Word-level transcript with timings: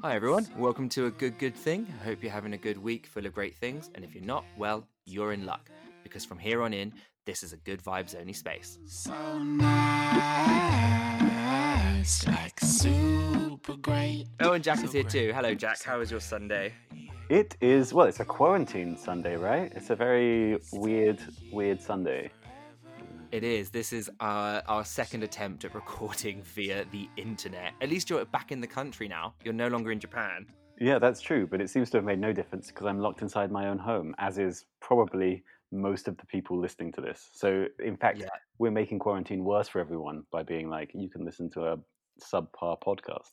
Hi, 0.00 0.14
everyone. 0.14 0.46
Welcome 0.56 0.88
to 0.90 1.06
A 1.06 1.10
Good 1.10 1.38
Good 1.38 1.56
Thing. 1.56 1.84
I 2.00 2.04
hope 2.04 2.22
you're 2.22 2.30
having 2.30 2.52
a 2.52 2.56
good 2.56 2.78
week 2.78 3.04
full 3.04 3.26
of 3.26 3.34
great 3.34 3.56
things. 3.56 3.90
And 3.96 4.04
if 4.04 4.14
you're 4.14 4.22
not, 4.22 4.44
well, 4.56 4.86
you're 5.06 5.32
in 5.32 5.44
luck. 5.44 5.70
Because 6.04 6.24
from 6.24 6.38
here 6.38 6.62
on 6.62 6.72
in, 6.72 6.92
this 7.26 7.42
is 7.42 7.52
a 7.52 7.56
good 7.56 7.82
vibes 7.82 8.14
only 8.14 8.32
space. 8.32 8.78
So 8.86 9.38
nice, 9.38 9.66
like 12.28 12.60
super 12.60 13.76
great. 13.78 14.28
Oh, 14.38 14.52
and 14.52 14.62
Jack 14.62 14.84
is 14.84 14.92
here 14.92 15.02
too. 15.02 15.32
Hello, 15.34 15.52
Jack. 15.52 15.82
How 15.82 15.98
was 15.98 16.12
your 16.12 16.20
Sunday? 16.20 16.74
It 17.28 17.56
is 17.60 17.92
well, 17.92 18.06
it's 18.06 18.20
a 18.20 18.24
quarantine 18.24 18.96
Sunday, 18.96 19.36
right? 19.36 19.72
It's 19.74 19.90
a 19.90 19.96
very 19.96 20.60
weird, 20.72 21.18
weird 21.52 21.82
Sunday. 21.82 22.30
It 23.30 23.44
is. 23.44 23.68
This 23.70 23.92
is 23.92 24.10
our, 24.20 24.62
our 24.66 24.84
second 24.84 25.22
attempt 25.22 25.64
at 25.66 25.74
recording 25.74 26.42
via 26.42 26.86
the 26.90 27.08
internet. 27.16 27.74
At 27.82 27.90
least 27.90 28.08
you're 28.08 28.24
back 28.24 28.52
in 28.52 28.60
the 28.60 28.66
country 28.66 29.06
now. 29.06 29.34
You're 29.44 29.52
no 29.52 29.68
longer 29.68 29.92
in 29.92 30.00
Japan. 30.00 30.46
Yeah, 30.80 30.98
that's 30.98 31.20
true, 31.20 31.46
but 31.46 31.60
it 31.60 31.68
seems 31.68 31.90
to 31.90 31.98
have 31.98 32.04
made 32.04 32.20
no 32.20 32.32
difference 32.32 32.68
because 32.68 32.86
I'm 32.86 33.00
locked 33.00 33.20
inside 33.20 33.50
my 33.50 33.68
own 33.68 33.78
home, 33.78 34.14
as 34.18 34.38
is 34.38 34.64
probably 34.80 35.44
most 35.72 36.08
of 36.08 36.16
the 36.16 36.24
people 36.24 36.58
listening 36.58 36.90
to 36.92 37.02
this. 37.02 37.28
So, 37.34 37.66
in 37.84 37.96
fact, 37.98 38.18
Yeah. 38.20 38.28
we're 38.58 38.70
making 38.70 39.00
quarantine 39.00 39.44
worse 39.44 39.68
for 39.68 39.80
everyone 39.80 40.22
by 40.32 40.42
being 40.42 40.70
like, 40.70 40.92
you 40.94 41.10
can 41.10 41.24
listen 41.24 41.50
to 41.50 41.66
a 41.72 41.76
subpar 42.22 42.80
podcast. 42.80 43.32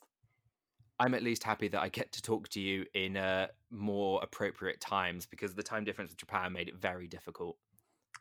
I'm 0.99 1.13
at 1.13 1.23
least 1.23 1.43
happy 1.43 1.67
that 1.69 1.81
I 1.81 1.87
get 1.89 2.11
to 2.13 2.21
talk 2.21 2.49
to 2.49 2.59
you 2.59 2.85
in 2.93 3.15
uh, 3.15 3.47
more 3.69 4.19
appropriate 4.23 4.81
times 4.81 5.25
because 5.25 5.53
the 5.53 5.63
time 5.63 5.83
difference 5.85 6.11
with 6.11 6.17
Japan 6.17 6.51
made 6.51 6.67
it 6.67 6.75
very 6.75 7.07
difficult. 7.07 7.57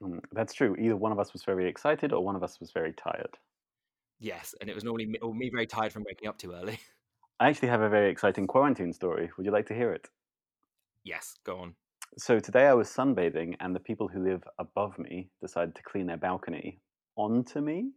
Mm, 0.00 0.20
That's 0.32 0.54
true. 0.54 0.76
Either 0.76 0.96
one 0.96 1.10
of 1.12 1.18
us 1.18 1.32
was 1.32 1.42
very 1.44 1.68
excited 1.68 2.12
or 2.12 2.24
one 2.24 2.36
of 2.36 2.42
us 2.44 2.60
was 2.60 2.70
very 2.70 2.92
tired. 2.92 3.38
Yes, 4.18 4.54
and 4.60 4.68
it 4.70 4.74
was 4.74 4.82
normally 4.84 5.06
me, 5.06 5.18
or 5.20 5.32
me 5.34 5.50
very 5.50 5.66
tired 5.68 5.92
from 5.92 6.04
waking 6.04 6.28
up 6.28 6.38
too 6.38 6.52
early. 6.52 6.78
I 7.38 7.48
actually 7.48 7.68
have 7.68 7.80
a 7.80 7.88
very 7.88 8.10
exciting 8.10 8.48
quarantine 8.48 8.92
story. 8.92 9.30
Would 9.36 9.46
you 9.46 9.52
like 9.52 9.66
to 9.66 9.74
hear 9.74 9.92
it? 9.92 10.10
yes, 11.04 11.34
go 11.44 11.58
on. 11.58 11.76
So 12.16 12.38
today 12.38 12.66
I 12.66 12.74
was 12.74 12.88
sunbathing, 12.88 13.56
and 13.60 13.74
the 13.74 13.80
people 13.80 14.08
who 14.08 14.22
live 14.22 14.44
above 14.58 14.98
me 14.98 15.30
decided 15.40 15.74
to 15.74 15.82
clean 15.82 16.06
their 16.06 16.16
balcony 16.16 16.80
onto 17.16 17.60
me. 17.60 17.90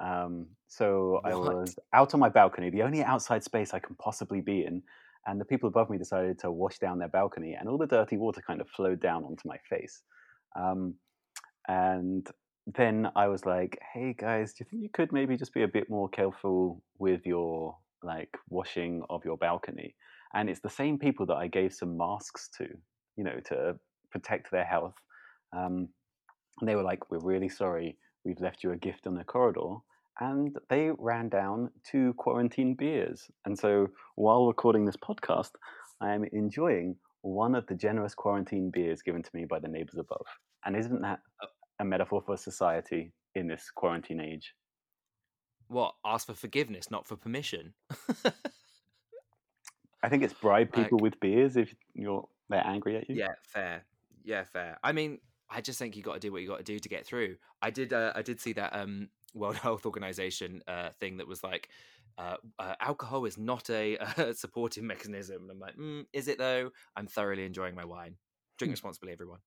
Um, 0.00 0.48
so 0.66 1.20
I 1.24 1.34
was 1.34 1.78
out 1.92 2.14
on 2.14 2.20
my 2.20 2.30
balcony, 2.30 2.70
the 2.70 2.82
only 2.82 3.02
outside 3.04 3.44
space 3.44 3.74
I 3.74 3.78
can 3.80 3.96
possibly 3.96 4.40
be 4.40 4.64
in, 4.64 4.82
and 5.26 5.38
the 5.40 5.44
people 5.44 5.68
above 5.68 5.90
me 5.90 5.98
decided 5.98 6.38
to 6.40 6.50
wash 6.50 6.78
down 6.78 6.98
their 6.98 7.08
balcony, 7.08 7.54
and 7.54 7.68
all 7.68 7.76
the 7.78 7.86
dirty 7.86 8.16
water 8.16 8.40
kind 8.40 8.60
of 8.62 8.68
flowed 8.70 9.00
down 9.00 9.24
onto 9.24 9.46
my 9.46 9.58
face. 9.68 10.02
Um, 10.56 10.94
and 11.68 12.28
then 12.66 13.10
I 13.16 13.28
was 13.28 13.44
like, 13.44 13.78
"Hey 13.92 14.14
guys, 14.16 14.54
do 14.54 14.64
you 14.64 14.70
think 14.70 14.82
you 14.82 14.90
could 14.92 15.12
maybe 15.12 15.36
just 15.36 15.54
be 15.54 15.62
a 15.62 15.68
bit 15.68 15.90
more 15.90 16.08
careful 16.08 16.82
with 16.98 17.26
your 17.26 17.76
like 18.02 18.36
washing 18.48 19.02
of 19.10 19.24
your 19.24 19.36
balcony?" 19.36 19.94
And 20.34 20.48
it's 20.48 20.60
the 20.60 20.70
same 20.70 20.98
people 20.98 21.26
that 21.26 21.36
I 21.36 21.48
gave 21.48 21.72
some 21.72 21.96
masks 21.96 22.48
to 22.58 22.68
you 23.16 23.24
know, 23.24 23.38
to 23.44 23.76
protect 24.10 24.50
their 24.50 24.64
health. 24.64 24.94
Um, 25.52 25.88
and 26.60 26.68
they 26.68 26.74
were 26.74 26.82
like, 26.82 27.10
"We're 27.10 27.18
really 27.18 27.50
sorry. 27.50 27.98
We've 28.24 28.40
left 28.40 28.64
you 28.64 28.72
a 28.72 28.76
gift 28.76 29.06
on 29.06 29.14
the 29.14 29.24
corridor." 29.24 29.76
And 30.20 30.56
they 30.68 30.90
ran 30.98 31.28
down 31.28 31.70
two 31.84 32.14
quarantine 32.14 32.74
beers. 32.74 33.30
And 33.44 33.58
so, 33.58 33.88
while 34.16 34.46
recording 34.46 34.84
this 34.84 34.96
podcast, 34.96 35.52
I 36.00 36.12
am 36.14 36.24
enjoying 36.24 36.96
one 37.22 37.54
of 37.54 37.66
the 37.66 37.74
generous 37.74 38.14
quarantine 38.14 38.70
beers 38.70 39.02
given 39.02 39.22
to 39.22 39.30
me 39.34 39.44
by 39.44 39.58
the 39.58 39.68
neighbors 39.68 39.98
above. 39.98 40.26
And 40.64 40.76
isn't 40.76 41.00
that 41.02 41.20
a 41.78 41.84
metaphor 41.84 42.22
for 42.24 42.36
society 42.36 43.12
in 43.34 43.46
this 43.48 43.70
quarantine 43.74 44.20
age? 44.20 44.54
What? 45.68 45.94
Ask 46.04 46.26
for 46.26 46.34
forgiveness, 46.34 46.90
not 46.90 47.06
for 47.06 47.16
permission. 47.16 47.72
I 50.02 50.08
think 50.08 50.22
it's 50.22 50.34
bribe 50.34 50.72
people 50.72 50.98
Like- 50.98 51.02
with 51.02 51.20
beers 51.20 51.56
if 51.56 51.74
you're 51.94 52.26
they're 52.48 52.66
angry 52.66 52.96
at 52.96 53.08
you. 53.08 53.14
Yeah, 53.14 53.34
fair. 53.46 53.84
Yeah, 54.24 54.44
fair. 54.44 54.76
I 54.82 54.90
mean, 54.92 55.18
I 55.48 55.60
just 55.60 55.78
think 55.78 55.96
you 55.96 56.02
got 56.02 56.14
to 56.14 56.20
do 56.20 56.32
what 56.32 56.42
you 56.42 56.48
got 56.48 56.58
to 56.58 56.64
do 56.64 56.78
to 56.80 56.88
get 56.88 57.06
through. 57.06 57.36
I 57.62 57.70
did. 57.70 57.92
Uh, 57.92 58.12
I 58.14 58.22
did 58.22 58.40
see 58.40 58.52
that 58.54 58.74
um, 58.74 59.08
World 59.34 59.56
Health 59.62 59.86
Organization 59.86 60.62
uh, 60.66 60.90
thing 60.98 61.18
that 61.18 61.28
was 61.28 61.44
like, 61.44 61.68
uh, 62.18 62.36
uh, 62.58 62.74
alcohol 62.80 63.24
is 63.24 63.38
not 63.38 63.70
a, 63.70 63.96
uh 64.18 64.32
supportive 64.32 64.82
mechanism. 64.82 65.42
And 65.42 65.50
I'm 65.52 65.60
like, 65.60 65.76
mm, 65.76 66.04
is 66.12 66.26
it 66.28 66.38
though? 66.38 66.70
I'm 66.96 67.06
thoroughly 67.06 67.44
enjoying 67.44 67.74
my 67.76 67.84
wine. 67.84 68.16
Drink 68.58 68.70
Hmm. 68.70 68.72
responsibly, 68.72 69.12
everyone. 69.12 69.38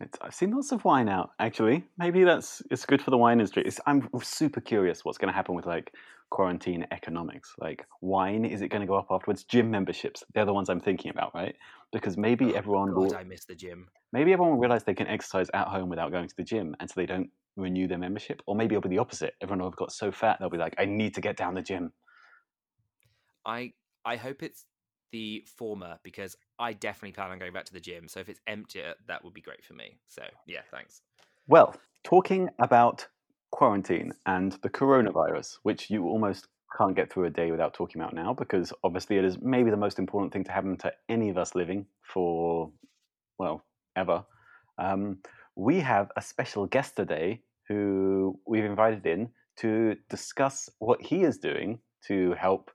It's, 0.00 0.16
I've 0.20 0.34
seen 0.34 0.52
lots 0.52 0.72
of 0.72 0.84
wine 0.84 1.08
out. 1.08 1.30
Actually, 1.40 1.84
maybe 1.98 2.22
that's 2.24 2.62
it's 2.70 2.86
good 2.86 3.02
for 3.02 3.10
the 3.10 3.18
wine 3.18 3.40
industry. 3.40 3.64
It's, 3.66 3.80
I'm 3.86 4.08
super 4.22 4.60
curious 4.60 5.04
what's 5.04 5.18
going 5.18 5.28
to 5.28 5.34
happen 5.34 5.54
with 5.54 5.66
like 5.66 5.92
quarantine 6.30 6.86
economics. 6.92 7.54
Like 7.58 7.86
wine, 8.00 8.44
is 8.44 8.62
it 8.62 8.68
going 8.68 8.82
to 8.82 8.86
go 8.86 8.94
up 8.94 9.08
afterwards? 9.10 9.44
Gym 9.44 9.70
memberships, 9.70 10.22
they're 10.34 10.44
the 10.44 10.52
ones 10.54 10.68
I'm 10.68 10.80
thinking 10.80 11.10
about, 11.10 11.34
right? 11.34 11.56
Because 11.92 12.16
maybe 12.16 12.54
Oh, 12.54 12.54
everyone 12.54 12.94
God, 12.94 12.94
will 12.94 13.14
I 13.14 13.24
miss 13.24 13.44
the 13.44 13.54
gym. 13.54 13.88
maybe 14.12 14.32
everyone 14.32 14.52
will 14.54 14.60
realize 14.60 14.84
they 14.84 14.94
can 14.94 15.08
exercise 15.08 15.50
at 15.54 15.68
home 15.68 15.88
without 15.88 16.12
going 16.12 16.28
to 16.28 16.36
the 16.36 16.44
gym, 16.44 16.76
and 16.80 16.88
so 16.88 16.94
they 16.96 17.06
don't 17.06 17.30
renew 17.56 17.88
their 17.88 17.98
membership. 17.98 18.40
Or 18.46 18.54
maybe 18.54 18.74
it'll 18.74 18.88
be 18.88 18.94
the 18.94 19.00
opposite. 19.02 19.34
Everyone 19.40 19.60
will 19.60 19.70
have 19.70 19.76
got 19.76 19.92
so 19.92 20.12
fat 20.12 20.38
they'll 20.40 20.50
be 20.50 20.58
like, 20.58 20.74
I 20.78 20.84
need 20.84 21.14
to 21.14 21.20
get 21.20 21.36
down 21.36 21.54
the 21.54 21.62
gym. 21.62 21.92
I 23.44 23.72
I 24.04 24.16
hope 24.16 24.42
it's 24.42 24.66
the 25.12 25.46
former 25.56 25.98
because 26.02 26.36
I 26.58 26.72
definitely 26.72 27.12
plan 27.12 27.30
on 27.30 27.38
going 27.38 27.52
back 27.52 27.64
to 27.66 27.72
the 27.72 27.80
gym. 27.80 28.08
So 28.08 28.20
if 28.20 28.28
it's 28.28 28.40
emptier, 28.46 28.94
that 29.06 29.24
would 29.24 29.34
be 29.34 29.40
great 29.40 29.64
for 29.64 29.74
me. 29.74 29.98
So 30.06 30.22
yeah, 30.46 30.60
thanks. 30.70 31.02
Well, 31.46 31.74
talking 32.04 32.48
about 32.58 33.06
quarantine 33.50 34.12
and 34.26 34.52
the 34.62 34.68
coronavirus, 34.68 35.58
which 35.62 35.90
you 35.90 36.04
almost 36.06 36.48
can't 36.76 36.94
get 36.94 37.10
through 37.10 37.24
a 37.24 37.30
day 37.30 37.50
without 37.50 37.74
talking 37.74 38.00
about 38.00 38.14
now, 38.14 38.34
because 38.34 38.72
obviously 38.84 39.16
it 39.16 39.24
is 39.24 39.38
maybe 39.40 39.70
the 39.70 39.76
most 39.76 39.98
important 39.98 40.32
thing 40.32 40.44
to 40.44 40.52
happen 40.52 40.76
to 40.78 40.92
any 41.08 41.30
of 41.30 41.38
us 41.38 41.54
living 41.54 41.86
for, 42.02 42.70
well, 43.38 43.64
ever. 43.96 44.24
Um, 44.78 45.18
we 45.56 45.80
have 45.80 46.10
a 46.16 46.22
special 46.22 46.66
guest 46.66 46.96
today 46.96 47.42
who 47.68 48.38
we've 48.46 48.64
invited 48.64 49.06
in 49.06 49.30
to 49.56 49.96
discuss 50.08 50.68
what 50.78 51.02
he 51.02 51.24
is 51.24 51.38
doing 51.38 51.78
to 52.06 52.32
help 52.34 52.70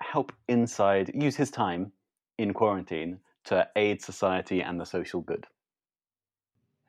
help 0.00 0.32
inside 0.46 1.10
use 1.12 1.34
his 1.34 1.50
time 1.50 1.90
in 2.38 2.54
quarantine 2.54 3.18
to 3.44 3.68
aid 3.76 4.00
society 4.00 4.62
and 4.62 4.80
the 4.80 4.86
social 4.86 5.20
good. 5.20 5.46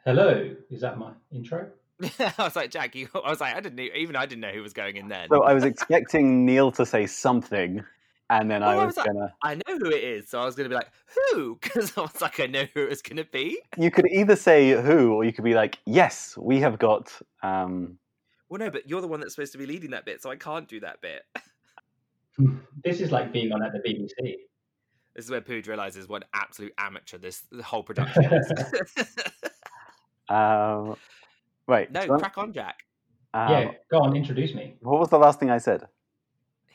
Hello, 0.05 0.55
is 0.69 0.81
that 0.81 0.97
my 0.97 1.11
intro? 1.31 1.69
I 2.19 2.33
was 2.37 2.55
like, 2.55 2.71
Jack, 2.71 2.95
you, 2.95 3.09
I 3.13 3.29
was 3.29 3.41
like, 3.41 3.55
I 3.55 3.59
didn't 3.59 3.79
even 3.79 4.15
I 4.15 4.25
didn't 4.25 4.41
know 4.41 4.51
who 4.51 4.61
was 4.61 4.73
going 4.73 4.95
in 4.95 5.09
then. 5.09 5.27
So 5.29 5.43
I 5.43 5.53
was 5.53 5.65
expecting 5.65 6.45
Neil 6.45 6.71
to 6.71 6.85
say 6.85 7.05
something, 7.05 7.83
and 8.29 8.49
then 8.49 8.63
I 8.63 8.69
Well, 8.69 8.79
I 8.79 8.85
was, 8.85 8.95
was 8.95 8.97
like- 9.05 9.07
gonna. 9.07 9.33
I 9.43 9.55
know 9.55 9.77
who 9.79 9.87
it 9.87 10.03
is, 10.03 10.29
so 10.29 10.39
I 10.39 10.45
was 10.45 10.55
going 10.55 10.69
to 10.69 10.73
be 10.73 10.75
like, 10.75 10.89
who? 11.33 11.55
Because 11.61 11.97
I 11.97 12.01
was 12.01 12.21
like, 12.21 12.39
I 12.39 12.45
know 12.45 12.63
who 12.73 12.85
it's 12.85 13.01
going 13.01 13.17
to 13.17 13.25
be. 13.25 13.59
You 13.77 13.91
could 13.91 14.07
either 14.09 14.37
say 14.37 14.81
who, 14.81 15.13
or 15.13 15.25
you 15.25 15.33
could 15.33 15.43
be 15.43 15.55
like, 15.55 15.79
"Yes, 15.85 16.37
we 16.37 16.59
have 16.61 16.79
got." 16.79 17.11
Um, 17.43 17.97
Well, 18.47 18.59
no, 18.59 18.69
but 18.71 18.87
you're 18.89 19.01
the 19.01 19.07
one 19.07 19.19
that's 19.19 19.35
supposed 19.35 19.51
to 19.51 19.57
be 19.57 19.65
leading 19.65 19.91
that 19.91 20.05
bit, 20.05 20.21
so 20.21 20.29
I 20.31 20.37
can't 20.37 20.67
do 20.67 20.79
that 20.81 21.01
bit. 21.01 21.23
This 22.85 23.01
is 23.01 23.11
like 23.11 23.33
being 23.33 23.51
on 23.51 23.61
at 23.61 23.73
the 23.73 23.79
BBC. 23.79 24.35
This 25.15 25.25
is 25.25 25.31
where 25.31 25.41
Pooj 25.41 25.67
realizes 25.67 26.07
what 26.07 26.23
an 26.23 26.29
absolute 26.33 26.73
amateur 26.77 27.17
this 27.17 27.43
the 27.51 27.63
whole 27.63 27.83
production 27.83 28.25
is. 28.25 28.51
um, 30.29 30.95
right. 31.67 31.91
no, 31.91 32.05
so, 32.05 32.17
crack 32.17 32.37
on, 32.37 32.53
Jack. 32.53 32.79
um, 33.33 33.51
yeah, 33.51 33.71
go 33.91 33.99
on, 33.99 34.15
introduce 34.15 34.53
me. 34.53 34.75
What 34.81 34.99
was 34.99 35.09
the 35.09 35.17
last 35.17 35.39
thing 35.39 35.49
I 35.49 35.57
said? 35.57 35.87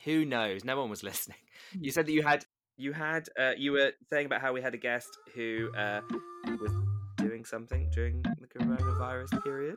Who 0.04 0.24
knows? 0.24 0.64
No 0.64 0.78
one 0.78 0.90
was 0.90 1.02
listening. 1.02 1.38
You 1.80 1.90
said 1.90 2.06
that 2.06 2.12
you 2.12 2.22
had 2.22 2.44
you 2.76 2.92
had 2.92 3.28
uh, 3.38 3.52
you 3.56 3.72
were 3.72 3.92
saying 4.10 4.26
about 4.26 4.40
how 4.40 4.52
we 4.52 4.60
had 4.60 4.74
a 4.74 4.78
guest 4.78 5.18
who 5.34 5.70
uh, 5.76 6.00
was 6.60 6.72
doing 7.16 7.44
something 7.44 7.88
during 7.90 8.22
the 8.22 8.46
coronavirus 8.46 9.42
period. 9.42 9.76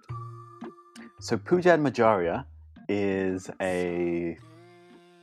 So 1.20 1.38
Poojan 1.38 1.82
Morjaria 1.82 2.46
is 2.90 3.50
a 3.62 4.38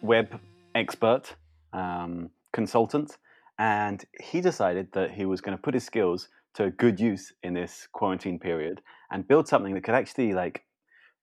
web 0.02 0.40
expert, 0.75 1.34
um, 1.72 2.31
consultant, 2.52 3.16
and 3.58 4.04
he 4.20 4.40
decided 4.40 4.88
that 4.92 5.12
he 5.12 5.24
was 5.24 5.40
going 5.40 5.56
to 5.56 5.62
put 5.62 5.74
his 5.74 5.84
skills 5.84 6.28
to 6.54 6.70
good 6.70 7.00
use 7.00 7.32
in 7.42 7.54
this 7.54 7.88
quarantine 7.92 8.38
period 8.38 8.80
and 9.10 9.26
build 9.26 9.48
something 9.48 9.74
that 9.74 9.84
could 9.84 9.94
actually 9.94 10.32
like 10.32 10.64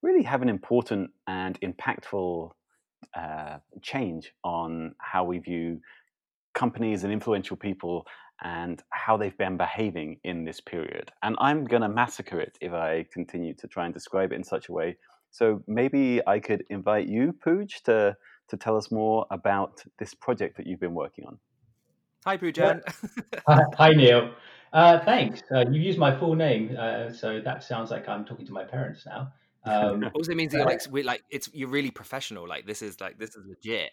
really 0.02 0.24
have 0.24 0.42
an 0.42 0.50
important 0.50 1.10
and 1.28 1.60
impactful 1.62 2.52
uh, 3.16 3.58
change 3.82 4.34
on 4.44 4.96
how 5.00 5.24
we 5.24 5.40
view 5.40 5.80
companies 6.54 7.04
and 7.04 7.14
influential 7.14 7.56
people 7.56 8.06
and 8.44 8.82
how 8.90 9.16
they've 9.18 9.38
been 9.38 9.58
behaving 9.58 10.20
in 10.24 10.44
this 10.44 10.60
period. 10.60 11.12
And 11.22 11.36
I'm 11.40 11.66
going 11.66 11.84
to 11.84 11.90
massacre 11.90 12.40
it 12.40 12.58
if 12.60 12.74
I 12.74 13.06
continue 13.14 13.54
to 13.56 13.68
try 13.68 13.86
and 13.86 13.94
describe 13.94 14.32
it 14.32 14.36
in 14.36 14.44
such 14.44 14.70
a 14.70 14.72
way. 14.72 14.98
So 15.30 15.64
maybe 15.68 16.22
I 16.28 16.40
could 16.40 16.66
invite 16.70 17.08
you, 17.08 17.36
Pooj, 17.46 17.84
to, 17.84 18.18
to 18.50 18.58
tell 18.58 18.76
us 18.76 18.92
more 18.92 19.28
about 19.32 19.84
this 20.00 20.14
project 20.14 20.58
that 20.58 20.66
you've 20.66 20.80
been 20.80 20.96
working 20.96 21.26
on. 21.26 21.38
Hi, 22.26 22.38
Poojan. 22.38 22.82
Hi, 23.48 23.62
hi, 23.76 23.90
Neil. 23.90 24.32
Uh, 24.74 25.00
thanks. 25.00 25.42
Uh, 25.54 25.66
you 25.70 25.82
used 25.82 25.98
my 25.98 26.18
full 26.18 26.36
name, 26.36 26.76
uh, 26.80 27.12
so 27.12 27.42
that 27.42 27.64
sounds 27.64 27.92
like 27.92 28.08
I'm 28.08 28.26
talking 28.26 28.46
to 28.46 28.54
my 28.54 28.64
parents 28.64 29.06
now. 29.06 29.34
Um, 29.64 30.10
also 30.16 30.34
means 30.34 30.54
you're 30.54 30.66
like 30.66 30.82
we 30.90 31.04
like 31.04 31.24
it's 31.30 31.50
you're 31.54 31.70
really 31.70 31.92
professional. 31.92 32.48
Like 32.48 32.66
this 32.66 32.82
is 32.82 33.00
like 33.00 33.20
this 33.20 33.36
is 33.36 33.46
legit. 33.46 33.92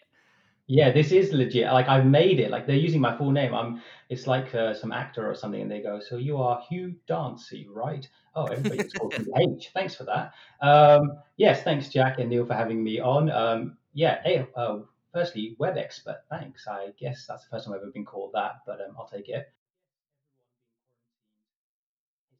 Yeah, 0.67 0.91
this 0.91 1.11
is 1.11 1.33
legit. 1.33 1.71
Like 1.73 1.87
I've 1.87 2.05
made 2.05 2.39
it. 2.39 2.49
Like 2.49 2.65
they're 2.65 2.75
using 2.75 3.01
my 3.01 3.17
full 3.17 3.31
name. 3.31 3.53
I'm. 3.53 3.81
It's 4.09 4.25
like 4.25 4.53
uh, 4.55 4.73
some 4.73 4.91
actor 4.91 5.29
or 5.29 5.35
something, 5.35 5.61
and 5.61 5.69
they 5.69 5.81
go, 5.81 5.99
"So 5.99 6.17
you 6.17 6.37
are 6.37 6.61
Hugh 6.69 6.95
Dancy, 7.07 7.67
right?" 7.69 8.07
Oh, 8.35 8.45
everybody 8.45 8.83
just 8.83 8.95
me 9.03 9.55
H. 9.57 9.71
Thanks 9.73 9.95
for 9.95 10.05
that. 10.05 10.33
Um, 10.61 11.17
yes, 11.37 11.63
thanks 11.63 11.89
Jack 11.89 12.19
and 12.19 12.29
Neil 12.29 12.45
for 12.45 12.53
having 12.53 12.83
me 12.83 12.99
on. 12.99 13.29
Um, 13.31 13.77
yeah. 13.93 14.21
Hey, 14.23 14.47
uh, 14.55 14.77
firstly, 15.13 15.55
web 15.59 15.77
expert. 15.77 16.21
Thanks. 16.29 16.67
I 16.67 16.93
guess 16.99 17.25
that's 17.27 17.43
the 17.43 17.49
first 17.49 17.65
time 17.65 17.73
I've 17.75 17.81
ever 17.81 17.91
been 17.91 18.05
called 18.05 18.31
that, 18.33 18.61
but 18.65 18.81
um, 18.81 18.95
I'll 18.97 19.07
take 19.07 19.29
it. 19.29 19.47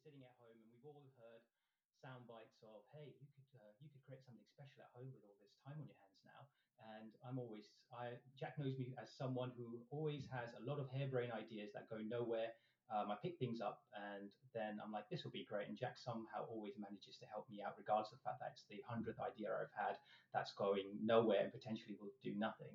Sitting 0.04 0.24
at 0.24 0.34
home, 0.40 0.58
and 0.58 0.70
we've 0.72 0.86
all 0.88 1.04
heard 1.20 1.44
sound 2.02 2.26
bites 2.26 2.64
of, 2.64 2.82
"Hey, 2.96 3.14
you 3.20 3.28
could 3.36 3.50
uh, 3.60 3.72
you 3.84 3.90
could 3.92 4.02
create 4.08 4.24
something 4.24 4.46
special 4.48 4.82
at 4.82 4.92
home 4.96 5.12
with 5.12 5.22
all 5.28 5.36
this 5.44 5.54
time 5.66 5.78
on 5.78 5.86
your 5.86 6.00
hands 6.00 6.22
now." 6.26 6.42
And 6.98 7.12
I'm 7.28 7.38
always, 7.38 7.70
I 7.92 8.16
Jack 8.40 8.58
knows 8.58 8.80
me 8.80 8.96
as 8.98 9.12
someone 9.12 9.52
who 9.60 9.84
always 9.92 10.26
has 10.32 10.56
a 10.56 10.64
lot 10.64 10.80
of 10.80 10.88
harebrained 10.90 11.36
ideas 11.36 11.76
that 11.76 11.90
go 11.92 12.00
nowhere. 12.00 12.56
Um, 12.90 13.14
I 13.14 13.16
pick 13.22 13.38
things 13.38 13.62
up 13.62 13.86
and 13.94 14.34
then 14.58 14.82
I'm 14.82 14.92
like, 14.92 15.06
this 15.14 15.22
will 15.24 15.32
be 15.32 15.46
great. 15.46 15.70
And 15.70 15.78
Jack 15.78 15.98
somehow 15.98 16.50
always 16.50 16.74
manages 16.82 17.22
to 17.22 17.30
help 17.30 17.46
me 17.46 17.62
out, 17.62 17.78
regardless 17.78 18.10
of 18.10 18.18
the 18.18 18.26
fact 18.26 18.42
that 18.42 18.58
it's 18.58 18.66
the 18.66 18.82
hundredth 18.82 19.22
idea 19.22 19.54
I've 19.54 19.74
had 19.78 20.02
that's 20.34 20.54
going 20.58 20.98
nowhere 20.98 21.46
and 21.46 21.54
potentially 21.54 21.98
will 22.02 22.14
do 22.26 22.34
nothing. 22.34 22.74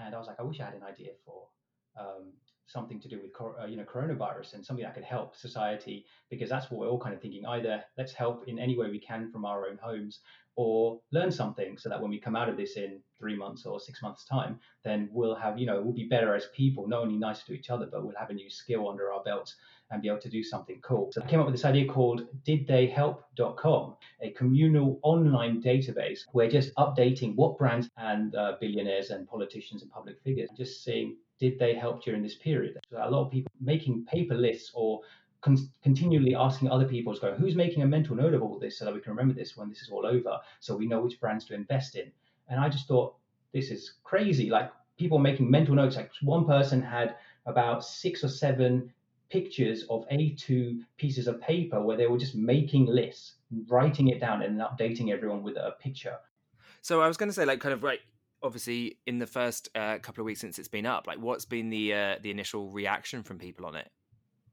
And 0.00 0.14
I 0.14 0.18
was 0.18 0.28
like, 0.28 0.40
I 0.40 0.48
wish 0.48 0.60
I 0.60 0.72
had 0.72 0.80
an 0.80 0.88
idea 0.88 1.12
for 1.24 1.52
um, 1.92 2.32
something 2.70 3.00
to 3.00 3.08
do 3.08 3.20
with 3.22 3.32
uh, 3.40 3.66
you 3.66 3.76
know 3.76 3.84
coronavirus 3.84 4.54
and 4.54 4.64
something 4.64 4.84
that 4.84 4.94
could 4.94 5.04
help 5.04 5.36
society 5.36 6.06
because 6.30 6.48
that's 6.48 6.70
what 6.70 6.80
we're 6.80 6.88
all 6.88 7.00
kind 7.00 7.14
of 7.14 7.20
thinking. 7.20 7.44
Either 7.46 7.82
let's 7.98 8.12
help 8.12 8.44
in 8.46 8.58
any 8.58 8.76
way 8.76 8.90
we 8.90 9.00
can 9.00 9.30
from 9.30 9.44
our 9.44 9.66
own 9.66 9.78
homes, 9.82 10.20
or 10.56 11.00
learn 11.12 11.30
something 11.30 11.78
so 11.78 11.88
that 11.88 12.00
when 12.00 12.10
we 12.10 12.18
come 12.18 12.36
out 12.36 12.48
of 12.48 12.56
this 12.56 12.76
in 12.76 13.00
three 13.18 13.36
months 13.36 13.64
or 13.64 13.78
six 13.80 14.02
months 14.02 14.24
time 14.24 14.58
then 14.84 15.08
we'll 15.12 15.34
have 15.34 15.58
you 15.58 15.64
know 15.64 15.80
we'll 15.80 15.94
be 15.94 16.04
better 16.04 16.34
as 16.34 16.48
people 16.54 16.86
not 16.86 17.00
only 17.00 17.16
nice 17.16 17.42
to 17.44 17.52
each 17.52 17.70
other 17.70 17.86
but 17.90 18.04
we'll 18.04 18.14
have 18.18 18.28
a 18.30 18.34
new 18.34 18.50
skill 18.50 18.88
under 18.88 19.12
our 19.12 19.22
belts 19.22 19.56
and 19.90 20.02
be 20.02 20.08
able 20.08 20.18
to 20.18 20.28
do 20.28 20.42
something 20.42 20.78
cool 20.82 21.10
so 21.12 21.22
i 21.22 21.26
came 21.26 21.40
up 21.40 21.46
with 21.46 21.54
this 21.54 21.64
idea 21.64 21.86
called 21.86 22.26
didtheyhelp.com 22.46 23.96
a 24.20 24.30
communal 24.30 24.98
online 25.02 25.62
database 25.62 26.20
where 26.32 26.50
just 26.50 26.74
updating 26.74 27.34
what 27.36 27.56
brands 27.56 27.88
and 27.96 28.34
uh, 28.34 28.52
billionaires 28.60 29.10
and 29.10 29.26
politicians 29.28 29.82
and 29.82 29.90
public 29.90 30.20
figures 30.22 30.50
just 30.56 30.84
seeing 30.84 31.16
did 31.40 31.58
they 31.58 31.74
help 31.74 32.04
during 32.04 32.22
this 32.22 32.36
period 32.36 32.78
a 32.96 33.10
lot 33.10 33.24
of 33.24 33.30
people 33.30 33.50
making 33.60 34.04
paper 34.04 34.34
lists 34.34 34.70
or 34.74 35.00
con- 35.40 35.70
continually 35.82 36.34
asking 36.34 36.70
other 36.70 36.86
people, 36.86 37.14
to 37.14 37.20
go, 37.20 37.34
who's 37.34 37.56
making 37.56 37.82
a 37.82 37.86
mental 37.86 38.14
note 38.16 38.34
of 38.34 38.42
all 38.42 38.58
this 38.58 38.78
so 38.78 38.84
that 38.84 38.94
we 38.94 39.00
can 39.00 39.10
remember 39.10 39.34
this 39.34 39.56
when 39.56 39.68
this 39.68 39.80
is 39.80 39.90
all 39.90 40.06
over, 40.06 40.38
so 40.60 40.76
we 40.76 40.86
know 40.86 41.00
which 41.00 41.20
brands 41.20 41.44
to 41.46 41.54
invest 41.54 41.96
in. 41.96 42.10
And 42.48 42.60
I 42.60 42.68
just 42.68 42.86
thought, 42.88 43.14
this 43.52 43.70
is 43.70 43.94
crazy. 44.04 44.50
Like 44.50 44.70
people 44.98 45.18
making 45.18 45.50
mental 45.50 45.74
notes. 45.74 45.96
Like 45.96 46.10
one 46.22 46.46
person 46.46 46.82
had 46.82 47.16
about 47.46 47.84
six 47.84 48.22
or 48.22 48.28
seven 48.28 48.92
pictures 49.30 49.84
of 49.88 50.04
A2 50.12 50.80
pieces 50.96 51.26
of 51.26 51.40
paper 51.40 51.82
where 51.82 51.96
they 51.96 52.06
were 52.06 52.18
just 52.18 52.34
making 52.34 52.86
lists, 52.86 53.34
writing 53.68 54.08
it 54.08 54.20
down, 54.20 54.42
and 54.42 54.60
updating 54.60 55.10
everyone 55.10 55.42
with 55.42 55.56
a 55.56 55.76
picture. 55.80 56.16
So 56.82 57.00
I 57.00 57.08
was 57.08 57.16
going 57.16 57.28
to 57.28 57.32
say, 57.32 57.44
like, 57.44 57.60
kind 57.60 57.72
of 57.72 57.82
right. 57.82 58.00
Obviously, 58.42 58.98
in 59.06 59.18
the 59.18 59.26
first 59.26 59.68
uh, 59.74 59.98
couple 59.98 60.22
of 60.22 60.26
weeks 60.26 60.40
since 60.40 60.58
it's 60.58 60.68
been 60.68 60.86
up, 60.86 61.06
like, 61.06 61.18
what's 61.18 61.44
been 61.44 61.70
the 61.70 61.94
uh, 61.94 62.16
the 62.22 62.30
initial 62.30 62.70
reaction 62.70 63.22
from 63.22 63.38
people 63.38 63.66
on 63.66 63.74
it? 63.74 63.90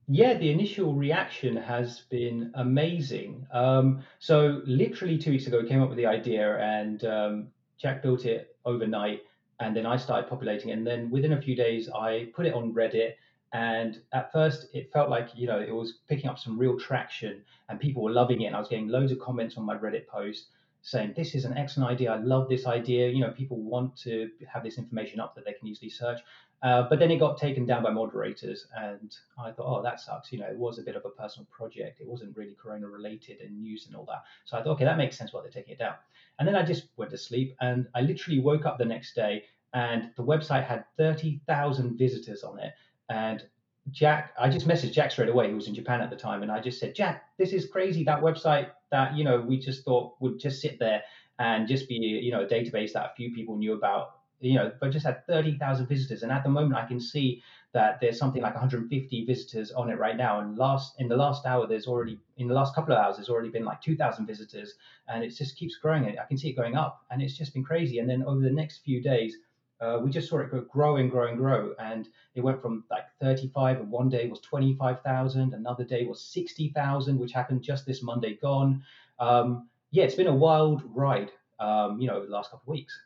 Yeah, 0.09 0.35
the 0.35 0.49
initial 0.49 0.93
reaction 0.93 1.57
has 1.57 2.01
been 2.09 2.51
amazing. 2.55 3.45
Um, 3.51 4.03
so 4.19 4.61
literally 4.65 5.17
two 5.17 5.31
weeks 5.31 5.47
ago, 5.47 5.59
we 5.61 5.67
came 5.67 5.81
up 5.81 5.89
with 5.89 5.97
the 5.97 6.05
idea, 6.05 6.57
and 6.59 7.03
um, 7.03 7.47
Jack 7.77 8.01
built 8.01 8.25
it 8.25 8.55
overnight, 8.63 9.23
and 9.59 9.75
then 9.75 9.85
I 9.85 9.97
started 9.97 10.29
populating 10.29 10.69
it. 10.69 10.73
And 10.73 10.87
then 10.87 11.09
within 11.11 11.33
a 11.33 11.41
few 11.41 11.55
days, 11.55 11.89
I 11.89 12.29
put 12.33 12.45
it 12.45 12.53
on 12.53 12.73
Reddit. 12.73 13.15
And 13.53 14.01
at 14.13 14.31
first, 14.31 14.67
it 14.73 14.91
felt 14.91 15.09
like 15.09 15.29
you 15.35 15.47
know 15.47 15.59
it 15.59 15.73
was 15.73 15.99
picking 16.07 16.29
up 16.29 16.39
some 16.39 16.57
real 16.57 16.79
traction, 16.79 17.43
and 17.67 17.79
people 17.79 18.01
were 18.01 18.11
loving 18.11 18.41
it. 18.41 18.45
And 18.45 18.55
I 18.55 18.59
was 18.59 18.69
getting 18.69 18.87
loads 18.87 19.11
of 19.11 19.19
comments 19.19 19.57
on 19.57 19.65
my 19.65 19.75
Reddit 19.75 20.07
post 20.07 20.47
saying 20.87 21.13
this 21.17 21.35
is 21.35 21.43
an 21.43 21.57
excellent 21.57 21.91
idea. 21.91 22.13
I 22.13 22.17
love 22.17 22.47
this 22.47 22.65
idea. 22.65 23.09
You 23.09 23.19
know, 23.19 23.31
people 23.31 23.57
want 23.57 23.97
to 24.03 24.29
have 24.47 24.63
this 24.63 24.77
information 24.77 25.19
up 25.19 25.35
that 25.35 25.43
they 25.43 25.51
can 25.51 25.67
easily 25.67 25.89
search. 25.89 26.21
Uh, 26.63 26.83
but 26.89 26.97
then 26.97 27.11
it 27.11 27.17
got 27.17 27.37
taken 27.37 27.65
down 27.65 27.83
by 27.83 27.89
moderators, 27.89 28.67
and 28.75 29.13
I 29.37 29.51
thought, 29.51 29.79
oh, 29.79 29.83
that 29.83 29.99
sucks. 29.99 30.31
You 30.31 30.39
know, 30.39 30.47
it 30.47 30.57
was 30.57 30.79
a 30.79 30.81
bit 30.81 30.95
of 30.95 31.03
a 31.03 31.09
personal 31.09 31.45
project. 31.51 31.99
It 31.99 32.07
wasn't 32.07 32.37
really 32.37 32.55
Corona 32.55 32.87
related 32.87 33.41
and 33.41 33.59
news 33.59 33.85
and 33.85 33.97
all 33.97 34.05
that. 34.05 34.23
So 34.45 34.57
I 34.57 34.63
thought, 34.63 34.71
okay, 34.71 34.85
that 34.85 34.97
makes 34.97 35.17
sense 35.17 35.33
why 35.33 35.41
they're 35.41 35.51
taking 35.51 35.73
it 35.73 35.79
down. 35.79 35.95
And 36.39 36.47
then 36.47 36.55
I 36.55 36.63
just 36.63 36.85
went 36.95 37.11
to 37.11 37.17
sleep, 37.17 37.53
and 37.59 37.87
I 37.93 37.99
literally 38.01 38.39
woke 38.39 38.65
up 38.65 38.77
the 38.77 38.85
next 38.85 39.13
day, 39.13 39.43
and 39.73 40.09
the 40.15 40.23
website 40.23 40.65
had 40.65 40.85
30,000 40.97 41.97
visitors 41.97 42.43
on 42.43 42.59
it. 42.59 42.73
And 43.09 43.43
Jack, 43.91 44.33
I 44.39 44.49
just 44.49 44.67
messaged 44.67 44.93
Jack 44.93 45.11
straight 45.11 45.29
away. 45.29 45.47
He 45.47 45.53
was 45.53 45.67
in 45.67 45.75
Japan 45.75 46.01
at 46.01 46.09
the 46.09 46.15
time, 46.15 46.43
and 46.43 46.51
I 46.51 46.59
just 46.59 46.79
said, 46.79 46.93
Jack, 46.95 47.23
this 47.37 47.53
is 47.53 47.67
crazy. 47.67 48.03
That 48.03 48.21
website 48.21 48.69
that 48.91 49.15
you 49.15 49.23
know 49.23 49.41
we 49.41 49.59
just 49.59 49.83
thought 49.83 50.15
would 50.19 50.39
just 50.39 50.61
sit 50.61 50.79
there 50.79 51.03
and 51.39 51.67
just 51.67 51.87
be 51.87 51.95
you 51.95 52.31
know 52.31 52.43
a 52.43 52.47
database 52.47 52.93
that 52.93 53.05
a 53.05 53.13
few 53.15 53.33
people 53.33 53.55
knew 53.55 53.73
about 53.73 54.17
you 54.39 54.53
know, 54.53 54.71
but 54.79 54.91
just 54.91 55.05
had 55.05 55.25
30,000 55.25 55.87
visitors. 55.87 56.23
And 56.23 56.31
at 56.31 56.43
the 56.43 56.49
moment, 56.49 56.75
I 56.75 56.85
can 56.85 56.99
see 56.99 57.41
that 57.73 57.99
there's 57.99 58.17
something 58.17 58.41
like 58.41 58.53
150 58.53 59.25
visitors 59.25 59.71
on 59.71 59.89
it 59.89 59.97
right 59.97 60.15
now. 60.15 60.39
And 60.39 60.57
last 60.57 60.99
in 60.99 61.07
the 61.07 61.15
last 61.15 61.45
hour, 61.45 61.67
there's 61.67 61.87
already 61.87 62.19
in 62.37 62.47
the 62.47 62.53
last 62.53 62.75
couple 62.75 62.93
of 62.93 62.99
hours, 62.99 63.17
there's 63.17 63.29
already 63.29 63.49
been 63.49 63.65
like 63.65 63.81
2,000 63.81 64.25
visitors, 64.25 64.75
and 65.07 65.23
it 65.23 65.29
just 65.29 65.57
keeps 65.57 65.77
growing. 65.77 66.05
It 66.05 66.17
I 66.21 66.25
can 66.25 66.37
see 66.37 66.49
it 66.49 66.55
going 66.55 66.75
up, 66.75 67.01
and 67.11 67.21
it's 67.21 67.37
just 67.37 67.53
been 67.53 67.63
crazy. 67.63 67.99
And 67.99 68.09
then 68.09 68.23
over 68.23 68.41
the 68.41 68.51
next 68.51 68.83
few 68.83 69.01
days, 69.01 69.35
uh, 69.79 69.99
we 70.01 70.09
just 70.09 70.29
saw 70.29 70.39
it 70.39 70.69
grow 70.69 70.97
and 70.97 71.11
grow 71.11 71.27
and 71.27 71.37
grow, 71.37 71.73
and 71.79 72.07
it 72.35 72.41
went 72.41 72.61
from 72.61 72.83
like 72.89 73.05
35, 73.21 73.79
and 73.79 73.91
one 73.91 74.09
day 74.09 74.27
was 74.27 74.39
25,000, 74.41 75.53
another 75.53 75.83
day 75.83 76.05
was 76.05 76.21
60,000, 76.21 77.19
which 77.19 77.31
happened 77.31 77.61
just 77.61 77.85
this 77.85 78.01
Monday 78.01 78.37
gone. 78.41 78.83
Um, 79.19 79.69
yeah, 79.91 80.03
it's 80.03 80.15
been 80.15 80.27
a 80.27 80.35
wild 80.35 80.83
ride, 80.93 81.31
um, 81.59 81.99
you 81.99 82.07
know, 82.07 82.23
the 82.23 82.31
last 82.31 82.51
couple 82.51 82.63
of 82.71 82.77
weeks. 82.77 82.99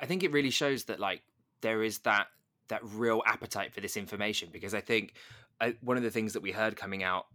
I 0.00 0.06
think 0.06 0.22
it 0.22 0.32
really 0.32 0.50
shows 0.50 0.84
that 0.84 0.98
like 0.98 1.22
there 1.60 1.82
is 1.82 1.98
that 2.00 2.28
that 2.68 2.80
real 2.82 3.22
appetite 3.26 3.74
for 3.74 3.80
this 3.80 3.96
information 3.96 4.48
because 4.52 4.74
I 4.74 4.80
think 4.80 5.14
uh, 5.60 5.72
one 5.80 5.96
of 5.96 6.02
the 6.02 6.10
things 6.10 6.32
that 6.32 6.40
we 6.40 6.52
heard 6.52 6.76
coming 6.76 7.02
out 7.02 7.26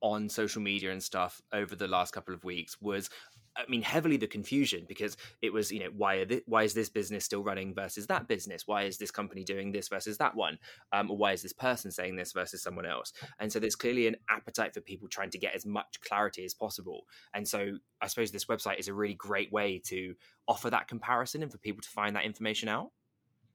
on 0.00 0.28
social 0.28 0.60
media 0.62 0.90
and 0.90 1.02
stuff 1.02 1.40
over 1.52 1.76
the 1.76 1.86
last 1.86 2.12
couple 2.12 2.34
of 2.34 2.44
weeks 2.44 2.80
was 2.80 3.10
I 3.56 3.62
mean, 3.68 3.82
heavily 3.82 4.16
the 4.16 4.26
confusion 4.26 4.84
because 4.88 5.16
it 5.42 5.52
was, 5.52 5.70
you 5.72 5.80
know, 5.80 5.90
why 5.96 6.24
why 6.46 6.62
is 6.62 6.74
this 6.74 6.88
business 6.88 7.24
still 7.24 7.42
running 7.42 7.74
versus 7.74 8.06
that 8.06 8.28
business? 8.28 8.66
Why 8.66 8.84
is 8.84 8.98
this 8.98 9.10
company 9.10 9.44
doing 9.44 9.72
this 9.72 9.88
versus 9.88 10.18
that 10.18 10.34
one? 10.34 10.58
Um, 10.92 11.10
or 11.10 11.16
why 11.16 11.32
is 11.32 11.42
this 11.42 11.52
person 11.52 11.90
saying 11.90 12.16
this 12.16 12.32
versus 12.32 12.62
someone 12.62 12.86
else? 12.86 13.12
And 13.38 13.52
so 13.52 13.58
there's 13.58 13.76
clearly 13.76 14.06
an 14.06 14.16
appetite 14.28 14.74
for 14.74 14.80
people 14.80 15.08
trying 15.08 15.30
to 15.30 15.38
get 15.38 15.54
as 15.54 15.66
much 15.66 16.00
clarity 16.00 16.44
as 16.44 16.54
possible. 16.54 17.06
And 17.34 17.46
so 17.46 17.72
I 18.00 18.06
suppose 18.06 18.30
this 18.30 18.46
website 18.46 18.78
is 18.78 18.88
a 18.88 18.94
really 18.94 19.14
great 19.14 19.52
way 19.52 19.80
to 19.86 20.14
offer 20.46 20.70
that 20.70 20.88
comparison 20.88 21.42
and 21.42 21.50
for 21.50 21.58
people 21.58 21.82
to 21.82 21.88
find 21.88 22.16
that 22.16 22.24
information 22.24 22.68
out. 22.68 22.90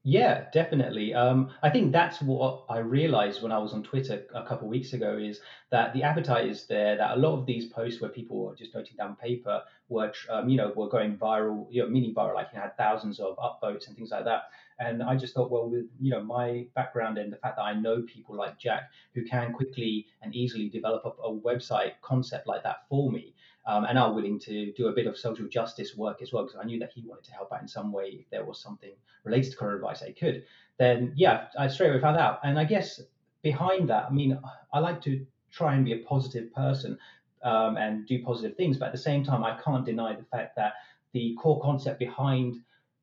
Yeah, 0.08 0.44
definitely. 0.52 1.14
Um, 1.14 1.50
I 1.64 1.70
think 1.70 1.90
that's 1.90 2.22
what 2.22 2.64
I 2.68 2.78
realized 2.78 3.42
when 3.42 3.50
I 3.50 3.58
was 3.58 3.72
on 3.72 3.82
Twitter 3.82 4.24
a 4.32 4.44
couple 4.46 4.68
of 4.68 4.70
weeks 4.70 4.92
ago 4.92 5.18
is 5.18 5.40
that 5.70 5.92
the 5.94 6.04
appetite 6.04 6.46
is 6.46 6.64
there. 6.68 6.96
That 6.96 7.16
a 7.16 7.20
lot 7.20 7.36
of 7.36 7.44
these 7.44 7.66
posts 7.66 8.00
where 8.00 8.08
people 8.10 8.44
were 8.44 8.54
just 8.54 8.72
noting 8.72 8.96
down 8.96 9.16
paper 9.16 9.62
were, 9.88 10.12
um, 10.30 10.48
you 10.48 10.56
know, 10.58 10.72
were 10.76 10.88
going 10.88 11.16
viral, 11.18 11.66
you 11.70 11.82
know, 11.82 11.88
mini 11.88 12.14
viral, 12.14 12.34
like 12.36 12.48
you 12.54 12.60
had 12.60 12.76
thousands 12.76 13.18
of 13.18 13.36
upvotes 13.38 13.88
and 13.88 13.96
things 13.96 14.12
like 14.12 14.24
that. 14.26 14.42
And 14.78 15.02
I 15.02 15.16
just 15.16 15.34
thought, 15.34 15.50
well, 15.50 15.68
with 15.68 15.86
you 16.00 16.12
know 16.12 16.22
my 16.22 16.66
background 16.76 17.18
and 17.18 17.32
the 17.32 17.36
fact 17.38 17.56
that 17.56 17.62
I 17.62 17.72
know 17.74 18.02
people 18.02 18.36
like 18.36 18.58
Jack 18.60 18.90
who 19.12 19.24
can 19.24 19.52
quickly 19.52 20.06
and 20.22 20.32
easily 20.36 20.68
develop 20.68 21.04
a, 21.04 21.22
a 21.22 21.32
website 21.34 21.94
concept 22.02 22.46
like 22.46 22.62
that 22.62 22.86
for 22.88 23.10
me, 23.10 23.34
um, 23.66 23.84
and 23.84 23.98
are 23.98 24.12
willing 24.12 24.38
to 24.40 24.72
do 24.72 24.88
a 24.88 24.92
bit 24.92 25.06
of 25.06 25.18
social 25.18 25.48
justice 25.48 25.96
work 25.96 26.22
as 26.22 26.32
well, 26.32 26.44
because 26.44 26.58
I 26.60 26.64
knew 26.64 26.78
that 26.78 26.92
he 26.94 27.02
wanted 27.02 27.24
to 27.24 27.32
help 27.32 27.52
out 27.52 27.62
in 27.62 27.68
some 27.68 27.92
way 27.92 28.06
if 28.20 28.30
there 28.30 28.44
was 28.44 28.60
something 28.60 28.92
related 29.24 29.52
to 29.52 29.56
coronavirus 29.58 30.00
they 30.00 30.12
could. 30.12 30.44
Then 30.78 31.12
yeah, 31.16 31.46
I 31.58 31.68
straight 31.68 31.90
away 31.90 32.00
found 32.00 32.16
out. 32.16 32.40
And 32.44 32.58
I 32.58 32.64
guess 32.64 33.00
behind 33.42 33.88
that, 33.90 34.06
I 34.08 34.12
mean, 34.12 34.38
I 34.72 34.78
like 34.78 35.00
to 35.02 35.26
try 35.50 35.74
and 35.74 35.84
be 35.84 35.94
a 35.94 35.98
positive 35.98 36.52
person 36.54 36.98
um, 37.42 37.76
and 37.76 38.06
do 38.06 38.22
positive 38.22 38.56
things, 38.56 38.76
but 38.76 38.86
at 38.86 38.92
the 38.92 38.98
same 38.98 39.24
time, 39.24 39.42
I 39.42 39.58
can't 39.62 39.84
deny 39.84 40.14
the 40.14 40.24
fact 40.24 40.56
that 40.56 40.74
the 41.12 41.34
core 41.40 41.60
concept 41.60 41.98
behind 41.98 42.56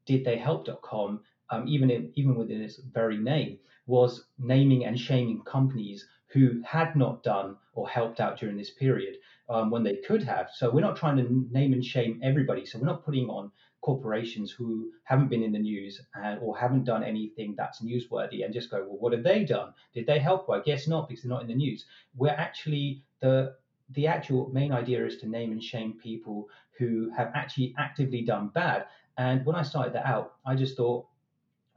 didtheyhelp.com, 0.07 1.21
um, 1.49 1.67
even 1.67 1.89
in, 1.89 2.11
even 2.15 2.35
within 2.35 2.61
its 2.61 2.77
very 2.77 3.17
name, 3.17 3.57
was 3.85 4.25
naming 4.39 4.85
and 4.85 4.99
shaming 4.99 5.41
companies 5.41 6.07
who 6.27 6.61
had 6.65 6.95
not 6.95 7.21
done 7.23 7.57
or 7.73 7.87
helped 7.87 8.19
out 8.19 8.39
during 8.39 8.57
this 8.57 8.71
period 8.71 9.17
um, 9.49 9.69
when 9.69 9.83
they 9.83 9.97
could 9.97 10.23
have. 10.23 10.49
So 10.53 10.69
we're 10.69 10.81
not 10.81 10.95
trying 10.95 11.17
to 11.17 11.47
name 11.51 11.73
and 11.73 11.83
shame 11.83 12.19
everybody. 12.23 12.65
So 12.65 12.79
we're 12.79 12.85
not 12.85 13.05
putting 13.05 13.29
on 13.29 13.51
corporations 13.81 14.49
who 14.49 14.91
haven't 15.03 15.29
been 15.29 15.43
in 15.43 15.51
the 15.51 15.59
news 15.59 16.01
and, 16.15 16.39
or 16.41 16.57
haven't 16.57 16.85
done 16.85 17.03
anything 17.03 17.53
that's 17.57 17.81
newsworthy 17.81 18.45
and 18.45 18.53
just 18.53 18.71
go, 18.71 18.79
well, 18.87 18.97
what 18.99 19.13
have 19.13 19.23
they 19.23 19.43
done? 19.43 19.73
Did 19.93 20.07
they 20.07 20.19
help? 20.19 20.47
Well, 20.47 20.59
I 20.59 20.63
guess 20.63 20.87
not 20.87 21.09
because 21.09 21.23
they're 21.23 21.29
not 21.29 21.41
in 21.41 21.49
the 21.49 21.55
news. 21.55 21.85
We're 22.15 22.29
actually 22.29 23.03
the 23.19 23.55
the 23.89 24.07
actual 24.07 24.49
main 24.53 24.71
idea 24.71 25.05
is 25.05 25.17
to 25.17 25.27
name 25.27 25.51
and 25.51 25.61
shame 25.61 25.93
people 26.01 26.47
who 26.79 27.11
have 27.15 27.31
actually 27.35 27.75
actively 27.77 28.21
done 28.21 28.47
bad. 28.47 28.85
And 29.17 29.45
when 29.45 29.55
I 29.55 29.61
started 29.61 29.93
that 29.93 30.05
out, 30.05 30.35
I 30.45 30.55
just 30.55 30.77
thought 30.77 31.05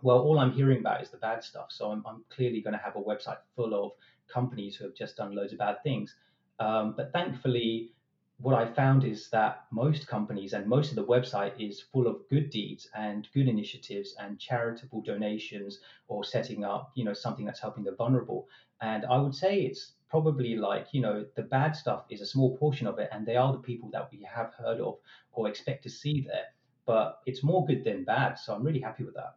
well, 0.02 0.18
all 0.18 0.38
I'm 0.38 0.52
hearing 0.52 0.78
about 0.78 1.02
is 1.02 1.11
the 1.11 1.16
bad 1.16 1.42
stuff. 1.42 1.66
So 1.70 1.90
I'm, 1.90 2.02
I'm 2.06 2.23
clearly 2.30 2.61
going 2.61 2.75
to 2.75 2.82
have 2.82 2.96
a 2.96 3.00
website 3.00 3.38
full 3.54 3.75
of 3.75 3.92
companies 4.32 4.76
who 4.76 4.85
have 4.85 4.94
just 4.94 5.16
done 5.16 5.35
loads 5.35 5.52
of 5.52 5.58
bad 5.58 5.82
things. 5.82 6.14
Um, 6.59 6.95
but 6.97 7.13
thankfully, 7.13 7.93
what 8.39 8.55
I 8.55 8.67
found 8.67 9.05
is 9.05 9.31
that 9.31 9.65
most 9.71 10.07
companies 10.07 10.53
and 10.53 10.67
most 10.67 10.91
of 10.91 10.97
the 10.97 11.05
website 11.05 11.53
is 11.59 11.81
full 11.81 12.07
of 12.07 12.29
good 12.29 12.51
deeds 12.51 12.89
and 12.95 13.27
good 13.33 13.49
initiatives 13.49 14.15
and 14.19 14.39
charitable 14.39 15.01
donations 15.03 15.81
or 16.09 16.23
setting 16.23 16.65
up, 16.65 16.93
you 16.95 17.05
know, 17.05 17.15
something 17.15 17.47
that's 17.47 17.61
helping 17.61 17.85
the 17.85 17.93
vulnerable. 17.93 18.47
And 18.83 19.07
I 19.07 19.17
would 19.17 19.35
say 19.35 19.61
it's 19.61 19.93
probably 20.11 20.57
like, 20.57 20.89
you 20.93 21.01
know, 21.01 21.25
the 21.35 21.43
bad 21.43 21.75
stuff 21.75 22.05
is 22.11 22.21
a 22.21 22.27
small 22.27 22.57
portion 22.59 22.87
of 22.87 22.99
it, 22.99 23.09
and 23.11 23.27
they 23.27 23.37
are 23.37 23.53
the 23.53 23.59
people 23.59 23.89
that 23.93 24.09
we 24.13 24.23
have 24.23 24.53
heard 24.55 24.81
of 24.81 24.99
or 25.33 25.49
expect 25.49 25.83
to 25.85 25.91
see 25.91 26.21
there. 26.21 26.47
But 26.85 27.21
it's 27.27 27.43
more 27.43 27.67
good 27.67 27.85
than 27.85 28.05
bad, 28.05 28.39
so 28.39 28.55
I'm 28.55 28.63
really 28.63 28.81
happy 28.81 29.05
with 29.05 29.15
that. 29.15 29.37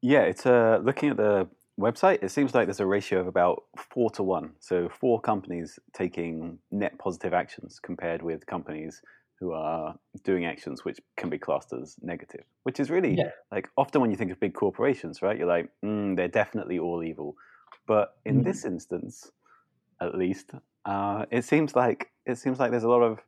Yeah, 0.00 0.22
it's 0.22 0.46
uh, 0.46 0.80
looking 0.82 1.10
at 1.10 1.16
the 1.18 1.48
website. 1.78 2.22
It 2.22 2.30
seems 2.30 2.54
like 2.54 2.66
there's 2.66 2.80
a 2.80 2.86
ratio 2.86 3.20
of 3.20 3.26
about 3.26 3.64
four 3.76 4.10
to 4.10 4.22
one. 4.22 4.54
So 4.60 4.88
four 4.88 5.20
companies 5.20 5.78
taking 5.92 6.58
net 6.70 6.98
positive 6.98 7.34
actions 7.34 7.80
compared 7.80 8.22
with 8.22 8.46
companies 8.46 9.00
who 9.40 9.52
are 9.52 9.96
doing 10.22 10.44
actions 10.46 10.84
which 10.84 11.00
can 11.16 11.28
be 11.28 11.38
classed 11.38 11.72
as 11.72 11.96
negative. 12.02 12.44
Which 12.62 12.80
is 12.80 12.90
really 12.90 13.10
Yeah. 13.16 13.30
like 13.52 13.68
often 13.76 14.00
when 14.00 14.10
you 14.10 14.16
think 14.16 14.30
of 14.32 14.40
big 14.40 14.54
corporations, 14.54 15.22
right? 15.22 15.36
You're 15.38 15.48
like, 15.48 15.70
mm, 15.84 16.16
they're 16.16 16.28
definitely 16.28 16.78
all 16.78 17.02
evil. 17.02 17.34
But 17.86 18.14
in 18.24 18.36
Mm. 18.36 18.44
this 18.44 18.64
instance, 18.64 19.30
at 20.00 20.14
least, 20.16 20.52
uh, 20.84 21.26
it 21.30 21.44
seems 21.44 21.76
like 21.76 22.12
it 22.26 22.36
seems 22.38 22.58
like 22.58 22.70
there's 22.70 22.84
a 22.84 22.88
lot 22.88 23.02
of 23.02 23.20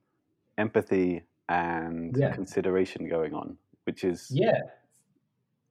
empathy 0.58 1.24
and 1.48 2.16
Yeah. 2.16 2.32
consideration 2.32 3.08
going 3.08 3.34
on, 3.34 3.58
which 3.84 4.04
is 4.04 4.30
Yeah, 4.30 4.60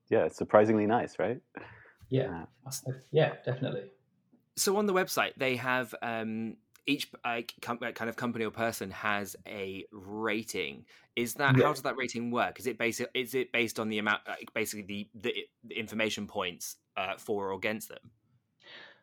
yeah, 0.10 0.27
surprisingly 0.27 0.86
nice, 0.86 1.17
right? 1.20 1.41
Yeah, 2.09 2.45
yeah, 3.12 3.33
definitely. 3.45 3.91
So 4.57 4.77
on 4.77 4.85
the 4.85 4.93
website, 4.93 5.33
they 5.38 5.55
have 5.57 5.93
um, 6.01 6.57
each 6.88 7.12
like 7.24 7.53
com- 7.62 7.79
uh, 7.81 7.91
kind 7.91 8.09
of 8.09 8.15
company 8.15 8.45
or 8.45 8.51
person 8.51 8.91
has 8.91 9.35
a 9.47 9.85
rating. 9.91 10.85
Is 11.15 11.33
that 11.35 11.57
Yeah. 11.57 11.65
how 11.65 11.74
does 11.74 11.81
that 11.83 11.97
rating 11.97 12.31
work? 12.31 12.59
Is 12.59 12.67
it 12.67 12.77
based 12.77 13.01
is 13.13 13.35
it 13.35 13.51
based 13.51 13.79
on 13.79 13.89
the 13.89 13.97
amount, 13.97 14.21
like 14.27 14.53
basically 14.53 14.83
the 14.83 15.09
the, 15.29 15.47
the 15.63 15.75
information 15.75 16.27
points 16.27 16.77
uh, 16.95 17.17
for 17.17 17.50
or 17.51 17.53
against 17.53 17.89
them? 17.89 18.12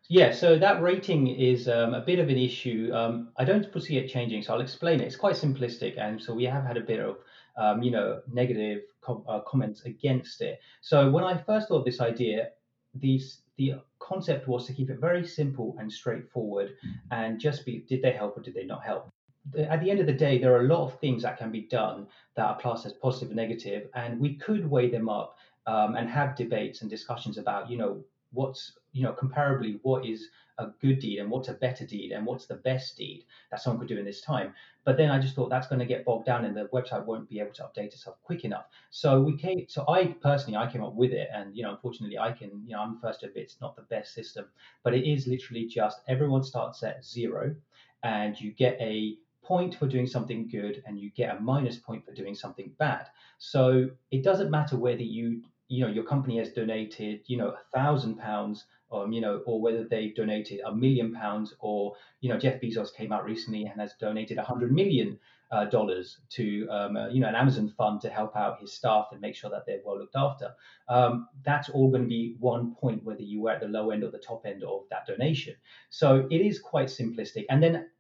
Yeah, 0.09 0.33
so 0.33 0.59
that 0.59 0.83
rating 0.83 1.29
is 1.29 1.69
um, 1.69 1.95
a 1.95 2.01
bit 2.01 2.19
of 2.19 2.29
an 2.29 2.37
issue. 2.37 2.91
Um, 2.93 3.31
I 3.37 3.45
don't 3.45 3.71
foresee 3.73 3.99
it 3.99 4.09
changing, 4.09 4.43
so 4.43 4.53
I'll 4.53 4.61
explain 4.61 5.01
it. 5.01 5.07
It's 5.07 5.17
quite 5.17 5.37
simplistic, 5.37 5.99
and 5.99 6.21
so 6.21 6.35
we 6.35 6.45
have 6.45 6.65
had 6.65 6.77
a 6.77 6.81
bit 6.81 7.01
of, 7.01 7.19
um, 7.57 7.83
you 7.83 7.91
know, 7.93 8.21
negative 8.31 8.83
com- 9.01 9.25
uh, 9.29 9.41
comments 9.41 9.85
against 9.85 10.43
it. 10.43 10.59
So 10.81 11.11
when 11.11 11.25
I 11.25 11.39
first 11.39 11.69
thought 11.69 11.79
of 11.79 11.85
this 11.85 12.01
idea, 12.01 12.51
these 12.95 13.39
the 13.57 13.75
concept 13.99 14.49
was 14.49 14.67
to 14.67 14.73
keep 14.73 14.91
it 14.91 14.99
very 14.99 15.27
simple 15.27 15.77
and 15.79 15.93
straightforward, 15.93 16.75
and 17.11 17.41
just 17.41 17.65
be 17.65 17.85
did 17.89 18.03
they 18.03 18.13
help 18.13 18.37
or 18.37 18.43
did 18.43 18.55
they 18.55 18.65
not 18.65 18.85
help? 18.85 19.09
At 19.57 19.81
the 19.81 19.91
end 19.91 20.01
of 20.01 20.07
the 20.07 20.13
day, 20.13 20.39
there 20.39 20.55
are 20.55 20.65
a 20.65 20.69
lot 20.69 20.85
of 20.85 21.01
things 21.01 21.23
that 21.23 21.37
can 21.37 21.51
be 21.51 21.63
done 21.63 22.07
that 22.37 22.47
are 22.47 22.61
classed 22.61 22.87
as 22.87 22.93
positive 22.93 23.31
and 23.31 23.37
negative, 23.37 23.89
and 23.95 24.21
we 24.21 24.37
could 24.37 24.69
weigh 24.71 24.89
them 24.91 25.09
up 25.09 25.37
um, 25.67 25.97
and 25.97 26.09
have 26.09 26.37
debates 26.37 26.81
and 26.83 26.91
discussions 26.91 27.39
about, 27.39 27.69
you 27.69 27.77
know, 27.77 28.05
what's 28.33 28.73
you 28.93 29.03
know 29.03 29.13
comparably 29.13 29.79
what 29.83 30.05
is 30.05 30.29
a 30.63 30.75
good 30.81 30.99
deed 30.99 31.19
and 31.19 31.31
what's 31.31 31.49
a 31.49 31.55
better 31.55 31.87
deed 31.87 32.13
and 32.13 32.25
what's 32.27 32.47
the 32.47 32.55
best 32.57 32.97
deed 32.97 33.25
that 33.51 33.61
someone 33.61 33.81
could 33.81 33.95
do 33.95 33.99
in 33.99 34.05
this 34.05 34.21
time. 34.21 34.55
But 34.85 34.97
then 34.97 35.11
i 35.11 35.19
just 35.19 35.35
thought 35.35 35.51
that's 35.51 35.69
going 35.69 35.79
to 35.79 35.87
get 35.87 36.05
bogged 36.05 36.27
down 36.27 36.45
and 36.45 36.57
the 36.57 36.69
website 36.73 37.05
won't 37.05 37.29
be 37.29 37.41
able 37.41 37.53
to 37.53 37.63
update 37.63 37.93
itself 37.93 38.17
quick 38.23 38.45
enough. 38.45 38.67
So 38.91 39.21
we 39.21 39.37
came 39.37 39.67
so 39.69 39.85
i 39.89 40.07
personally 40.23 40.57
i 40.57 40.71
came 40.71 40.83
up 40.83 40.95
with 40.95 41.13
it 41.13 41.29
and 41.35 41.57
you 41.57 41.63
know 41.63 41.73
unfortunately 41.73 42.19
i 42.19 42.33
can 42.33 42.51
you 42.67 42.75
know 42.75 42.81
i'm 42.81 42.99
first 42.99 43.23
admit 43.23 43.45
it's 43.45 43.61
not 43.61 43.77
the 43.77 43.83
best 43.83 44.15
system. 44.15 44.47
But 44.83 44.95
it 44.95 45.09
is 45.09 45.27
literally 45.27 45.67
just 45.67 46.01
everyone 46.09 46.43
starts 46.43 46.83
at 46.83 47.05
zero 47.05 47.55
and 48.03 48.41
you 48.41 48.53
get 48.53 48.77
a 48.81 49.17
point 49.43 49.75
for 49.75 49.89
doing 49.89 50.07
something 50.07 50.49
good 50.49 50.83
and 50.87 50.99
you 51.01 51.11
get 51.11 51.37
a 51.37 51.41
minus 51.41 51.77
point 51.77 52.05
for 52.05 52.13
doing 52.13 52.35
something 52.35 52.73
bad. 52.79 53.09
So 53.39 53.91
it 54.11 54.23
doesn't 54.23 54.51
matter 54.51 54.77
whether 54.77 55.03
you 55.03 55.43
you 55.69 55.81
know 55.81 55.91
your 55.91 56.05
company 56.05 56.39
has 56.39 56.53
donated 56.53 57.23
you 57.27 57.37
know 57.37 57.49
a 57.49 57.61
thousand 57.75 58.17
pounds 58.19 58.67
um, 58.93 59.13
you 59.13 59.21
know 59.21 59.43
or 59.47 59.61
whether 59.61 59.85
they've 59.85 60.15
donated 60.15 60.61
a 60.67 60.75
million 60.75 61.15
pounds 61.15 61.55
or 61.61 61.95
you 62.21 62.29
know 62.29 62.39
jeff 62.39 62.61
bezos 62.61 62.95
came 62.95 63.13
out 63.13 63.25
recently 63.25 63.65
and 63.65 63.81
has 63.81 63.95
donated 64.01 64.39
a 64.39 64.43
hundred 64.43 64.73
million 64.73 65.19
uh, 65.51 65.67
dollars 65.67 66.19
to 66.31 66.67
um, 66.71 66.97
uh, 66.97 67.09
you 67.09 67.21
know 67.21 67.29
an 67.29 67.35
amazon 67.35 67.69
fund 67.77 68.01
to 68.01 68.09
help 68.09 68.35
out 68.37 68.59
his 68.61 68.73
staff 68.73 69.09
and 69.13 69.21
make 69.21 69.35
sure 69.35 69.51
that 69.51 69.65
they're 69.67 69.81
well 69.85 69.99
looked 69.99 70.17
after. 70.17 70.55
Um, 70.89 71.29
that's 71.45 71.69
all 71.69 71.91
going 71.91 72.03
to 72.03 72.09
be 72.09 72.37
one 72.41 72.75
point 72.75 73.05
whether 73.05 73.23
you 73.23 73.43
were 73.43 73.51
at 73.51 73.61
the 73.61 73.69
low 73.69 73.91
end 73.91 74.03
or 74.03 74.11
the 74.11 74.19
top 74.19 74.47
end 74.47 74.65
of 74.65 74.85
that 74.91 75.07
donation. 75.07 75.55
So 75.91 76.27
it 76.31 76.41
is 76.41 76.59
quite 76.59 76.89
simplistic. 76.89 77.45
And 77.51 77.63
then 77.63 77.91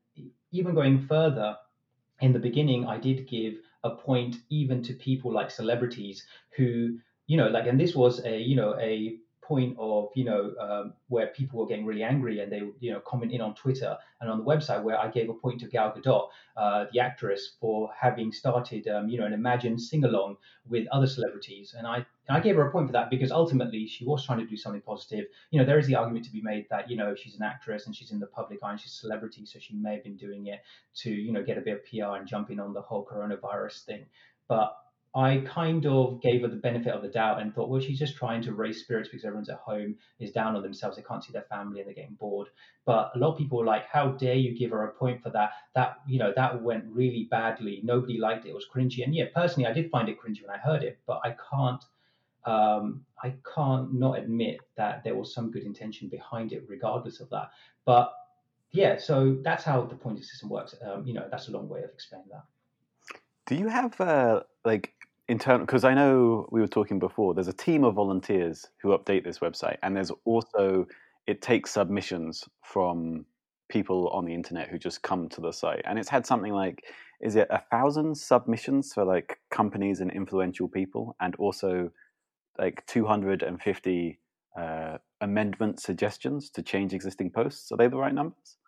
even 0.52 0.74
going 0.74 1.06
further 1.06 1.56
in 2.20 2.32
the 2.32 2.38
beginning 2.38 2.86
i 2.86 2.96
did 2.96 3.28
give 3.28 3.54
a 3.84 3.90
point 3.90 4.36
even 4.48 4.82
to 4.82 4.92
people 4.94 5.32
like 5.32 5.50
celebrities 5.50 6.24
who 6.56 6.98
you 7.26 7.36
know 7.36 7.48
like 7.48 7.66
and 7.66 7.80
this 7.80 7.94
was 7.94 8.24
a 8.24 8.38
you 8.38 8.54
know 8.54 8.76
a 8.80 9.16
point 9.42 9.76
of 9.78 10.08
you 10.14 10.24
know 10.24 10.54
um, 10.60 10.92
where 11.08 11.26
people 11.28 11.58
were 11.58 11.66
getting 11.66 11.84
really 11.84 12.02
angry 12.02 12.40
and 12.40 12.50
they 12.50 12.62
you 12.80 12.92
know 12.92 13.00
comment 13.00 13.32
in 13.32 13.40
on 13.40 13.54
twitter 13.54 13.96
and 14.20 14.30
on 14.30 14.38
the 14.38 14.44
website 14.44 14.82
where 14.82 14.98
i 14.98 15.08
gave 15.08 15.28
a 15.28 15.34
point 15.34 15.58
to 15.58 15.66
gal 15.66 15.92
gadot 15.92 16.28
uh, 16.56 16.84
the 16.92 17.00
actress 17.00 17.56
for 17.60 17.90
having 17.98 18.30
started 18.30 18.86
um, 18.88 19.08
you 19.08 19.18
know 19.18 19.26
an 19.26 19.32
imagine 19.32 19.78
sing 19.78 20.04
along 20.04 20.36
with 20.68 20.86
other 20.92 21.06
celebrities. 21.06 21.74
And 21.76 21.86
i 21.86 21.96
and 21.96 22.36
i 22.36 22.40
gave 22.40 22.56
her 22.56 22.68
a 22.68 22.70
point 22.70 22.86
for 22.86 22.92
that 22.92 23.10
because 23.10 23.32
ultimately 23.32 23.86
she 23.86 24.04
was 24.04 24.24
trying 24.24 24.38
to 24.38 24.46
do 24.46 24.56
something 24.56 24.82
positive. 24.82 25.26
You 25.50 25.58
know 25.58 25.66
there 25.66 25.78
is 25.78 25.86
the 25.86 25.96
argument 25.96 26.24
to 26.26 26.32
be 26.32 26.42
made 26.42 26.66
that 26.70 26.90
you 26.90 26.96
know 26.96 27.14
she's 27.14 27.36
an 27.36 27.42
actress 27.42 27.86
and 27.86 27.96
she's 27.96 28.12
in 28.12 28.20
the 28.20 28.26
public 28.26 28.60
eye 28.62 28.70
and 28.70 28.80
she's 28.80 28.92
a 28.92 28.96
celebrity 28.96 29.44
so 29.46 29.58
she 29.58 29.74
may 29.74 29.94
have 29.94 30.04
been 30.04 30.16
doing 30.16 30.46
it 30.46 30.60
to 30.96 31.10
you 31.10 31.32
know 31.32 31.42
get 31.42 31.58
a 31.58 31.60
bit 31.60 31.74
of 31.74 31.84
pr 31.84 32.16
and 32.16 32.28
jump 32.28 32.50
in 32.50 32.60
on 32.60 32.72
the 32.72 32.82
whole 32.82 33.04
coronavirus 33.04 33.84
thing. 33.84 34.06
But 34.48 34.76
I 35.14 35.44
kind 35.46 35.84
of 35.84 36.22
gave 36.22 36.40
her 36.40 36.48
the 36.48 36.56
benefit 36.56 36.94
of 36.94 37.02
the 37.02 37.08
doubt 37.08 37.40
and 37.40 37.54
thought, 37.54 37.68
well, 37.68 37.80
she's 37.80 37.98
just 37.98 38.16
trying 38.16 38.40
to 38.42 38.54
raise 38.54 38.80
spirits 38.80 39.10
because 39.10 39.26
everyone's 39.26 39.50
at 39.50 39.58
home, 39.58 39.96
is 40.18 40.32
down 40.32 40.56
on 40.56 40.62
themselves, 40.62 40.96
they 40.96 41.02
can't 41.02 41.22
see 41.22 41.32
their 41.32 41.46
family 41.50 41.80
and 41.80 41.86
they're 41.86 41.94
getting 41.94 42.14
bored. 42.14 42.48
But 42.86 43.12
a 43.14 43.18
lot 43.18 43.32
of 43.32 43.38
people 43.38 43.58
were 43.58 43.66
like, 43.66 43.86
how 43.86 44.12
dare 44.12 44.36
you 44.36 44.56
give 44.56 44.70
her 44.70 44.84
a 44.84 44.92
point 44.92 45.22
for 45.22 45.28
that? 45.30 45.50
That, 45.74 45.98
you 46.06 46.18
know, 46.18 46.32
that 46.34 46.62
went 46.62 46.84
really 46.88 47.28
badly. 47.30 47.80
Nobody 47.84 48.18
liked 48.18 48.46
it. 48.46 48.50
It 48.50 48.54
was 48.54 48.66
cringy. 48.74 49.04
And 49.04 49.14
yeah, 49.14 49.26
personally, 49.34 49.68
I 49.68 49.74
did 49.74 49.90
find 49.90 50.08
it 50.08 50.16
cringy 50.18 50.46
when 50.46 50.56
I 50.56 50.58
heard 50.58 50.82
it, 50.82 50.98
but 51.06 51.20
I 51.22 51.36
can't, 51.50 51.84
um, 52.46 53.04
I 53.22 53.34
can't 53.54 53.92
not 53.92 54.18
admit 54.18 54.60
that 54.76 55.04
there 55.04 55.14
was 55.14 55.34
some 55.34 55.50
good 55.50 55.64
intention 55.64 56.08
behind 56.08 56.52
it, 56.52 56.64
regardless 56.66 57.20
of 57.20 57.28
that. 57.30 57.50
But 57.84 58.14
yeah, 58.70 58.98
so 58.98 59.36
that's 59.42 59.62
how 59.62 59.82
the 59.82 59.94
pointing 59.94 60.24
system 60.24 60.48
works. 60.48 60.74
Um, 60.82 61.04
you 61.04 61.12
know, 61.12 61.28
that's 61.30 61.48
a 61.48 61.50
long 61.50 61.68
way 61.68 61.82
of 61.82 61.90
explaining 61.90 62.28
that. 62.32 62.44
Do 63.46 63.56
you 63.56 63.68
have 63.68 64.00
uh, 64.00 64.44
like 64.64 64.94
internal? 65.32 65.66
Because 65.66 65.84
I 65.84 65.94
know 65.94 66.46
we 66.52 66.60
were 66.60 66.68
talking 66.68 66.98
before. 66.98 67.34
There's 67.34 67.48
a 67.48 67.52
team 67.52 67.84
of 67.84 67.94
volunteers 67.94 68.66
who 68.80 68.96
update 68.96 69.24
this 69.24 69.40
website, 69.40 69.78
and 69.82 69.96
there's 69.96 70.12
also 70.24 70.86
it 71.26 71.42
takes 71.42 71.72
submissions 71.72 72.44
from 72.62 73.24
people 73.68 74.08
on 74.08 74.24
the 74.24 74.34
internet 74.34 74.68
who 74.68 74.78
just 74.78 75.02
come 75.02 75.28
to 75.30 75.40
the 75.40 75.52
site, 75.52 75.82
and 75.84 75.98
it's 75.98 76.08
had 76.08 76.24
something 76.24 76.52
like 76.52 76.84
is 77.20 77.36
it 77.36 77.48
a 77.50 77.62
thousand 77.70 78.16
submissions 78.16 78.92
for 78.92 79.04
like 79.04 79.38
companies 79.50 80.00
and 80.00 80.10
influential 80.12 80.68
people, 80.68 81.16
and 81.20 81.34
also 81.36 81.90
like 82.58 82.84
250 82.86 84.18
uh, 84.58 84.98
amendment 85.20 85.80
suggestions 85.80 86.50
to 86.50 86.62
change 86.62 86.92
existing 86.92 87.30
posts. 87.30 87.72
Are 87.72 87.76
they 87.76 87.88
the 87.88 87.96
right 87.96 88.14
numbers? 88.14 88.58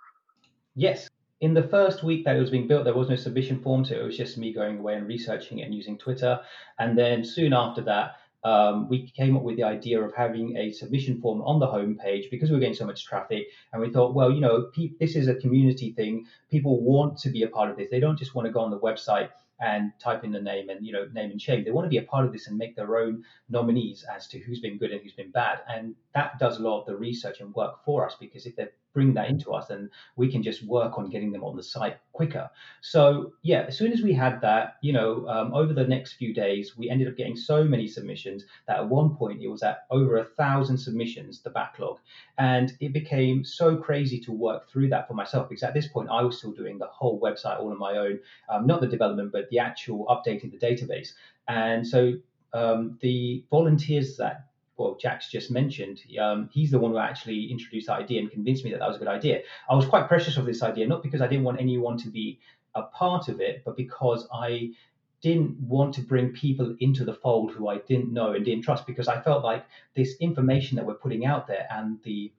Yes. 0.75 1.09
In 1.45 1.53
the 1.53 1.69
first 1.69 2.03
week 2.03 2.25
that 2.25 2.37
it 2.37 2.41
was 2.41 2.49
being 2.49 2.67
built, 2.67 2.85
there 2.85 2.95
was 2.95 3.11
no 3.11 3.17
submission 3.17 3.61
form, 3.61 3.85
so 3.85 3.95
it 3.95 4.03
was 4.03 4.17
just 4.17 4.39
me 4.39 4.51
going 4.51 4.79
away 4.79 4.95
and 4.95 5.07
researching 5.07 5.59
it 5.59 5.65
and 5.65 5.75
using 5.75 5.99
Twitter. 5.99 6.41
And 6.79 6.97
then 6.97 7.23
soon 7.23 7.53
after 7.53 7.83
that, 7.83 8.17
um, 8.45 8.89
we 8.89 9.11
came 9.11 9.37
up 9.37 9.43
with 9.43 9.57
the 9.57 9.65
idea 9.65 10.01
of 10.01 10.15
having 10.15 10.57
a 10.57 10.73
submission 10.73 11.21
form 11.21 11.43
on 11.43 11.61
the 11.61 11.67
homepage 11.67 12.31
because 12.31 12.49
we 12.49 12.57
were 12.57 12.61
getting 12.61 12.75
so 12.75 12.87
much 12.87 13.05
traffic. 13.05 13.49
And 13.75 13.83
we 13.83 13.91
thought, 13.91 14.15
well, 14.15 14.31
you 14.33 14.41
know, 14.41 14.71
pe- 14.75 14.93
this 14.99 15.17
is 15.17 15.29
a 15.29 15.35
community 15.35 15.93
thing. 15.93 16.25
People 16.51 16.81
want 16.83 17.19
to 17.19 17.29
be 17.29 17.43
a 17.43 17.49
part 17.49 17.71
of 17.71 17.77
this. 17.77 17.91
They 17.91 18.01
don't 18.01 18.19
just 18.19 18.35
want 18.35 18.47
to 18.47 18.53
go 18.53 18.61
on 18.61 18.71
the 18.71 18.81
website 18.81 19.29
and 19.61 19.93
type 20.01 20.25
in 20.25 20.33
the 20.33 20.41
name 20.41 20.71
and 20.71 20.85
you 20.85 20.93
know 20.95 21.07
name 21.13 21.31
and 21.31 21.41
shame. 21.41 21.63
They 21.63 21.73
want 21.73 21.85
to 21.85 21.91
be 21.91 21.99
a 21.99 22.03
part 22.03 22.25
of 22.25 22.33
this 22.33 22.49
and 22.49 22.57
make 22.57 22.75
their 22.75 22.97
own 22.97 23.23
nominees 23.51 24.03
as 24.05 24.27
to 24.29 24.39
who's 24.39 24.61
been 24.61 24.79
good 24.79 24.93
and 24.93 25.03
who's 25.03 25.13
been 25.13 25.31
bad. 25.31 25.59
And 25.69 25.95
that 26.15 26.39
does 26.39 26.59
a 26.59 26.63
lot 26.63 26.81
of 26.81 26.87
the 26.87 26.97
research 26.97 27.41
and 27.41 27.55
work 27.55 27.85
for 27.85 28.07
us 28.07 28.17
because 28.19 28.47
if 28.47 28.55
they 28.57 28.69
bring 28.93 29.13
that 29.15 29.29
into 29.29 29.53
us, 29.53 29.67
then 29.67 29.91
we 30.15 30.31
can 30.31 30.43
just 30.43 30.65
work 30.65 30.97
on 30.97 31.11
getting 31.11 31.33
them 31.33 31.43
on 31.43 31.57
the 31.57 31.63
site 31.63 31.97
quicker. 32.13 32.49
So 32.81 33.33
yeah, 33.43 33.65
as 33.67 33.77
soon 33.77 33.93
as 33.93 34.03
we 34.03 34.13
had 34.13 34.41
that, 34.43 34.77
you 34.81 34.93
know, 34.93 35.27
um, 35.29 35.53
over 35.53 35.75
the 35.75 35.87
next 35.87 36.13
few 36.13 36.33
days, 36.33 36.77
we 36.79 36.89
ended 36.89 37.09
up 37.09 37.17
getting 37.17 37.37
so 37.37 37.65
many 37.65 37.89
submissions 37.89 38.45
that 38.69 38.77
at 38.77 38.89
one 38.89 39.17
point 39.17 39.43
it 39.43 39.49
was 39.49 39.65
at 39.65 39.87
over 39.91 40.19
a 40.19 40.25
thousand 40.25 40.79
submissions, 40.79 41.43
the 41.43 41.51
backlog, 41.51 41.99
and 42.39 42.73
it 42.81 42.93
became 42.93 43.45
so 43.45 43.77
crazy 43.77 44.21
to 44.21 44.33
work 44.33 44.71
through 44.71 44.89
that 44.91 45.09
for 45.09 45.15
myself 45.15 45.49
because 45.49 45.65
at 45.65 45.75
this 45.75 45.89
point 45.89 46.09
I 46.09 46.23
was 46.23 46.39
still 46.39 46.53
doing 46.53 46.79
the 46.79 46.87
whole 46.87 47.21
website 47.21 47.59
all 47.59 47.73
on 47.73 47.79
my 47.79 47.97
own, 47.97 48.21
um, 48.49 48.67
not 48.67 48.81
the 48.81 48.87
development 48.87 49.33
but 49.33 49.51
the 49.51 49.59
actual 49.59 50.07
updating 50.07 50.53
the 50.53 50.59
database, 50.65 51.15
and 51.49 51.85
so 51.85 52.13
um, 52.53 52.97
the 53.01 53.45
volunteers 53.51 54.17
that 54.19 54.47
well, 54.77 54.97
Jack's 55.01 55.31
just 55.31 55.51
mentioned, 55.51 56.01
um, 56.21 56.49
he's 56.53 56.71
the 56.71 56.79
one 56.79 56.91
who 56.91 56.99
actually 56.99 57.51
introduced 57.51 57.87
that 57.87 58.01
idea 58.01 58.21
and 58.21 58.31
convinced 58.31 58.65
me 58.65 58.71
that 58.73 58.81
that 58.81 58.89
was 58.89 58.97
a 58.97 58.99
good 58.99 59.09
idea. 59.09 59.41
I 59.69 59.75
was 59.75 59.87
quite 59.87 60.09
precious 60.09 60.37
of 60.37 60.47
this 60.47 60.63
idea, 60.63 60.87
not 60.87 61.03
because 61.03 61.21
I 61.21 61.27
didn't 61.27 61.45
want 61.45 61.61
anyone 61.61 61.97
to 61.99 62.09
be 62.09 62.41
a 62.75 62.83
part 62.83 63.29
of 63.29 63.41
it, 63.41 63.63
but 63.65 63.77
because 63.77 64.27
I 64.33 64.73
didn't 65.21 65.59
want 65.61 65.95
to 65.95 66.03
bring 66.03 66.33
people 66.33 66.77
into 66.81 67.05
the 67.05 67.15
fold 67.15 67.53
who 67.53 67.69
I 67.69 67.79
didn't 67.79 68.13
know 68.13 68.33
and 68.33 68.45
didn't 68.45 68.65
trust 68.65 68.87
because 68.87 69.09
I 69.09 69.23
felt 69.23 69.43
like 69.43 69.65
this 69.95 70.17
information 70.21 70.77
that 70.77 70.85
we're 70.85 70.95
putting 70.95 71.25
out 71.25 71.47
there 71.47 71.67
and 71.71 71.99
the 72.03 72.31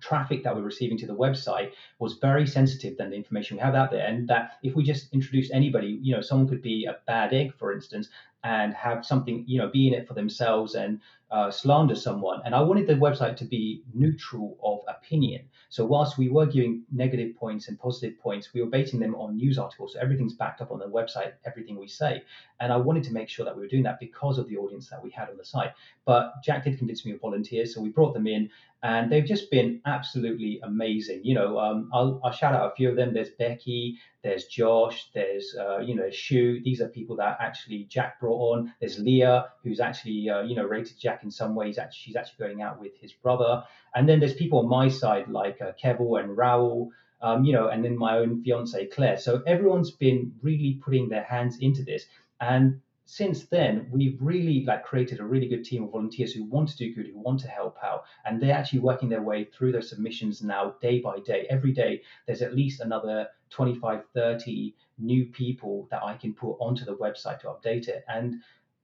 traffic 0.00 0.42
that 0.42 0.54
we're 0.54 0.62
receiving 0.62 0.98
to 0.98 1.06
the 1.06 1.14
website 1.14 1.70
was 1.98 2.14
very 2.14 2.46
sensitive 2.46 2.96
than 2.96 3.10
the 3.10 3.16
information 3.16 3.56
we 3.56 3.62
have 3.62 3.74
out 3.74 3.90
there 3.90 4.06
and 4.06 4.28
that 4.28 4.58
if 4.62 4.74
we 4.74 4.84
just 4.84 5.12
introduce 5.14 5.50
anybody 5.52 5.98
you 6.02 6.14
know 6.14 6.20
someone 6.20 6.48
could 6.48 6.62
be 6.62 6.84
a 6.84 6.96
bad 7.06 7.32
egg 7.32 7.54
for 7.58 7.72
instance 7.72 8.08
and 8.46 8.72
have 8.74 9.04
something, 9.04 9.42
you 9.48 9.58
know, 9.58 9.68
be 9.68 9.88
in 9.88 9.92
it 9.92 10.06
for 10.06 10.14
themselves 10.14 10.76
and 10.76 11.00
uh, 11.32 11.50
slander 11.50 11.96
someone. 11.96 12.40
And 12.44 12.54
I 12.54 12.60
wanted 12.60 12.86
the 12.86 12.94
website 12.94 13.36
to 13.38 13.44
be 13.44 13.82
neutral 13.92 14.56
of 14.62 14.78
opinion. 14.86 15.48
So 15.68 15.84
whilst 15.84 16.16
we 16.16 16.28
were 16.28 16.46
giving 16.46 16.84
negative 16.92 17.34
points 17.34 17.66
and 17.66 17.76
positive 17.76 18.20
points, 18.20 18.54
we 18.54 18.62
were 18.62 18.68
basing 18.68 19.00
them 19.00 19.16
on 19.16 19.36
news 19.36 19.58
articles. 19.58 19.94
So 19.94 19.98
everything's 19.98 20.34
backed 20.34 20.60
up 20.60 20.70
on 20.70 20.78
the 20.78 20.86
website, 20.86 21.32
everything 21.44 21.76
we 21.76 21.88
say. 21.88 22.22
And 22.60 22.72
I 22.72 22.76
wanted 22.76 23.02
to 23.04 23.12
make 23.12 23.28
sure 23.28 23.44
that 23.44 23.56
we 23.56 23.62
were 23.62 23.68
doing 23.68 23.82
that 23.82 23.98
because 23.98 24.38
of 24.38 24.48
the 24.48 24.58
audience 24.58 24.88
that 24.90 25.02
we 25.02 25.10
had 25.10 25.28
on 25.28 25.36
the 25.36 25.44
site. 25.44 25.72
But 26.04 26.34
Jack 26.44 26.62
did 26.62 26.78
convince 26.78 27.04
me 27.04 27.12
of 27.12 27.20
volunteers, 27.20 27.74
so 27.74 27.80
we 27.80 27.88
brought 27.88 28.14
them 28.14 28.28
in, 28.28 28.48
and 28.82 29.10
they've 29.10 29.24
just 29.24 29.50
been 29.50 29.80
absolutely 29.86 30.60
amazing. 30.62 31.22
You 31.24 31.34
know, 31.34 31.58
um, 31.58 31.90
I'll, 31.92 32.20
I'll, 32.22 32.32
shout 32.32 32.54
out 32.54 32.70
a 32.70 32.76
few 32.76 32.88
of 32.88 32.94
them. 32.94 33.12
There's 33.12 33.30
Becky, 33.30 33.98
there's 34.22 34.44
Josh, 34.44 35.08
there's 35.12 35.56
uh, 35.58 35.78
you 35.78 35.96
know 35.96 36.10
Shu. 36.10 36.60
These 36.62 36.80
are 36.80 36.88
people 36.88 37.16
that 37.16 37.38
actually 37.40 37.84
Jack 37.84 38.20
brought 38.20 38.35
on. 38.36 38.72
There's 38.80 38.98
Leah, 38.98 39.46
who's 39.62 39.80
actually 39.80 40.28
uh, 40.28 40.42
you 40.42 40.56
know 40.56 40.64
rated 40.64 40.98
Jack 40.98 41.22
in 41.22 41.30
some 41.30 41.54
ways. 41.54 41.78
Actually, 41.78 42.02
she's 42.02 42.16
actually 42.16 42.46
going 42.46 42.62
out 42.62 42.80
with 42.80 42.96
his 43.00 43.12
brother. 43.12 43.64
And 43.94 44.08
then 44.08 44.20
there's 44.20 44.34
people 44.34 44.58
on 44.60 44.68
my 44.68 44.88
side 44.88 45.28
like 45.28 45.60
uh, 45.60 45.72
Kevel 45.82 46.20
and 46.20 46.36
Raoul. 46.36 46.90
Um, 47.22 47.44
you 47.44 47.54
know, 47.54 47.68
and 47.68 47.82
then 47.82 47.96
my 47.96 48.18
own 48.18 48.42
fiance 48.42 48.86
Claire. 48.88 49.16
So 49.16 49.42
everyone's 49.46 49.90
been 49.90 50.34
really 50.42 50.78
putting 50.84 51.08
their 51.08 51.24
hands 51.24 51.56
into 51.60 51.82
this, 51.82 52.04
and 52.40 52.82
since 53.06 53.44
then 53.46 53.86
we've 53.90 54.18
really 54.20 54.64
like 54.66 54.84
created 54.84 55.20
a 55.20 55.24
really 55.24 55.48
good 55.48 55.64
team 55.64 55.84
of 55.84 55.92
volunteers 55.92 56.32
who 56.32 56.44
want 56.44 56.68
to 56.68 56.76
do 56.76 56.92
good 56.92 57.06
who 57.06 57.18
want 57.18 57.38
to 57.38 57.46
help 57.46 57.76
out 57.82 58.02
and 58.24 58.42
they're 58.42 58.54
actually 58.54 58.80
working 58.80 59.08
their 59.08 59.22
way 59.22 59.44
through 59.44 59.70
those 59.70 59.88
submissions 59.88 60.42
now 60.42 60.74
day 60.82 61.00
by 61.00 61.18
day 61.20 61.46
every 61.48 61.72
day 61.72 62.02
there's 62.26 62.42
at 62.42 62.54
least 62.54 62.80
another 62.80 63.28
25 63.50 64.02
30 64.12 64.74
new 64.98 65.26
people 65.26 65.86
that 65.90 66.02
i 66.02 66.14
can 66.14 66.32
put 66.32 66.56
onto 66.58 66.84
the 66.84 66.96
website 66.96 67.40
to 67.40 67.48
update 67.48 67.88
it. 67.88 68.04
And 68.08 68.36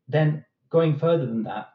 then 0.08 0.44
going 0.70 0.98
further 0.98 1.26
than 1.26 1.42
that 1.44 1.68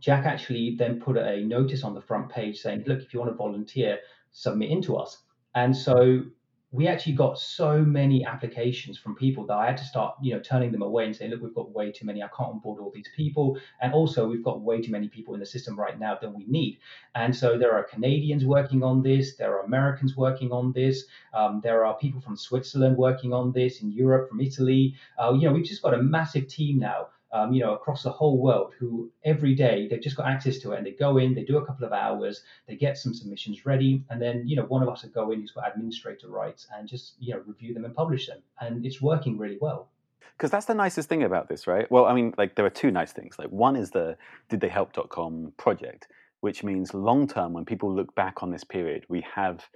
jack 0.00 0.26
actually 0.26 0.76
then 0.78 1.00
put 1.00 1.16
a 1.16 1.44
notice 1.44 1.82
on 1.82 1.94
the 1.94 2.00
front 2.00 2.28
page 2.28 2.58
saying 2.58 2.84
look 2.86 3.00
if 3.00 3.12
you 3.12 3.20
want 3.20 3.30
to 3.30 3.36
volunteer 3.36 3.98
submit 4.30 4.70
into 4.70 4.96
us. 4.96 5.22
And 5.54 5.76
so 5.76 6.22
we 6.70 6.86
actually 6.86 7.14
got 7.14 7.38
so 7.38 7.78
many 7.78 8.26
applications 8.26 8.98
from 8.98 9.14
people 9.14 9.46
that 9.46 9.56
I 9.56 9.66
had 9.66 9.78
to 9.78 9.84
start, 9.84 10.16
you 10.20 10.34
know, 10.34 10.40
turning 10.40 10.70
them 10.70 10.82
away 10.82 11.06
and 11.06 11.16
say, 11.16 11.26
look, 11.26 11.40
we've 11.40 11.54
got 11.54 11.70
way 11.70 11.90
too 11.90 12.04
many. 12.04 12.22
I 12.22 12.28
can't 12.28 12.50
onboard 12.50 12.80
all 12.80 12.92
these 12.94 13.08
people. 13.16 13.58
And 13.80 13.94
also 13.94 14.28
we've 14.28 14.44
got 14.44 14.60
way 14.60 14.82
too 14.82 14.92
many 14.92 15.08
people 15.08 15.32
in 15.32 15.40
the 15.40 15.46
system 15.46 15.78
right 15.78 15.98
now 15.98 16.18
than 16.20 16.34
we 16.34 16.44
need. 16.46 16.78
And 17.14 17.34
so 17.34 17.56
there 17.56 17.72
are 17.72 17.84
Canadians 17.84 18.44
working 18.44 18.82
on 18.82 19.02
this. 19.02 19.36
There 19.36 19.56
are 19.56 19.64
Americans 19.64 20.14
working 20.14 20.52
on 20.52 20.72
this. 20.72 21.04
Um, 21.32 21.60
there 21.62 21.86
are 21.86 21.96
people 21.96 22.20
from 22.20 22.36
Switzerland 22.36 22.98
working 22.98 23.32
on 23.32 23.52
this 23.52 23.80
in 23.80 23.90
Europe, 23.90 24.28
from 24.28 24.40
Italy. 24.40 24.94
Uh, 25.18 25.32
you 25.32 25.48
know, 25.48 25.54
we've 25.54 25.64
just 25.64 25.82
got 25.82 25.94
a 25.94 26.02
massive 26.02 26.48
team 26.48 26.78
now 26.78 27.08
um, 27.32 27.52
you 27.52 27.60
know, 27.60 27.74
across 27.74 28.02
the 28.02 28.10
whole 28.10 28.38
world 28.38 28.72
who 28.78 29.10
every 29.24 29.54
day 29.54 29.86
they've 29.88 30.00
just 30.00 30.16
got 30.16 30.26
access 30.26 30.58
to 30.58 30.72
it 30.72 30.78
and 30.78 30.86
they 30.86 30.92
go 30.92 31.18
in, 31.18 31.34
they 31.34 31.44
do 31.44 31.58
a 31.58 31.66
couple 31.66 31.86
of 31.86 31.92
hours, 31.92 32.42
they 32.66 32.76
get 32.76 32.96
some 32.96 33.14
submissions 33.14 33.66
ready, 33.66 34.04
and 34.10 34.20
then, 34.20 34.46
you 34.46 34.56
know, 34.56 34.64
one 34.64 34.82
of 34.82 34.88
us 34.88 35.02
will 35.02 35.10
go 35.10 35.30
in 35.30 35.40
who's 35.40 35.50
got 35.50 35.70
administrator 35.70 36.28
rights 36.28 36.66
and 36.74 36.88
just, 36.88 37.14
you 37.18 37.34
know, 37.34 37.42
review 37.46 37.74
them 37.74 37.84
and 37.84 37.94
publish 37.94 38.26
them. 38.26 38.38
And 38.60 38.84
it's 38.86 39.02
working 39.02 39.36
really 39.38 39.58
well. 39.60 39.88
Because 40.36 40.50
that's 40.50 40.66
the 40.66 40.74
nicest 40.74 41.08
thing 41.08 41.24
about 41.24 41.48
this, 41.48 41.66
right? 41.66 41.90
Well, 41.90 42.06
I 42.06 42.14
mean, 42.14 42.32
like 42.38 42.54
there 42.54 42.64
are 42.64 42.70
two 42.70 42.90
nice 42.90 43.12
things. 43.12 43.38
Like 43.38 43.48
one 43.48 43.76
is 43.76 43.90
the 43.90 44.16
didtheyhelp.com 44.50 45.52
project, 45.56 46.06
which 46.40 46.62
means 46.62 46.94
long 46.94 47.26
term, 47.26 47.52
when 47.52 47.64
people 47.64 47.92
look 47.92 48.14
back 48.14 48.42
on 48.42 48.50
this 48.50 48.64
period, 48.64 49.04
we 49.08 49.20
have 49.34 49.68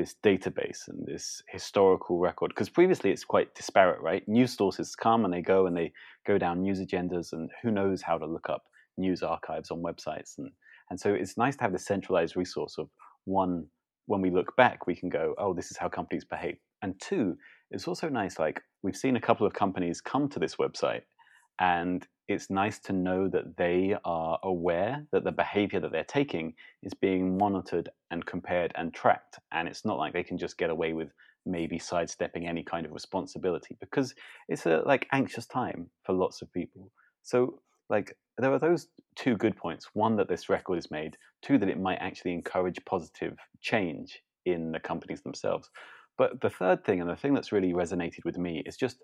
this 0.00 0.16
database 0.24 0.88
and 0.88 1.06
this 1.06 1.42
historical 1.48 2.18
record 2.18 2.48
because 2.48 2.70
previously 2.70 3.10
it's 3.10 3.24
quite 3.24 3.54
disparate 3.54 4.00
right? 4.00 4.26
News 4.26 4.56
sources 4.56 4.96
come 4.96 5.26
and 5.26 5.34
they 5.34 5.42
go 5.42 5.66
and 5.66 5.76
they 5.76 5.92
go 6.26 6.38
down 6.38 6.62
news 6.62 6.80
agendas 6.80 7.34
and 7.34 7.50
who 7.62 7.70
knows 7.70 8.00
how 8.00 8.16
to 8.16 8.24
look 8.24 8.48
up 8.48 8.62
news 8.96 9.22
archives 9.22 9.70
on 9.70 9.82
websites 9.82 10.38
and 10.38 10.50
and 10.88 10.98
so 10.98 11.12
it's 11.12 11.36
nice 11.36 11.54
to 11.56 11.62
have 11.62 11.72
this 11.72 11.84
centralized 11.84 12.34
resource 12.34 12.76
of 12.78 12.88
one 13.26 13.66
when 14.06 14.22
we 14.22 14.30
look 14.30 14.56
back 14.56 14.86
we 14.86 14.96
can 14.96 15.10
go 15.10 15.34
oh 15.36 15.52
this 15.52 15.70
is 15.70 15.76
how 15.76 15.88
companies 15.88 16.24
behave. 16.24 16.56
And 16.82 16.98
two 16.98 17.36
it's 17.70 17.86
also 17.86 18.08
nice 18.08 18.38
like 18.38 18.62
we've 18.82 18.96
seen 18.96 19.16
a 19.16 19.20
couple 19.20 19.46
of 19.46 19.52
companies 19.52 20.00
come 20.00 20.30
to 20.30 20.38
this 20.38 20.56
website 20.56 21.02
and 21.60 22.06
it's 22.30 22.48
nice 22.48 22.78
to 22.78 22.92
know 22.92 23.28
that 23.28 23.56
they 23.56 23.96
are 24.04 24.38
aware 24.42 25.04
that 25.10 25.24
the 25.24 25.32
behavior 25.32 25.80
that 25.80 25.90
they're 25.90 26.04
taking 26.04 26.54
is 26.82 26.94
being 26.94 27.36
monitored 27.36 27.90
and 28.10 28.24
compared 28.24 28.72
and 28.76 28.94
tracked. 28.94 29.38
And 29.52 29.66
it's 29.66 29.84
not 29.84 29.98
like 29.98 30.12
they 30.12 30.22
can 30.22 30.38
just 30.38 30.56
get 30.56 30.70
away 30.70 30.92
with 30.92 31.10
maybe 31.44 31.78
sidestepping 31.78 32.46
any 32.46 32.62
kind 32.62 32.86
of 32.86 32.92
responsibility 32.92 33.76
because 33.80 34.14
it's 34.48 34.66
a 34.66 34.82
like 34.86 35.08
anxious 35.12 35.46
time 35.46 35.90
for 36.04 36.12
lots 36.12 36.40
of 36.40 36.52
people. 36.52 36.92
So 37.22 37.60
like 37.88 38.16
there 38.38 38.52
are 38.52 38.58
those 38.58 38.88
two 39.16 39.36
good 39.36 39.56
points. 39.56 39.88
One 39.94 40.16
that 40.16 40.28
this 40.28 40.48
record 40.48 40.78
is 40.78 40.90
made, 40.90 41.16
two 41.42 41.58
that 41.58 41.68
it 41.68 41.80
might 41.80 41.98
actually 41.98 42.32
encourage 42.32 42.78
positive 42.84 43.36
change 43.60 44.22
in 44.46 44.72
the 44.72 44.80
companies 44.80 45.22
themselves. 45.22 45.68
But 46.16 46.40
the 46.40 46.50
third 46.50 46.84
thing 46.84 47.00
and 47.00 47.10
the 47.10 47.16
thing 47.16 47.34
that's 47.34 47.52
really 47.52 47.72
resonated 47.72 48.24
with 48.24 48.38
me 48.38 48.62
is 48.66 48.76
just 48.76 48.98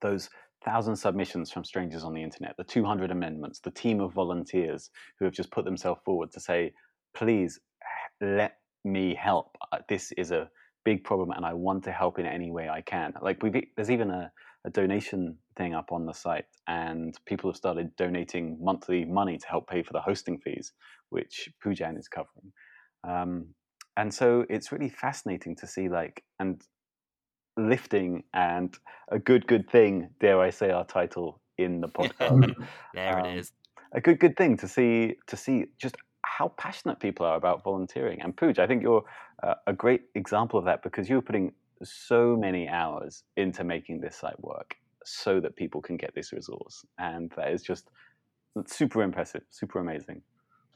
those 0.00 0.30
thousand 0.64 0.96
submissions 0.96 1.50
from 1.50 1.64
strangers 1.64 2.04
on 2.04 2.14
the 2.14 2.22
internet, 2.22 2.56
the 2.56 2.64
200 2.64 3.10
amendments, 3.10 3.60
the 3.60 3.70
team 3.70 4.00
of 4.00 4.12
volunteers 4.12 4.90
who 5.18 5.24
have 5.24 5.34
just 5.34 5.50
put 5.50 5.64
themselves 5.64 6.00
forward 6.04 6.30
to 6.32 6.40
say, 6.40 6.72
please 7.14 7.60
let 8.20 8.58
me 8.84 9.14
help. 9.14 9.56
Uh, 9.72 9.78
this 9.88 10.12
is 10.12 10.30
a 10.30 10.50
big 10.84 11.04
problem 11.04 11.30
and 11.30 11.44
I 11.44 11.54
want 11.54 11.84
to 11.84 11.92
help 11.92 12.18
in 12.18 12.26
any 12.26 12.50
way 12.50 12.68
I 12.68 12.80
can. 12.82 13.12
Like 13.20 13.42
we 13.42 13.70
there's 13.76 13.90
even 13.90 14.10
a, 14.10 14.30
a 14.64 14.70
donation 14.70 15.36
thing 15.56 15.74
up 15.74 15.92
on 15.92 16.06
the 16.06 16.12
site 16.12 16.46
and 16.68 17.18
people 17.26 17.50
have 17.50 17.56
started 17.56 17.94
donating 17.96 18.58
monthly 18.60 19.04
money 19.04 19.38
to 19.38 19.46
help 19.46 19.68
pay 19.68 19.82
for 19.82 19.92
the 19.92 20.00
hosting 20.00 20.38
fees, 20.38 20.72
which 21.10 21.50
Poojan 21.64 21.98
is 21.98 22.08
covering. 22.08 22.52
Um, 23.04 23.46
and 23.96 24.12
so 24.12 24.46
it's 24.48 24.72
really 24.72 24.88
fascinating 24.88 25.56
to 25.56 25.66
see 25.66 25.88
like, 25.88 26.22
and 26.38 26.62
lifting 27.68 28.24
and 28.34 28.78
a 29.08 29.18
good 29.18 29.46
good 29.46 29.68
thing 29.70 30.08
dare 30.20 30.40
i 30.40 30.50
say 30.50 30.70
our 30.70 30.84
title 30.84 31.40
in 31.60 31.80
the 31.80 31.88
podcast. 31.88 32.54
There 32.94 33.18
um, 33.18 33.26
it 33.26 33.38
is. 33.38 33.52
a 33.92 34.00
good 34.00 34.18
good 34.18 34.36
thing 34.36 34.56
to 34.58 34.68
see 34.68 35.16
to 35.26 35.36
see 35.36 35.66
just 35.78 35.96
how 36.24 36.48
passionate 36.56 37.00
people 37.00 37.26
are 37.26 37.36
about 37.36 37.62
volunteering. 37.62 38.20
And 38.22 38.36
Pooj, 38.36 38.58
i 38.58 38.66
think 38.66 38.82
you're 38.82 39.04
uh, 39.42 39.54
a 39.66 39.72
great 39.72 40.02
example 40.14 40.58
of 40.58 40.64
that 40.64 40.82
because 40.82 41.08
you're 41.08 41.22
putting 41.22 41.52
so 41.82 42.36
many 42.36 42.68
hours 42.68 43.24
into 43.36 43.64
making 43.64 44.00
this 44.00 44.16
site 44.16 44.40
work 44.42 44.74
so 45.04 45.40
that 45.40 45.56
people 45.56 45.80
can 45.80 45.96
get 45.96 46.14
this 46.14 46.32
resource. 46.32 46.84
And 46.98 47.32
that 47.36 47.52
is 47.52 47.62
just 47.62 47.90
super 48.66 49.02
impressive 49.04 49.42
super 49.50 49.78
amazing 49.78 50.20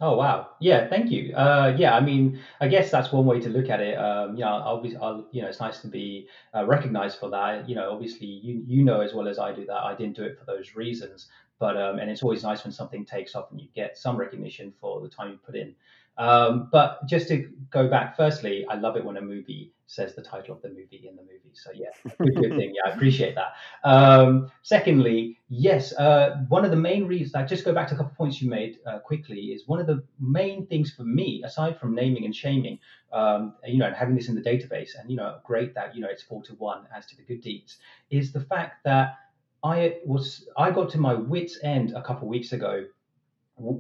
Oh 0.00 0.16
wow, 0.16 0.50
yeah, 0.60 0.88
thank 0.88 1.10
you. 1.10 1.34
Uh, 1.34 1.74
yeah, 1.78 1.94
I 1.94 2.00
mean, 2.00 2.40
I 2.60 2.66
guess 2.66 2.90
that's 2.90 3.12
one 3.12 3.26
way 3.26 3.40
to 3.40 3.48
look 3.48 3.70
at 3.70 3.80
it. 3.80 3.96
Um, 3.96 4.34
you 4.36 4.44
know, 4.44 4.48
obviously, 4.50 4.98
I'll, 5.00 5.26
you 5.30 5.40
know, 5.40 5.48
it's 5.48 5.60
nice 5.60 5.80
to 5.82 5.88
be 5.88 6.28
uh, 6.54 6.66
recognized 6.66 7.18
for 7.20 7.30
that. 7.30 7.68
You 7.68 7.76
know, 7.76 7.92
obviously, 7.92 8.26
you 8.26 8.62
you 8.66 8.84
know 8.84 9.00
as 9.00 9.14
well 9.14 9.28
as 9.28 9.38
I 9.38 9.52
do 9.54 9.64
that 9.66 9.84
I 9.84 9.94
didn't 9.94 10.16
do 10.16 10.24
it 10.24 10.36
for 10.38 10.44
those 10.46 10.74
reasons. 10.74 11.28
But 11.60 11.76
um, 11.76 12.00
and 12.00 12.10
it's 12.10 12.22
always 12.24 12.42
nice 12.42 12.64
when 12.64 12.72
something 12.72 13.04
takes 13.04 13.36
off 13.36 13.52
and 13.52 13.60
you 13.60 13.68
get 13.74 13.96
some 13.96 14.16
recognition 14.16 14.72
for 14.80 15.00
the 15.00 15.08
time 15.08 15.30
you 15.30 15.38
put 15.38 15.54
in. 15.54 15.74
Um, 16.16 16.68
but 16.70 17.06
just 17.06 17.28
to 17.28 17.50
go 17.70 17.88
back, 17.88 18.16
firstly, 18.16 18.64
I 18.68 18.76
love 18.76 18.96
it 18.96 19.04
when 19.04 19.16
a 19.16 19.20
movie 19.20 19.72
says 19.86 20.14
the 20.14 20.22
title 20.22 20.54
of 20.54 20.62
the 20.62 20.68
movie 20.68 21.06
in 21.08 21.16
the 21.16 21.22
movie. 21.22 21.52
So 21.52 21.70
yeah, 21.74 21.88
good, 22.18 22.34
good 22.34 22.56
thing. 22.56 22.74
Yeah, 22.74 22.90
I 22.90 22.94
appreciate 22.94 23.34
that. 23.34 23.52
Um, 23.88 24.50
secondly, 24.62 25.38
yes, 25.48 25.92
uh, 25.94 26.44
one 26.48 26.64
of 26.64 26.70
the 26.70 26.76
main 26.76 27.06
reasons. 27.06 27.34
I 27.34 27.44
just 27.44 27.64
go 27.64 27.72
back 27.72 27.88
to 27.88 27.94
a 27.94 27.96
couple 27.96 28.14
points 28.16 28.40
you 28.40 28.48
made 28.48 28.78
uh, 28.86 28.98
quickly. 28.98 29.36
Is 29.36 29.66
one 29.66 29.80
of 29.80 29.86
the 29.86 30.02
main 30.18 30.66
things 30.66 30.92
for 30.92 31.04
me, 31.04 31.42
aside 31.44 31.78
from 31.78 31.94
naming 31.94 32.24
and 32.24 32.34
shaming, 32.34 32.78
um, 33.12 33.54
you 33.64 33.78
know, 33.78 33.86
and 33.86 33.94
having 33.94 34.14
this 34.14 34.28
in 34.28 34.34
the 34.34 34.42
database, 34.42 34.90
and 34.98 35.10
you 35.10 35.16
know, 35.16 35.38
great 35.44 35.74
that 35.74 35.94
you 35.94 36.00
know 36.00 36.08
it's 36.08 36.22
four 36.22 36.42
to 36.44 36.54
one 36.54 36.86
as 36.96 37.06
to 37.06 37.16
the 37.16 37.22
good 37.22 37.40
deeds, 37.40 37.78
is 38.10 38.32
the 38.32 38.40
fact 38.40 38.84
that 38.84 39.16
I 39.62 39.98
was 40.04 40.48
I 40.56 40.70
got 40.70 40.90
to 40.90 40.98
my 40.98 41.14
wits 41.14 41.58
end 41.62 41.92
a 41.92 42.02
couple 42.02 42.22
of 42.22 42.28
weeks 42.28 42.52
ago 42.52 42.86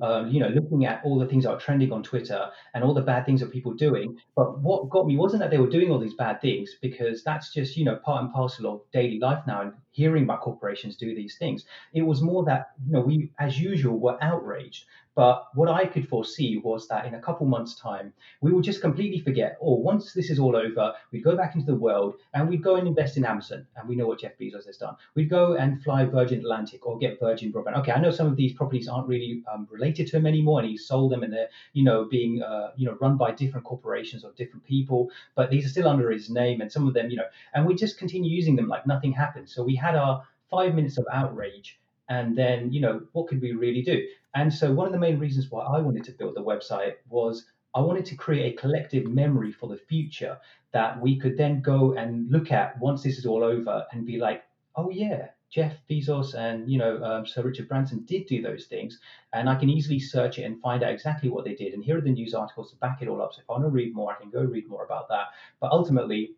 uh, 0.02 0.24
you 0.28 0.40
know, 0.40 0.48
looking 0.48 0.86
at 0.86 1.00
all 1.04 1.18
the 1.18 1.26
things 1.26 1.44
that 1.44 1.50
are 1.50 1.58
trending 1.58 1.92
on 1.92 2.02
Twitter 2.02 2.48
and 2.74 2.84
all 2.84 2.94
the 2.94 3.02
bad 3.02 3.26
things 3.26 3.40
that 3.40 3.50
people 3.50 3.72
doing. 3.72 4.16
But 4.36 4.60
what 4.60 4.88
got 4.88 5.06
me 5.06 5.16
wasn't 5.16 5.40
that 5.40 5.50
they 5.50 5.58
were 5.58 5.68
doing 5.68 5.90
all 5.90 5.98
these 5.98 6.14
bad 6.14 6.40
things, 6.40 6.70
because 6.80 7.24
that's 7.24 7.52
just, 7.52 7.76
you 7.76 7.84
know, 7.84 7.96
part 7.96 8.22
and 8.22 8.32
parcel 8.32 8.72
of 8.72 8.80
daily 8.92 9.18
life 9.18 9.42
now 9.46 9.62
and 9.62 9.72
hearing 9.90 10.24
about 10.24 10.42
corporations 10.42 10.96
do 10.96 11.14
these 11.14 11.36
things. 11.38 11.64
It 11.92 12.02
was 12.02 12.22
more 12.22 12.44
that, 12.44 12.68
you 12.86 12.92
know, 12.92 13.00
we, 13.00 13.30
as 13.38 13.58
usual, 13.58 13.98
were 13.98 14.22
outraged 14.22 14.84
But 15.14 15.46
what 15.54 15.68
I 15.68 15.86
could 15.86 16.08
foresee 16.08 16.58
was 16.58 16.88
that 16.88 17.06
in 17.06 17.14
a 17.14 17.20
couple 17.20 17.46
months' 17.46 17.76
time, 17.76 18.12
we 18.40 18.52
would 18.52 18.64
just 18.64 18.80
completely 18.80 19.20
forget. 19.20 19.56
Or 19.60 19.76
oh, 19.76 19.80
once 19.80 20.12
this 20.12 20.28
is 20.28 20.40
all 20.40 20.56
over, 20.56 20.92
we'd 21.12 21.22
go 21.22 21.36
back 21.36 21.54
into 21.54 21.66
the 21.66 21.76
world 21.76 22.16
and 22.32 22.48
we'd 22.48 22.64
go 22.64 22.76
and 22.76 22.88
invest 22.88 23.16
in 23.16 23.24
Amazon. 23.24 23.66
And 23.76 23.88
we 23.88 23.94
know 23.94 24.08
what 24.08 24.18
Jeff 24.18 24.36
Bezos 24.38 24.66
has 24.66 24.76
done. 24.76 24.96
We'd 25.14 25.30
go 25.30 25.54
and 25.54 25.80
fly 25.84 26.04
Virgin 26.04 26.40
Atlantic 26.40 26.84
or 26.84 26.98
get 26.98 27.20
Virgin 27.20 27.52
Broadband. 27.52 27.78
Okay, 27.78 27.92
I 27.92 28.00
know 28.00 28.10
some 28.10 28.26
of 28.26 28.34
these 28.34 28.52
properties 28.54 28.88
aren't 28.88 29.06
really 29.06 29.42
um, 29.52 29.68
related 29.70 30.08
to 30.08 30.16
him 30.16 30.26
anymore, 30.26 30.60
and 30.60 30.68
he 30.68 30.76
sold 30.76 31.12
them, 31.12 31.22
and 31.22 31.32
they're 31.32 31.50
you 31.74 31.84
know 31.84 32.04
being 32.04 32.42
uh, 32.42 32.72
you 32.76 32.86
know 32.86 32.96
run 33.00 33.16
by 33.16 33.30
different 33.30 33.64
corporations 33.64 34.24
or 34.24 34.32
different 34.32 34.64
people. 34.64 35.10
But 35.36 35.50
these 35.50 35.64
are 35.64 35.68
still 35.68 35.88
under 35.88 36.10
his 36.10 36.28
name, 36.28 36.60
and 36.60 36.70
some 36.70 36.88
of 36.88 36.94
them, 36.94 37.08
you 37.10 37.16
know, 37.16 37.28
and 37.54 37.64
we 37.66 37.74
just 37.74 37.98
continue 37.98 38.30
using 38.30 38.56
them 38.56 38.66
like 38.66 38.84
nothing 38.86 39.12
happened. 39.12 39.48
So 39.48 39.62
we 39.62 39.76
had 39.76 39.94
our 39.94 40.24
five 40.50 40.74
minutes 40.74 40.98
of 40.98 41.06
outrage 41.12 41.78
and 42.08 42.36
then 42.36 42.72
you 42.72 42.80
know 42.80 43.02
what 43.12 43.28
could 43.28 43.40
we 43.40 43.52
really 43.52 43.82
do? 43.82 44.06
And 44.34 44.52
so 44.52 44.72
one 44.72 44.86
of 44.86 44.92
the 44.92 44.98
main 44.98 45.18
reasons 45.18 45.50
why 45.50 45.64
i 45.64 45.78
wanted 45.78 46.04
to 46.04 46.12
build 46.12 46.34
the 46.34 46.42
website 46.42 46.94
was 47.08 47.46
i 47.74 47.80
wanted 47.80 48.04
to 48.06 48.16
create 48.16 48.52
a 48.52 48.60
collective 48.60 49.06
memory 49.06 49.52
for 49.52 49.68
the 49.68 49.76
future 49.76 50.38
that 50.72 51.00
we 51.00 51.18
could 51.18 51.36
then 51.36 51.60
go 51.60 51.94
and 51.94 52.30
look 52.30 52.50
at 52.50 52.78
once 52.80 53.02
this 53.02 53.18
is 53.18 53.26
all 53.26 53.44
over 53.44 53.86
and 53.92 54.04
be 54.06 54.18
like 54.18 54.44
oh 54.76 54.90
yeah 54.90 55.28
jeff 55.50 55.74
bezos 55.88 56.34
and 56.34 56.68
you 56.68 56.78
know 56.78 57.02
um, 57.04 57.24
sir 57.24 57.42
richard 57.42 57.68
branson 57.68 58.04
did 58.06 58.26
do 58.26 58.42
those 58.42 58.66
things 58.66 58.98
and 59.32 59.48
i 59.48 59.54
can 59.54 59.70
easily 59.70 60.00
search 60.00 60.38
it 60.38 60.42
and 60.42 60.60
find 60.60 60.82
out 60.82 60.92
exactly 60.92 61.28
what 61.30 61.44
they 61.44 61.54
did. 61.54 61.74
And 61.74 61.84
here 61.84 61.96
are 61.96 62.00
the 62.00 62.10
news 62.10 62.34
articles 62.34 62.70
to 62.70 62.76
back 62.78 63.02
it 63.02 63.08
all 63.08 63.22
up. 63.22 63.32
So 63.32 63.40
if 63.40 63.48
i 63.48 63.52
want 63.52 63.64
to 63.64 63.70
read 63.70 63.94
more 63.94 64.12
i 64.12 64.16
can 64.20 64.30
go 64.30 64.42
read 64.42 64.68
more 64.68 64.84
about 64.84 65.08
that. 65.08 65.28
But 65.60 65.70
ultimately 65.70 66.32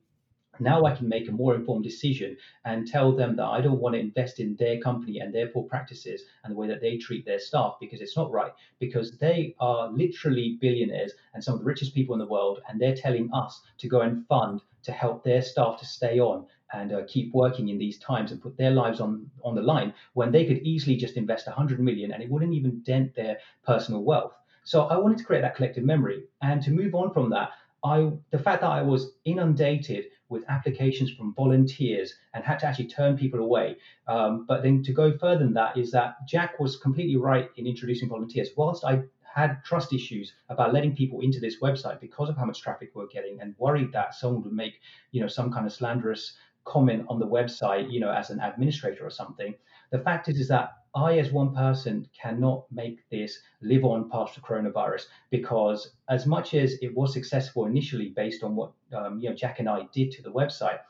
now 0.61 0.85
I 0.85 0.95
can 0.95 1.09
make 1.09 1.29
a 1.29 1.33
more 1.33 1.55
informed 1.55 1.85
decision 1.85 2.37
and 2.65 2.87
tell 2.87 3.13
them 3.13 3.37
that 3.37 3.47
I 3.47 3.61
don't 3.61 3.81
want 3.81 3.95
to 3.95 4.01
invest 4.01 4.41
in 4.41 4.57
their 4.57 4.79
company 4.81 5.19
and 5.19 5.35
their 5.35 5.49
poor 5.49 5.65
practices 5.65 6.23
and 6.45 6.53
the 6.53 6.57
way 6.57 6.67
that 6.69 6.81
they 6.81 6.97
treat 6.97 7.25
their 7.25 7.39
staff 7.39 7.77
because 7.81 8.01
it's 8.01 8.17
not 8.17 8.31
right. 8.31 8.53
Because 8.79 9.19
they 9.19 9.55
are 9.61 9.91
literally 9.91 10.59
billionaires 10.61 11.13
and 11.35 11.43
some 11.43 11.55
of 11.55 11.61
the 11.61 11.67
richest 11.67 11.95
people 11.95 12.15
in 12.15 12.21
the 12.21 12.27
world, 12.27 12.61
and 12.69 12.81
they're 12.81 12.97
telling 12.97 13.31
us 13.33 13.63
to 13.79 13.89
go 13.89 14.01
and 14.01 14.27
fund 14.27 14.61
to 14.83 14.93
help 14.93 15.25
their 15.25 15.43
staff 15.43 15.79
to 15.81 15.87
stay 15.87 16.21
on 16.21 16.47
and 16.73 16.93
uh, 16.93 17.03
keep 17.07 17.33
working 17.33 17.69
in 17.69 17.79
these 17.79 17.99
times 17.99 18.33
and 18.33 18.43
put 18.43 18.57
their 18.57 18.71
lives 18.71 19.01
on 19.01 19.31
on 19.45 19.55
the 19.55 19.63
line 19.63 19.93
when 20.15 20.33
they 20.33 20.45
could 20.45 20.59
easily 20.59 20.97
just 20.97 21.17
invest 21.17 21.47
100 21.47 21.81
million 21.81 22.13
and 22.13 22.23
it 22.23 22.31
wouldn't 22.31 22.55
even 22.55 22.81
dent 22.81 23.15
their 23.15 23.39
personal 23.65 24.03
wealth. 24.03 24.35
So 24.65 24.83
I 24.87 24.97
wanted 24.97 25.19
to 25.19 25.25
create 25.25 25.43
that 25.43 25.55
collective 25.55 25.85
memory 25.85 26.25
and 26.43 26.61
to 26.63 26.71
move 26.71 26.95
on 26.95 27.13
from 27.13 27.31
that. 27.31 27.51
I 27.85 28.11
the 28.31 28.39
fact 28.39 28.63
that 28.63 28.71
I 28.71 28.83
was 28.83 29.13
inundated 29.25 30.07
with 30.29 30.45
applications 30.49 31.13
from 31.13 31.35
volunteers 31.35 32.15
and 32.35 32.45
had 32.45 32.59
to 32.59 32.67
actually 32.67 32.89
turn 32.89 33.17
people 33.17 33.41
away. 33.41 33.77
Um, 34.09 34.45
but 34.47 34.63
then 34.63 34.83
to 34.83 34.93
go 34.93 35.17
further 35.17 35.45
than 35.45 35.55
that 35.55 35.77
is 35.77 35.91
that 35.93 36.17
Jack 36.27 36.59
was 36.59 36.77
completely 36.77 37.17
right 37.17 37.49
in 37.57 37.67
introducing 37.67 38.09
volunteers. 38.09 38.51
Whilst 38.57 38.85
I 38.85 39.03
had 39.35 39.63
trust 39.65 39.93
issues 39.93 40.33
about 40.49 40.73
letting 40.73 40.97
people 40.97 41.21
into 41.21 41.39
this 41.39 41.61
website 41.61 42.01
because 42.01 42.29
of 42.29 42.37
how 42.37 42.47
much 42.47 42.63
traffic 42.63 42.91
we're 42.95 43.07
getting 43.07 43.41
and 43.41 43.55
worried 43.59 43.93
that 43.93 44.15
someone 44.15 44.43
would 44.43 44.53
make, 44.53 44.81
you 45.13 45.21
know, 45.21 45.29
some 45.29 45.53
kind 45.53 45.67
of 45.67 45.73
slanderous 45.73 46.37
comment 46.65 47.05
on 47.09 47.19
the 47.19 47.27
website, 47.27 47.93
you 47.93 48.01
know, 48.01 48.11
as 48.11 48.31
an 48.31 48.41
administrator 48.41 49.05
or 49.07 49.11
something. 49.11 49.55
The 49.91 49.99
fact 49.99 50.29
is, 50.29 50.41
is 50.41 50.49
that 50.49 50.73
I, 50.97 51.19
as 51.19 51.31
one 51.31 51.55
person, 51.55 52.09
cannot 52.19 52.65
make 52.73 53.09
this 53.11 53.39
live 53.61 53.85
on 53.85 54.09
past 54.09 54.35
the 54.35 54.41
coronavirus 54.41 55.03
because, 55.29 55.93
as 56.09 56.27
much 56.27 56.55
as 56.55 56.79
it 56.81 56.97
was 56.97 57.13
successful 57.13 57.67
initially 57.67 58.09
based 58.09 58.43
on 58.43 58.57
what 58.57 58.73
um, 58.95 59.21
you 59.21 59.29
know 59.29 59.37
Jack 59.37 59.61
and 59.61 59.69
I 59.69 59.87
did 59.93 60.11
to 60.13 60.23
the 60.23 60.33
website, 60.33 60.81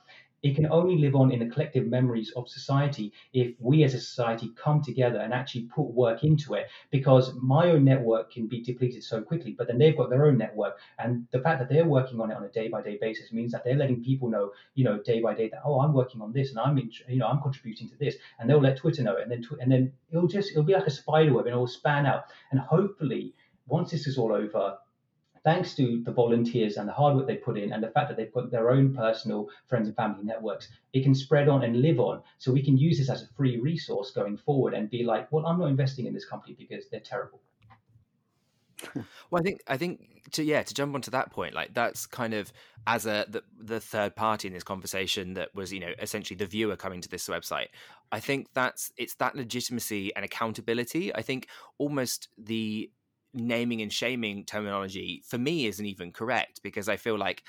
it 0.42 0.55
can 0.55 0.66
only 0.66 0.99
live 0.99 1.14
on 1.14 1.33
in 1.33 1.40
the 1.40 1.53
collective 1.53 1.87
memories 1.87 2.33
of 2.37 2.49
society 2.49 3.12
if 3.33 3.55
we 3.59 3.85
as 3.85 3.94
a 3.94 4.01
society 4.01 4.51
come 4.57 4.83
together 4.83 5.18
and 5.18 5.33
actually 5.33 5.62
put 5.62 5.85
work 5.85 6.25
into 6.25 6.55
it. 6.55 6.66
Because 6.90 7.35
my 7.40 7.70
own 7.70 7.85
network 7.85 8.33
can 8.33 8.46
be 8.46 8.62
depleted 8.62 9.03
so 9.03 9.22
quickly, 9.22 9.55
but 9.57 9.66
then 9.66 9.79
they've 9.79 9.96
got 9.96 10.11
their 10.11 10.27
own 10.27 10.38
network. 10.38 10.79
And 10.99 11.27
the 11.33 11.40
fact 11.40 11.59
that 11.61 11.68
they're 11.68 11.85
working 11.85 12.20
on 12.20 12.31
it 12.31 12.37
on 12.37 12.44
a 12.44 12.49
day 12.49 12.68
by 12.68 12.83
day 12.83 12.99
basis 13.01 13.33
means 13.33 13.53
that 13.53 13.64
they're 13.64 13.77
letting 13.77 14.03
people 14.03 14.29
know, 14.29 14.53
you 14.75 14.85
know, 14.85 14.99
day 15.03 15.20
by 15.20 15.35
day 15.35 15.49
that, 15.49 15.62
oh, 15.64 15.81
I'm 15.81 15.92
working 15.92 16.20
on 16.20 16.33
this 16.33 16.51
and 16.51 16.59
I'm, 16.59 16.79
in, 16.79 16.90
you 17.09 17.18
know, 17.18 17.27
I'm 17.27 17.40
contributing 17.40 17.88
to 17.88 17.96
this. 17.96 18.16
And 18.38 18.49
they'll 18.49 18.61
let 18.61 18.77
Twitter 18.77 19.03
know. 19.03 19.16
And 19.16 19.31
then, 19.31 19.42
tw- 19.42 19.61
and 19.61 19.70
then 19.70 19.92
it'll 20.11 20.29
just, 20.29 20.51
it'll 20.51 20.62
be 20.62 20.75
like 20.75 20.87
a 20.87 20.90
spider 20.90 21.33
web 21.33 21.46
and 21.46 21.55
it'll 21.55 21.66
span 21.66 22.07
out. 22.07 22.25
And 22.51 22.61
hopefully, 22.61 23.35
once 23.66 23.90
this 23.90 24.07
is 24.07 24.18
all 24.18 24.33
over, 24.33 24.79
thanks 25.46 25.76
to 25.76 26.02
the 26.04 26.11
volunteers 26.11 26.76
and 26.76 26.88
the 26.88 26.92
hard 26.92 27.14
work 27.14 27.28
they 27.28 27.37
put 27.37 27.56
in 27.56 27.72
and 27.72 27.80
the 27.80 27.90
fact 27.90 28.09
that 28.09 28.16
they've 28.16 28.32
got 28.32 28.50
their 28.50 28.68
own 28.68 28.92
personal 28.92 29.48
friends 29.68 29.87
and 29.87 29.96
family 29.96 30.24
networks, 30.24 30.68
it 30.92 31.04
can 31.04 31.14
spread 31.14 31.48
on 31.48 31.62
and 31.62 31.80
live 31.80 32.00
on. 32.00 32.20
So 32.38 32.50
we 32.50 32.64
can 32.64 32.76
use 32.76 32.98
this 32.98 33.09
as 33.09 33.22
a 33.22 33.28
free 33.37 33.56
resource 33.61 34.11
going 34.11 34.38
forward 34.38 34.74
and 34.74 34.90
be 34.90 35.04
like, 35.04 35.30
well, 35.30 35.46
I'm 35.46 35.61
not 35.61 35.68
investing 35.68 36.06
in 36.06 36.14
this 36.14 36.24
company 36.24 36.56
because 36.59 36.88
they're 36.90 36.98
terrible. 36.98 37.40
well, 39.30 39.40
I 39.40 39.42
think 39.42 39.61
I 39.68 39.76
think 39.76 40.00
to 40.32 40.42
yeah 40.42 40.62
to 40.62 40.74
jump 40.74 40.94
onto 40.94 41.12
that 41.12 41.30
point, 41.30 41.54
like 41.54 41.72
that's 41.72 42.06
kind 42.06 42.35
of 42.35 42.52
as 42.87 43.06
a 43.06 43.24
the, 43.28 43.42
the 43.59 43.80
third 43.80 44.16
party 44.16 44.48
in 44.48 44.54
this 44.54 44.64
conversation 44.64 45.35
that 45.35 45.54
was 45.54 45.72
you 45.72 45.80
know 45.80 45.92
essentially 45.98 46.37
the 46.37 46.44
viewer 46.44 46.76
coming 46.76 47.00
to 47.00 47.09
this 47.09 47.28
website. 47.28 47.68
I 48.12 48.20
think 48.20 48.48
that's 48.52 48.92
it's 48.98 49.14
that 49.14 49.35
legitimacy 49.35 50.14
and 50.14 50.24
accountability. 50.24 51.14
I 51.14 51.22
think 51.22 51.48
almost 51.78 52.28
the 52.37 52.90
naming 53.37 53.83
and 53.83 53.92
shaming 53.92 54.44
terminology 54.44 55.22
for 55.27 55.38
me 55.38 55.66
isn't 55.66 55.87
even 55.87 56.11
correct 56.11 56.61
because 56.62 56.88
I 56.88 56.96
feel 56.96 57.18
like 57.18 57.42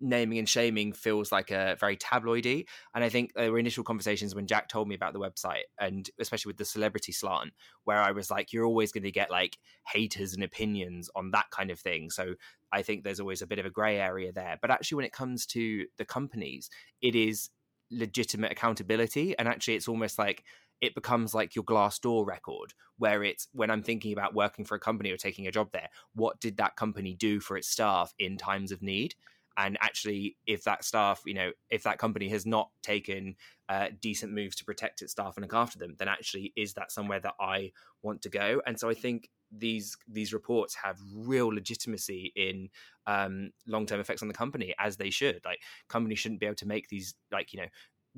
naming 0.00 0.38
and 0.38 0.48
shaming 0.48 0.92
feels 0.92 1.30
like 1.30 1.50
a 1.50 1.76
very 1.78 1.96
tabloidy. 1.96 2.64
And 2.94 3.04
I 3.04 3.08
think 3.08 3.32
there 3.34 3.52
were 3.52 3.58
initial 3.58 3.84
conversations 3.84 4.34
when 4.34 4.46
Jack 4.46 4.68
told 4.68 4.88
me 4.88 4.94
about 4.94 5.12
the 5.12 5.20
website, 5.20 5.64
and 5.78 6.08
especially 6.18 6.50
with 6.50 6.56
the 6.56 6.64
celebrity 6.64 7.12
slant, 7.12 7.52
where 7.84 7.98
I 7.98 8.12
was 8.12 8.30
like, 8.30 8.52
you're 8.52 8.64
always 8.64 8.92
going 8.92 9.04
to 9.04 9.10
get 9.10 9.30
like 9.30 9.58
haters 9.86 10.32
and 10.32 10.42
opinions 10.42 11.10
on 11.14 11.30
that 11.32 11.50
kind 11.50 11.70
of 11.70 11.78
thing. 11.78 12.10
So 12.10 12.34
I 12.72 12.82
think 12.82 13.04
there's 13.04 13.20
always 13.20 13.42
a 13.42 13.46
bit 13.46 13.58
of 13.58 13.66
a 13.66 13.70
grey 13.70 13.98
area 13.98 14.32
there. 14.32 14.58
But 14.60 14.70
actually, 14.70 14.96
when 14.96 15.04
it 15.04 15.12
comes 15.12 15.44
to 15.46 15.86
the 15.98 16.04
companies, 16.04 16.70
it 17.02 17.14
is 17.14 17.50
legitimate 17.90 18.52
accountability. 18.52 19.36
And 19.38 19.48
actually, 19.48 19.74
it's 19.74 19.88
almost 19.88 20.18
like 20.18 20.44
it 20.80 20.94
becomes 20.94 21.34
like 21.34 21.54
your 21.54 21.64
Glassdoor 21.64 22.26
record, 22.26 22.74
where 22.98 23.22
it's 23.22 23.48
when 23.52 23.70
I'm 23.70 23.82
thinking 23.82 24.12
about 24.12 24.34
working 24.34 24.64
for 24.64 24.74
a 24.74 24.80
company 24.80 25.10
or 25.10 25.16
taking 25.16 25.46
a 25.46 25.52
job 25.52 25.70
there, 25.72 25.88
what 26.14 26.40
did 26.40 26.56
that 26.58 26.76
company 26.76 27.14
do 27.14 27.40
for 27.40 27.56
its 27.56 27.68
staff 27.68 28.14
in 28.18 28.36
times 28.36 28.72
of 28.72 28.82
need? 28.82 29.14
And 29.56 29.76
actually, 29.80 30.36
if 30.46 30.64
that 30.64 30.84
staff, 30.84 31.22
you 31.26 31.34
know, 31.34 31.50
if 31.68 31.82
that 31.82 31.98
company 31.98 32.28
has 32.30 32.46
not 32.46 32.70
taken 32.82 33.36
uh, 33.68 33.88
decent 34.00 34.32
moves 34.32 34.56
to 34.56 34.64
protect 34.64 35.02
its 35.02 35.12
staff 35.12 35.36
and 35.36 35.42
look 35.42 35.54
after 35.54 35.78
them, 35.78 35.96
then 35.98 36.08
actually, 36.08 36.52
is 36.56 36.74
that 36.74 36.90
somewhere 36.90 37.20
that 37.20 37.34
I 37.38 37.72
want 38.02 38.22
to 38.22 38.30
go? 38.30 38.62
And 38.66 38.78
so 38.78 38.88
I 38.88 38.94
think 38.94 39.28
these 39.52 39.96
these 40.08 40.32
reports 40.32 40.76
have 40.76 40.98
real 41.14 41.48
legitimacy 41.48 42.32
in 42.36 42.68
um, 43.06 43.50
long 43.66 43.86
term 43.86 44.00
effects 44.00 44.22
on 44.22 44.28
the 44.28 44.34
company, 44.34 44.74
as 44.78 44.96
they 44.96 45.10
should. 45.10 45.40
Like 45.44 45.60
companies 45.88 46.20
shouldn't 46.20 46.40
be 46.40 46.46
able 46.46 46.56
to 46.56 46.68
make 46.68 46.88
these 46.88 47.14
like 47.32 47.52
you 47.52 47.60
know 47.60 47.68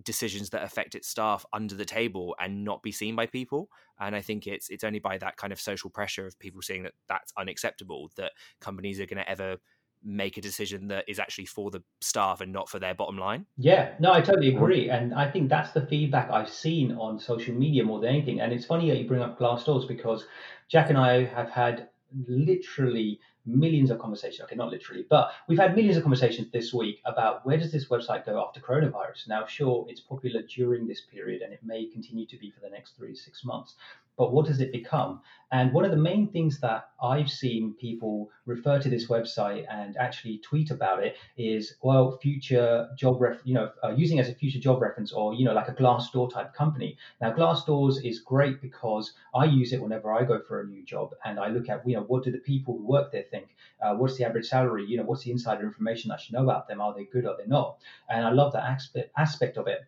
decisions 0.05 0.51
that 0.51 0.63
affect 0.63 0.95
its 0.95 1.09
staff 1.09 1.45
under 1.53 1.75
the 1.75 1.85
table 1.85 2.35
and 2.41 2.65
not 2.65 2.83
be 2.83 2.91
seen 2.91 3.15
by 3.15 3.27
people 3.27 3.69
and 4.01 4.17
i 4.17 4.23
think 4.23 4.47
it's 4.47 4.71
it's 4.71 4.85
only 4.85 4.99
by 4.99 5.19
that 5.19 5.37
kind 5.37 5.53
of 5.53 5.61
social 5.61 5.91
pressure 5.91 6.27
of 6.27 6.39
people 6.39 6.63
seeing 6.63 6.83
that 6.83 6.95
that's 7.09 7.33
unacceptable 7.37 8.11
that 8.17 8.33
companies 8.61 8.99
are 8.99 9.07
going 9.07 9.19
to 9.19 9.29
ever 9.29 9.59
make 10.05 10.37
a 10.37 10.41
decision 10.41 10.89
that 10.89 11.05
is 11.07 11.19
actually 11.19 11.45
for 11.45 11.71
the 11.71 11.83
staff 12.01 12.41
and 12.41 12.53
not 12.53 12.69
for 12.69 12.81
their 12.81 12.95
bottom 12.95 13.17
line. 13.17 13.47
Yeah. 13.57 13.93
No 14.01 14.13
i 14.13 14.21
totally 14.21 14.55
agree 14.55 14.91
and 14.91 15.15
i 15.15 15.31
think 15.31 15.49
that's 15.49 15.73
the 15.73 15.87
feedback 15.87 16.31
i've 16.31 16.49
seen 16.49 16.93
on 16.93 17.21
social 17.21 17.55
media 17.55 17.85
more 17.85 18.01
than 18.01 18.11
anything 18.11 18.41
and 18.41 18.53
it's 18.53 18.67
funny 18.67 18.91
that 18.91 18.99
you 18.99 19.07
bring 19.07 19.23
up 19.23 19.39
Glassdoors 19.39 19.87
because 19.87 20.27
jack 20.69 20.89
and 20.89 20.99
i 20.99 21.25
have 21.25 21.51
had 21.51 21.89
literally 22.27 23.21
millions 23.45 23.91
of 23.91 23.99
conversations. 23.99 24.43
Okay, 24.45 24.57
not 24.57 24.71
literally, 24.71 25.05
but 25.09 25.33
we've 25.49 25.59
had 25.59 25.75
millions 25.75 25.97
of 25.97 26.03
conversations 26.03 26.51
this 26.53 26.73
week 26.73 27.01
about 27.05 27.45
where 27.45 27.57
does 27.57 27.73
this 27.73 27.89
website 27.89 28.25
go 28.25 28.45
after 28.45 28.61
coronavirus. 28.61 29.29
Now, 29.29 29.47
sure, 29.47 29.87
it's 29.89 30.01
popular 30.01 30.43
during 30.43 30.87
this 30.87 31.01
period 31.01 31.43
and 31.43 31.53
it 31.53 31.61
may 31.65 31.87
continue 31.87 32.27
to 32.27 32.39
be 32.39 32.51
for 32.51 32.61
the 32.61 32.71
next 32.71 32.97
three 32.97 33.15
to 33.15 33.21
six 33.21 33.45
months, 33.45 33.75
but 34.17 34.33
what 34.33 34.47
does 34.47 34.61
it 34.61 34.73
become? 34.73 35.21
And 35.53 35.73
one 35.75 35.85
of 35.85 35.91
the 35.91 35.99
main 35.99 36.29
things 36.29 36.61
that 36.61 36.91
I've 37.03 37.31
seen 37.31 37.75
people 37.75 38.31
refer 38.47 38.79
to 38.81 38.89
this 38.89 39.09
website 39.09 39.67
and 39.71 39.97
actually 39.99 40.39
tweet 40.39 40.71
about 40.71 41.05
it 41.05 41.17
is, 41.37 41.77
well, 41.83 42.19
future 42.23 42.89
job 42.97 43.21
ref, 43.21 43.41
you 43.45 43.53
know, 43.53 43.71
uh, 43.85 43.91
using 43.91 44.19
as 44.19 44.31
a 44.31 44.35
future 44.35 44.59
job 44.59 44.81
reference 44.81 45.13
or, 45.13 45.35
you 45.35 45.45
know, 45.45 45.53
like 45.53 45.69
a 45.69 45.75
Glassdoor 45.75 46.33
type 46.33 46.55
company. 46.55 46.97
Now, 47.21 47.33
Glassdoors 47.33 48.03
is 48.03 48.21
great 48.21 48.63
because 48.63 49.13
I 49.35 49.45
use 49.45 49.75
it 49.75 49.83
whenever 49.83 50.11
I 50.11 50.25
go 50.25 50.41
for 50.41 50.63
a 50.63 50.67
new 50.67 50.83
job 50.85 51.11
and 51.25 51.39
I 51.39 51.49
look 51.49 51.69
at, 51.69 51.87
you 51.87 51.97
know, 51.97 52.05
what 52.05 52.25
do 52.25 52.31
the 52.31 52.39
people 52.39 52.79
who 52.79 52.87
work 52.87 53.13
there 53.13 53.25
think? 53.31 53.49
Uh, 53.83 53.95
what's 53.95 54.17
the 54.17 54.25
average 54.25 54.47
salary? 54.47 54.87
You 54.87 54.97
know, 54.97 55.05
what's 55.05 55.25
the 55.25 55.33
insider 55.33 55.65
information 55.65 56.11
I 56.11 56.17
should 56.17 56.33
know 56.33 56.45
about 56.45 56.67
them? 56.67 56.81
Are 56.81 56.95
they 56.95 57.05
good? 57.05 57.27
Are 57.27 57.37
they 57.37 57.47
not? 57.47 57.77
And 58.09 58.25
I 58.25 58.31
love 58.31 58.55
that 58.55 58.65
aspect 58.65 59.11
aspect 59.19 59.59
of 59.59 59.67
it. 59.67 59.81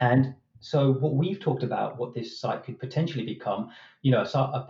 And 0.00 0.34
so 0.68 0.94
what 0.94 1.14
we've 1.14 1.38
talked 1.38 1.62
about, 1.62 1.96
what 1.96 2.12
this 2.12 2.40
site 2.40 2.64
could 2.64 2.80
potentially 2.80 3.24
become, 3.24 3.70
you 4.02 4.10
know, 4.10 4.22
aside, 4.22 4.64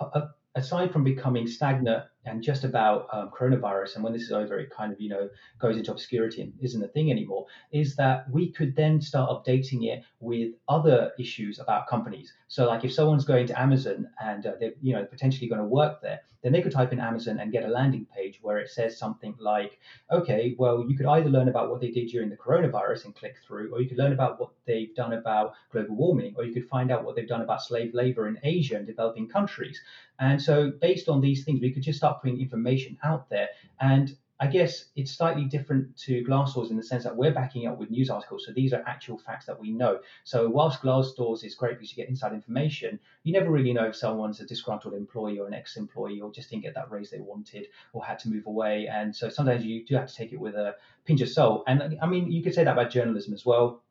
aside 0.54 0.92
from 0.92 1.04
becoming 1.04 1.46
stagnant 1.46 2.04
and 2.26 2.42
just 2.42 2.64
about 2.64 3.06
um, 3.12 3.30
coronavirus, 3.30 3.94
and 3.94 4.04
when 4.04 4.12
this 4.12 4.22
is 4.22 4.32
over, 4.32 4.58
it 4.58 4.70
kind 4.70 4.92
of 4.92 5.00
you 5.00 5.08
know 5.08 5.28
goes 5.58 5.76
into 5.76 5.92
obscurity 5.92 6.42
and 6.42 6.52
isn't 6.60 6.82
a 6.82 6.88
thing 6.88 7.10
anymore. 7.10 7.46
Is 7.72 7.96
that 7.96 8.28
we 8.30 8.50
could 8.52 8.76
then 8.76 9.00
start 9.00 9.30
updating 9.30 9.86
it 9.86 10.04
with 10.20 10.52
other 10.68 11.12
issues 11.18 11.58
about 11.58 11.86
companies. 11.88 12.32
So, 12.48 12.66
like 12.66 12.84
if 12.84 12.92
someone's 12.92 13.24
going 13.24 13.46
to 13.46 13.60
Amazon 13.60 14.08
and 14.20 14.44
uh, 14.44 14.52
they're 14.60 14.72
you 14.82 14.92
know 14.92 15.04
potentially 15.04 15.48
going 15.48 15.60
to 15.60 15.66
work 15.66 16.02
there, 16.02 16.20
then 16.46 16.52
they 16.52 16.62
could 16.62 16.70
type 16.70 16.92
in 16.92 17.00
Amazon 17.00 17.40
and 17.40 17.50
get 17.50 17.64
a 17.64 17.68
landing 17.68 18.06
page 18.14 18.38
where 18.40 18.58
it 18.58 18.70
says 18.70 18.96
something 18.96 19.34
like, 19.40 19.80
okay, 20.12 20.54
well, 20.56 20.84
you 20.88 20.96
could 20.96 21.06
either 21.06 21.28
learn 21.28 21.48
about 21.48 21.70
what 21.70 21.80
they 21.80 21.90
did 21.90 22.08
during 22.08 22.28
the 22.28 22.36
coronavirus 22.36 23.06
and 23.06 23.16
click 23.16 23.34
through, 23.44 23.72
or 23.72 23.80
you 23.80 23.88
could 23.88 23.98
learn 23.98 24.12
about 24.12 24.38
what 24.38 24.50
they've 24.64 24.94
done 24.94 25.14
about 25.14 25.54
global 25.72 25.96
warming, 25.96 26.34
or 26.36 26.44
you 26.44 26.54
could 26.54 26.68
find 26.68 26.92
out 26.92 27.04
what 27.04 27.16
they've 27.16 27.26
done 27.26 27.40
about 27.40 27.64
slave 27.64 27.94
labor 27.94 28.28
in 28.28 28.38
Asia 28.44 28.76
and 28.76 28.86
developing 28.86 29.28
countries. 29.28 29.80
And 30.20 30.40
so, 30.40 30.70
based 30.70 31.08
on 31.08 31.20
these 31.20 31.44
things, 31.44 31.60
we 31.60 31.72
could 31.72 31.82
just 31.82 31.98
start 31.98 32.15
putting 32.22 32.40
information 32.40 32.98
out 33.04 33.28
there. 33.28 33.48
And 33.80 34.16
I 34.38 34.46
guess 34.48 34.86
it's 34.96 35.12
slightly 35.12 35.44
different 35.44 35.96
to 35.98 36.22
Glassdoor's 36.22 36.70
in 36.70 36.76
the 36.76 36.82
sense 36.82 37.04
that 37.04 37.16
we're 37.16 37.32
backing 37.32 37.66
up 37.66 37.78
with 37.78 37.90
news 37.90 38.10
articles. 38.10 38.44
So 38.44 38.52
these 38.52 38.74
are 38.74 38.82
actual 38.86 39.16
facts 39.16 39.46
that 39.46 39.58
we 39.58 39.70
know. 39.70 40.00
So 40.24 40.48
whilst 40.48 40.82
Glassdoor's 40.82 41.42
is 41.42 41.54
great 41.54 41.78
because 41.78 41.90
you 41.90 41.96
get 41.96 42.10
inside 42.10 42.32
information, 42.32 43.00
you 43.22 43.32
never 43.32 43.50
really 43.50 43.72
know 43.72 43.86
if 43.86 43.96
someone's 43.96 44.40
a 44.40 44.46
disgruntled 44.46 44.92
employee 44.92 45.38
or 45.38 45.46
an 45.46 45.54
ex-employee 45.54 46.20
or 46.20 46.30
just 46.32 46.50
didn't 46.50 46.64
get 46.64 46.74
that 46.74 46.90
raise 46.90 47.10
they 47.10 47.20
wanted 47.20 47.68
or 47.94 48.04
had 48.04 48.18
to 48.20 48.28
move 48.28 48.46
away. 48.46 48.86
And 48.88 49.16
so 49.16 49.30
sometimes 49.30 49.64
you 49.64 49.86
do 49.86 49.94
have 49.96 50.08
to 50.08 50.14
take 50.14 50.32
it 50.32 50.40
with 50.40 50.54
a 50.54 50.74
pinch 51.06 51.22
of 51.22 51.30
salt. 51.30 51.64
And 51.66 51.96
I 52.02 52.06
mean, 52.06 52.30
you 52.30 52.42
could 52.42 52.54
say 52.54 52.64
that 52.64 52.72
about 52.72 52.90
journalism 52.90 53.32
as 53.32 53.46
well 53.46 53.82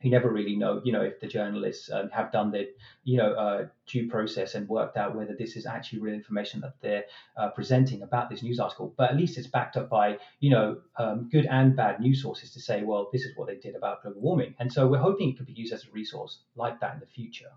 you 0.00 0.10
never 0.10 0.30
really 0.30 0.54
know, 0.54 0.80
you 0.84 0.92
know, 0.92 1.02
if 1.02 1.18
the 1.20 1.26
journalists 1.26 1.90
um, 1.90 2.08
have 2.10 2.30
done 2.30 2.52
their, 2.52 2.66
you 3.04 3.16
know, 3.16 3.32
uh, 3.32 3.66
due 3.86 4.08
process 4.08 4.54
and 4.54 4.68
worked 4.68 4.96
out 4.96 5.16
whether 5.16 5.34
this 5.34 5.56
is 5.56 5.66
actually 5.66 5.98
real 5.98 6.14
information 6.14 6.60
that 6.60 6.74
they're 6.80 7.04
uh, 7.36 7.48
presenting 7.50 8.02
about 8.02 8.30
this 8.30 8.42
news 8.42 8.60
article. 8.60 8.94
But 8.96 9.10
at 9.10 9.16
least 9.16 9.38
it's 9.38 9.48
backed 9.48 9.76
up 9.76 9.90
by, 9.90 10.18
you 10.38 10.50
know, 10.50 10.78
um, 10.98 11.28
good 11.30 11.46
and 11.46 11.74
bad 11.74 12.00
news 12.00 12.22
sources 12.22 12.52
to 12.52 12.60
say, 12.60 12.84
well, 12.84 13.08
this 13.12 13.22
is 13.22 13.36
what 13.36 13.48
they 13.48 13.56
did 13.56 13.74
about 13.74 14.02
global 14.02 14.20
warming. 14.20 14.54
And 14.60 14.72
so 14.72 14.86
we're 14.86 14.98
hoping 14.98 15.30
it 15.30 15.36
could 15.36 15.46
be 15.46 15.52
used 15.52 15.72
as 15.72 15.84
a 15.84 15.90
resource 15.90 16.38
like 16.54 16.78
that 16.80 16.94
in 16.94 17.00
the 17.00 17.06
future. 17.06 17.50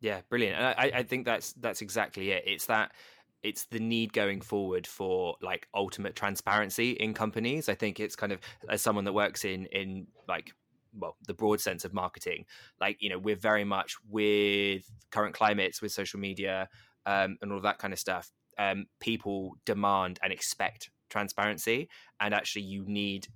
Yeah, 0.00 0.20
brilliant. 0.28 0.56
And 0.56 0.66
I, 0.66 0.98
I 1.00 1.02
think 1.02 1.26
that's 1.26 1.52
that's 1.54 1.82
exactly 1.82 2.30
it. 2.30 2.44
It's 2.46 2.66
that 2.66 2.92
it's 3.42 3.64
the 3.66 3.80
need 3.80 4.12
going 4.12 4.40
forward 4.40 4.86
for 4.86 5.36
like 5.40 5.68
ultimate 5.74 6.14
transparency 6.14 6.92
in 6.92 7.14
companies. 7.14 7.68
I 7.68 7.74
think 7.74 8.00
it's 8.00 8.16
kind 8.16 8.32
of 8.32 8.40
as 8.68 8.82
someone 8.82 9.04
that 9.04 9.12
works 9.12 9.44
in 9.44 9.66
in 9.66 10.06
like 10.28 10.52
well 10.98 11.16
the 11.26 11.34
broad 11.34 11.60
sense 11.60 11.84
of 11.84 11.94
marketing 11.94 12.44
like 12.80 12.96
you 13.00 13.08
know 13.08 13.18
we're 13.18 13.36
very 13.36 13.64
much 13.64 13.94
with 14.08 14.90
current 15.10 15.34
climates 15.34 15.80
with 15.80 15.92
social 15.92 16.18
media 16.18 16.68
um, 17.06 17.36
and 17.40 17.52
all 17.52 17.60
that 17.60 17.78
kind 17.78 17.92
of 17.92 17.98
stuff 17.98 18.32
um, 18.58 18.86
people 19.00 19.56
demand 19.64 20.18
and 20.22 20.32
expect 20.32 20.90
transparency 21.08 21.88
and 22.20 22.34
actually 22.34 22.62
you 22.62 22.84
need 22.86 23.28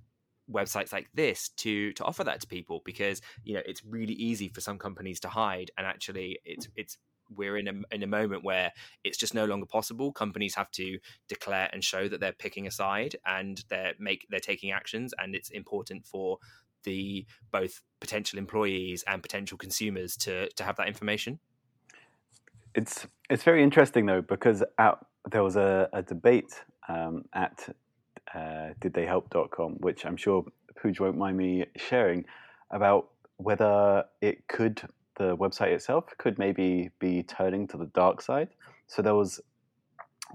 websites 0.51 0.93
like 0.93 1.09
this 1.13 1.49
to 1.57 1.91
to 1.93 2.03
offer 2.03 2.23
that 2.23 2.39
to 2.39 2.47
people 2.47 2.81
because 2.85 3.21
you 3.43 3.53
know 3.53 3.61
it's 3.65 3.83
really 3.83 4.13
easy 4.13 4.47
for 4.47 4.61
some 4.61 4.77
companies 4.77 5.19
to 5.19 5.27
hide 5.27 5.71
and 5.77 5.87
actually 5.87 6.37
it's 6.45 6.67
it's 6.75 6.97
we're 7.33 7.57
in 7.57 7.67
a 7.67 7.95
in 7.95 8.03
a 8.03 8.07
moment 8.07 8.43
where 8.43 8.71
it's 9.03 9.17
just 9.17 9.33
no 9.33 9.45
longer 9.45 9.65
possible. 9.65 10.11
Companies 10.11 10.55
have 10.55 10.71
to 10.71 10.99
declare 11.27 11.69
and 11.73 11.83
show 11.83 12.07
that 12.07 12.19
they're 12.19 12.33
picking 12.33 12.67
a 12.67 12.71
side 12.71 13.15
and 13.25 13.63
they're 13.69 13.93
make 13.99 14.25
they're 14.29 14.39
taking 14.39 14.71
actions, 14.71 15.13
and 15.17 15.35
it's 15.35 15.49
important 15.49 16.05
for 16.05 16.37
the 16.83 17.25
both 17.51 17.81
potential 17.99 18.39
employees 18.39 19.03
and 19.07 19.21
potential 19.21 19.57
consumers 19.57 20.15
to 20.17 20.49
to 20.49 20.63
have 20.63 20.75
that 20.77 20.87
information. 20.87 21.39
It's 22.73 23.07
it's 23.29 23.43
very 23.43 23.63
interesting 23.63 24.05
though 24.05 24.21
because 24.21 24.63
out, 24.77 25.05
there 25.31 25.43
was 25.43 25.55
a, 25.55 25.89
a 25.93 26.01
debate 26.01 26.63
um, 26.87 27.23
at 27.33 27.67
uh, 28.33 28.73
didtheyhelp.com, 28.81 29.77
which 29.79 30.05
I'm 30.05 30.17
sure 30.17 30.45
Pooj 30.77 30.99
won't 30.99 31.17
mind 31.17 31.37
me 31.37 31.65
sharing 31.77 32.25
about 32.71 33.09
whether 33.37 34.05
it 34.21 34.47
could 34.47 34.81
the 35.17 35.35
website 35.37 35.71
itself 35.71 36.05
could 36.17 36.37
maybe 36.37 36.89
be 36.99 37.23
turning 37.23 37.67
to 37.67 37.77
the 37.77 37.87
dark 37.87 38.21
side. 38.21 38.49
So 38.87 39.01
there 39.01 39.15
was, 39.15 39.39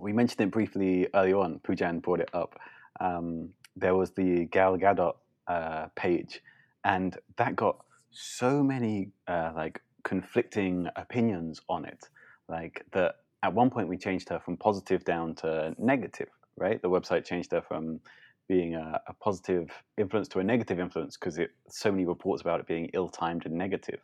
we 0.00 0.12
mentioned 0.12 0.40
it 0.40 0.50
briefly 0.50 1.08
earlier 1.14 1.38
on. 1.38 1.60
Poojan 1.60 2.02
brought 2.02 2.20
it 2.20 2.30
up. 2.34 2.58
Um, 3.00 3.50
there 3.76 3.94
was 3.94 4.10
the 4.12 4.46
Gal 4.46 4.76
Gadot 4.76 5.14
uh, 5.46 5.86
page, 5.96 6.42
and 6.84 7.16
that 7.36 7.56
got 7.56 7.76
so 8.10 8.62
many 8.62 9.10
uh, 9.28 9.52
like 9.54 9.80
conflicting 10.02 10.88
opinions 10.96 11.60
on 11.68 11.84
it. 11.84 12.08
Like 12.48 12.84
that, 12.92 13.16
at 13.42 13.54
one 13.54 13.70
point 13.70 13.88
we 13.88 13.96
changed 13.96 14.28
her 14.30 14.40
from 14.40 14.56
positive 14.56 15.04
down 15.04 15.34
to 15.36 15.74
negative. 15.78 16.28
Right, 16.56 16.82
the 16.82 16.90
website 16.90 17.24
changed 17.24 17.52
her 17.52 17.62
from 17.62 18.00
being 18.46 18.74
a, 18.74 19.00
a 19.06 19.14
positive 19.14 19.70
influence 19.96 20.28
to 20.28 20.40
a 20.40 20.44
negative 20.44 20.78
influence 20.78 21.16
because 21.16 21.38
so 21.68 21.90
many 21.90 22.04
reports 22.04 22.42
about 22.42 22.60
it 22.60 22.66
being 22.66 22.90
ill-timed 22.92 23.46
and 23.46 23.54
negative. 23.54 24.00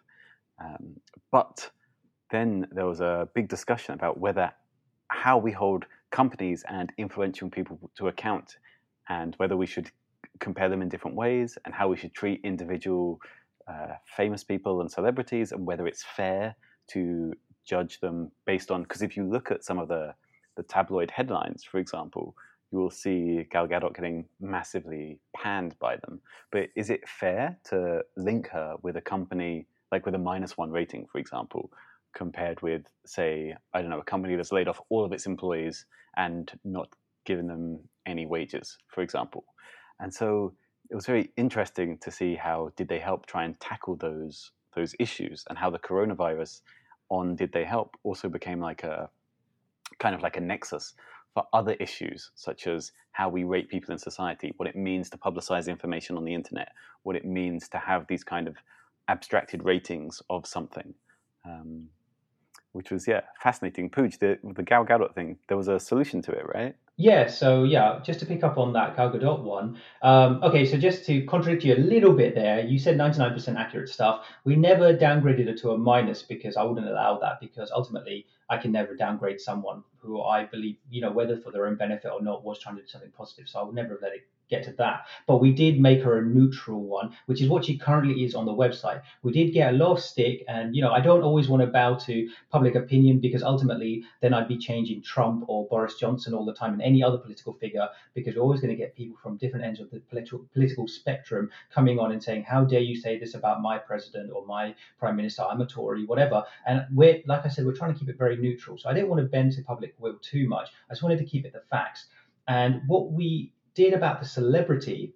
Um, 0.62 1.00
but 1.30 1.70
then 2.30 2.66
there 2.72 2.86
was 2.86 3.00
a 3.00 3.28
big 3.34 3.48
discussion 3.48 3.94
about 3.94 4.18
whether 4.18 4.52
how 5.08 5.38
we 5.38 5.52
hold 5.52 5.84
companies 6.10 6.64
and 6.68 6.92
influential 6.98 7.48
people 7.48 7.90
to 7.96 8.08
account 8.08 8.56
and 9.08 9.34
whether 9.36 9.56
we 9.56 9.66
should 9.66 9.90
compare 10.40 10.68
them 10.68 10.82
in 10.82 10.88
different 10.88 11.16
ways 11.16 11.56
and 11.64 11.74
how 11.74 11.88
we 11.88 11.96
should 11.96 12.12
treat 12.14 12.40
individual 12.44 13.20
uh, 13.68 13.94
famous 14.04 14.44
people 14.44 14.80
and 14.80 14.90
celebrities 14.90 15.52
and 15.52 15.64
whether 15.66 15.86
it's 15.86 16.04
fair 16.04 16.54
to 16.88 17.32
judge 17.64 18.00
them 18.00 18.30
based 18.46 18.70
on 18.70 18.82
because 18.82 19.02
if 19.02 19.16
you 19.16 19.24
look 19.24 19.50
at 19.50 19.64
some 19.64 19.78
of 19.78 19.88
the 19.88 20.14
the 20.56 20.62
tabloid 20.62 21.10
headlines 21.10 21.64
for 21.64 21.78
example 21.78 22.34
you 22.72 22.78
will 22.78 22.90
see 22.90 23.46
Gal 23.50 23.68
Gadot 23.68 23.94
getting 23.94 24.26
massively 24.40 25.18
panned 25.34 25.78
by 25.78 25.96
them. 25.96 26.20
But 26.50 26.68
is 26.74 26.90
it 26.90 27.08
fair 27.08 27.58
to 27.66 28.02
link 28.16 28.48
her 28.48 28.74
with 28.82 28.96
a 28.96 29.00
company 29.00 29.66
like 29.92 30.04
with 30.06 30.14
a 30.14 30.18
minus 30.18 30.56
one 30.56 30.70
rating, 30.70 31.06
for 31.10 31.18
example, 31.18 31.70
compared 32.14 32.60
with, 32.62 32.82
say, 33.04 33.54
I 33.74 33.80
don't 33.80 33.90
know, 33.90 34.00
a 34.00 34.04
company 34.04 34.36
that's 34.36 34.52
laid 34.52 34.68
off 34.68 34.80
all 34.88 35.04
of 35.04 35.12
its 35.12 35.26
employees 35.26 35.86
and 36.16 36.50
not 36.64 36.88
given 37.24 37.46
them 37.46 37.80
any 38.06 38.26
wages, 38.26 38.78
for 38.88 39.02
example. 39.02 39.44
And 40.00 40.12
so 40.12 40.54
it 40.90 40.94
was 40.94 41.06
very 41.06 41.30
interesting 41.36 41.98
to 41.98 42.10
see 42.10 42.34
how 42.34 42.72
did 42.76 42.88
they 42.88 42.98
help 42.98 43.26
try 43.26 43.44
and 43.44 43.58
tackle 43.60 43.96
those 43.96 44.52
those 44.74 44.94
issues 44.98 45.44
and 45.48 45.56
how 45.56 45.70
the 45.70 45.78
coronavirus 45.78 46.60
on 47.08 47.34
did 47.34 47.50
they 47.52 47.64
help 47.64 47.96
also 48.02 48.28
became 48.28 48.60
like 48.60 48.84
a 48.84 49.08
kind 49.98 50.14
of 50.14 50.22
like 50.22 50.36
a 50.36 50.40
nexus 50.40 50.94
for 51.32 51.44
other 51.52 51.72
issues 51.74 52.30
such 52.34 52.66
as 52.66 52.92
how 53.12 53.28
we 53.28 53.42
rate 53.42 53.70
people 53.70 53.92
in 53.92 53.98
society 53.98 54.52
what 54.58 54.68
it 54.68 54.76
means 54.76 55.08
to 55.08 55.16
publicize 55.16 55.66
information 55.66 56.16
on 56.16 56.24
the 56.24 56.34
internet 56.34 56.72
what 57.04 57.16
it 57.16 57.24
means 57.24 57.68
to 57.68 57.78
have 57.78 58.06
these 58.06 58.22
kind 58.22 58.46
of 58.46 58.56
abstracted 59.08 59.64
ratings 59.64 60.22
of 60.30 60.46
something, 60.46 60.94
um, 61.44 61.88
which 62.72 62.90
was 62.90 63.06
yeah 63.06 63.22
fascinating. 63.42 63.90
Pooj, 63.90 64.18
the 64.18 64.38
the 64.54 64.62
Gal 64.62 64.84
Gadot 64.84 65.14
thing, 65.14 65.38
there 65.48 65.56
was 65.56 65.68
a 65.68 65.80
solution 65.80 66.22
to 66.22 66.32
it, 66.32 66.46
right? 66.54 66.76
Yeah, 66.98 67.26
so 67.26 67.64
yeah, 67.64 68.00
just 68.02 68.20
to 68.20 68.26
pick 68.26 68.42
up 68.42 68.56
on 68.56 68.72
that 68.72 68.96
Gal 68.96 69.12
Gadot 69.12 69.42
one. 69.42 69.78
Um, 70.00 70.42
okay, 70.42 70.64
so 70.64 70.78
just 70.78 71.04
to 71.06 71.26
contradict 71.26 71.62
you 71.62 71.74
a 71.74 71.76
little 71.76 72.14
bit 72.14 72.34
there, 72.34 72.60
you 72.60 72.78
said 72.78 72.96
99% 72.96 73.54
accurate 73.56 73.90
stuff. 73.90 74.24
We 74.44 74.56
never 74.56 74.94
downgraded 74.94 75.46
it 75.46 75.58
to 75.58 75.72
a 75.72 75.78
minus 75.78 76.22
because 76.22 76.56
I 76.56 76.62
wouldn't 76.62 76.88
allow 76.88 77.18
that 77.18 77.38
because 77.38 77.70
ultimately 77.70 78.24
I 78.48 78.56
can 78.56 78.72
never 78.72 78.94
downgrade 78.96 79.42
someone 79.42 79.82
who 79.98 80.22
I 80.22 80.46
believe, 80.46 80.76
you 80.88 81.02
know, 81.02 81.12
whether 81.12 81.36
for 81.36 81.52
their 81.52 81.66
own 81.66 81.76
benefit 81.76 82.10
or 82.10 82.22
not, 82.22 82.42
was 82.42 82.60
trying 82.60 82.76
to 82.76 82.82
do 82.82 82.88
something 82.88 83.12
positive. 83.14 83.46
So 83.46 83.60
I 83.60 83.64
would 83.64 83.74
never 83.74 83.90
have 83.90 84.02
let 84.02 84.12
it 84.12 84.26
get 84.48 84.64
to 84.64 84.72
that. 84.72 85.06
But 85.26 85.38
we 85.38 85.52
did 85.52 85.80
make 85.80 86.02
her 86.02 86.18
a 86.18 86.24
neutral 86.24 86.82
one, 86.82 87.14
which 87.26 87.42
is 87.42 87.48
what 87.48 87.64
she 87.64 87.76
currently 87.78 88.24
is 88.24 88.34
on 88.34 88.46
the 88.46 88.52
website. 88.52 89.02
We 89.22 89.32
did 89.32 89.52
get 89.52 89.74
a 89.74 89.76
lot 89.76 89.92
of 89.92 90.00
stick, 90.00 90.44
and 90.48 90.74
you 90.74 90.82
know, 90.82 90.92
I 90.92 91.00
don't 91.00 91.22
always 91.22 91.48
want 91.48 91.62
to 91.62 91.66
bow 91.66 91.94
to 91.94 92.28
public 92.50 92.74
opinion 92.74 93.20
because 93.20 93.42
ultimately 93.42 94.04
then 94.20 94.34
I'd 94.34 94.48
be 94.48 94.58
changing 94.58 95.02
Trump 95.02 95.44
or 95.48 95.66
Boris 95.66 95.96
Johnson 95.96 96.34
all 96.34 96.44
the 96.44 96.54
time 96.54 96.74
and 96.74 96.82
any 96.82 97.02
other 97.02 97.18
political 97.18 97.52
figure 97.54 97.88
because 98.14 98.36
we're 98.36 98.42
always 98.42 98.60
going 98.60 98.74
to 98.74 98.76
get 98.76 98.94
people 98.94 99.16
from 99.22 99.36
different 99.36 99.64
ends 99.64 99.80
of 99.80 99.90
the 99.90 100.00
political 100.00 100.46
political 100.52 100.86
spectrum 100.86 101.50
coming 101.72 101.98
on 101.98 102.12
and 102.12 102.22
saying, 102.22 102.44
How 102.44 102.64
dare 102.64 102.80
you 102.80 102.96
say 102.96 103.18
this 103.18 103.34
about 103.34 103.62
my 103.62 103.78
president 103.78 104.30
or 104.32 104.46
my 104.46 104.74
prime 104.98 105.16
minister? 105.16 105.42
I'm 105.42 105.60
a 105.60 105.66
Tory, 105.66 106.04
whatever. 106.04 106.44
And 106.66 106.84
we're 106.92 107.22
like 107.26 107.44
I 107.44 107.48
said, 107.48 107.66
we're 107.66 107.74
trying 107.74 107.92
to 107.94 107.98
keep 107.98 108.08
it 108.08 108.18
very 108.18 108.36
neutral. 108.36 108.78
So 108.78 108.88
I 108.88 108.94
didn't 108.94 109.08
want 109.08 109.20
to 109.20 109.28
bend 109.28 109.52
to 109.52 109.62
public 109.62 109.94
will 109.98 110.18
too 110.22 110.48
much. 110.48 110.68
I 110.88 110.92
just 110.92 111.02
wanted 111.02 111.18
to 111.18 111.24
keep 111.24 111.44
it 111.44 111.52
the 111.52 111.62
facts. 111.70 112.06
And 112.48 112.82
what 112.86 113.12
we 113.12 113.52
did 113.76 113.92
about 113.92 114.20
the 114.20 114.26
celebrity 114.26 115.12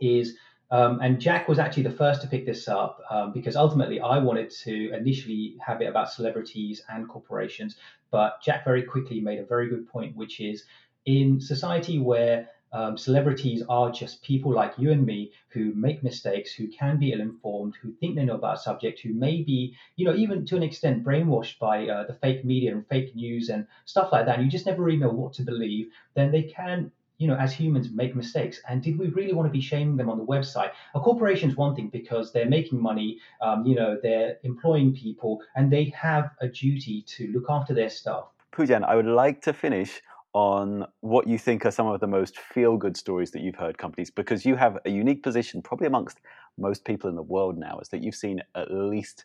is, 0.00 0.36
um, 0.70 1.00
and 1.00 1.18
Jack 1.18 1.48
was 1.48 1.58
actually 1.58 1.84
the 1.84 1.90
first 2.02 2.20
to 2.22 2.28
pick 2.28 2.46
this 2.46 2.68
up 2.68 3.00
um, 3.10 3.32
because 3.32 3.56
ultimately 3.56 4.00
I 4.00 4.18
wanted 4.18 4.50
to 4.64 4.92
initially 4.94 5.56
have 5.66 5.80
it 5.80 5.86
about 5.86 6.12
celebrities 6.12 6.82
and 6.88 7.08
corporations, 7.08 7.76
but 8.10 8.40
Jack 8.42 8.64
very 8.64 8.82
quickly 8.82 9.20
made 9.20 9.38
a 9.40 9.44
very 9.44 9.68
good 9.68 9.88
point, 9.88 10.14
which 10.14 10.38
is 10.40 10.64
in 11.06 11.40
society 11.40 11.98
where 11.98 12.48
um, 12.70 12.98
celebrities 12.98 13.62
are 13.68 13.90
just 13.90 14.22
people 14.22 14.52
like 14.52 14.74
you 14.76 14.92
and 14.92 15.06
me 15.06 15.32
who 15.48 15.72
make 15.74 16.02
mistakes, 16.02 16.52
who 16.52 16.68
can 16.68 16.98
be 16.98 17.12
ill-informed, 17.12 17.74
who 17.80 17.92
think 17.92 18.14
they 18.14 18.24
know 18.26 18.34
about 18.34 18.56
a 18.56 18.60
subject, 18.60 19.00
who 19.00 19.14
may 19.14 19.42
be, 19.42 19.74
you 19.96 20.04
know, 20.04 20.14
even 20.14 20.44
to 20.44 20.56
an 20.56 20.62
extent 20.62 21.02
brainwashed 21.02 21.58
by 21.58 21.88
uh, 21.88 22.06
the 22.06 22.12
fake 22.12 22.44
media 22.44 22.72
and 22.72 22.86
fake 22.86 23.16
news 23.16 23.48
and 23.48 23.66
stuff 23.86 24.12
like 24.12 24.26
that. 24.26 24.36
And 24.36 24.44
you 24.44 24.50
just 24.50 24.66
never 24.66 24.82
really 24.82 24.98
know 24.98 25.08
what 25.08 25.32
to 25.34 25.42
believe. 25.42 25.90
Then 26.14 26.30
they 26.30 26.42
can 26.42 26.92
you 27.18 27.26
know, 27.26 27.36
as 27.36 27.52
humans 27.52 27.90
make 27.92 28.14
mistakes. 28.14 28.60
And 28.68 28.80
did 28.80 28.98
we 28.98 29.08
really 29.08 29.34
want 29.34 29.46
to 29.48 29.52
be 29.52 29.60
shaming 29.60 29.96
them 29.96 30.08
on 30.08 30.18
the 30.18 30.24
website? 30.24 30.70
A 30.94 31.00
corporation's 31.00 31.56
one 31.56 31.74
thing 31.74 31.88
because 31.88 32.32
they're 32.32 32.48
making 32.48 32.80
money, 32.80 33.18
um, 33.42 33.66
you 33.66 33.74
know, 33.74 33.98
they're 34.02 34.36
employing 34.44 34.94
people, 34.94 35.42
and 35.56 35.70
they 35.70 35.92
have 35.96 36.30
a 36.40 36.48
duty 36.48 37.02
to 37.02 37.26
look 37.32 37.46
after 37.48 37.74
their 37.74 37.90
staff. 37.90 38.24
Poojan, 38.52 38.84
I 38.84 38.94
would 38.94 39.06
like 39.06 39.42
to 39.42 39.52
finish 39.52 40.00
on 40.32 40.86
what 41.00 41.26
you 41.26 41.38
think 41.38 41.66
are 41.66 41.70
some 41.70 41.86
of 41.86 42.00
the 42.00 42.06
most 42.06 42.38
feel 42.38 42.76
good 42.76 42.96
stories 42.96 43.30
that 43.32 43.42
you've 43.42 43.56
heard 43.56 43.78
companies 43.78 44.10
because 44.10 44.44
you 44.44 44.54
have 44.54 44.78
a 44.84 44.90
unique 44.90 45.22
position 45.22 45.62
probably 45.62 45.86
amongst 45.86 46.20
most 46.58 46.84
people 46.84 47.08
in 47.08 47.16
the 47.16 47.22
world 47.22 47.56
now 47.56 47.78
is 47.80 47.88
that 47.88 48.02
you've 48.02 48.14
seen 48.14 48.40
at 48.54 48.70
least 48.70 49.24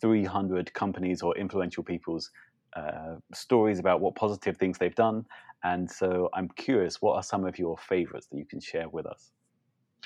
300 0.00 0.72
companies 0.74 1.22
or 1.22 1.36
influential 1.38 1.82
people's 1.82 2.30
uh, 2.74 3.16
stories 3.32 3.78
about 3.78 4.00
what 4.00 4.14
positive 4.14 4.56
things 4.56 4.78
they've 4.78 4.94
done 4.94 5.24
and 5.64 5.90
so 5.90 6.28
i'm 6.34 6.48
curious 6.56 7.00
what 7.00 7.14
are 7.16 7.22
some 7.22 7.44
of 7.44 7.58
your 7.58 7.76
favorites 7.78 8.26
that 8.30 8.38
you 8.38 8.44
can 8.44 8.60
share 8.60 8.88
with 8.88 9.06
us? 9.06 9.32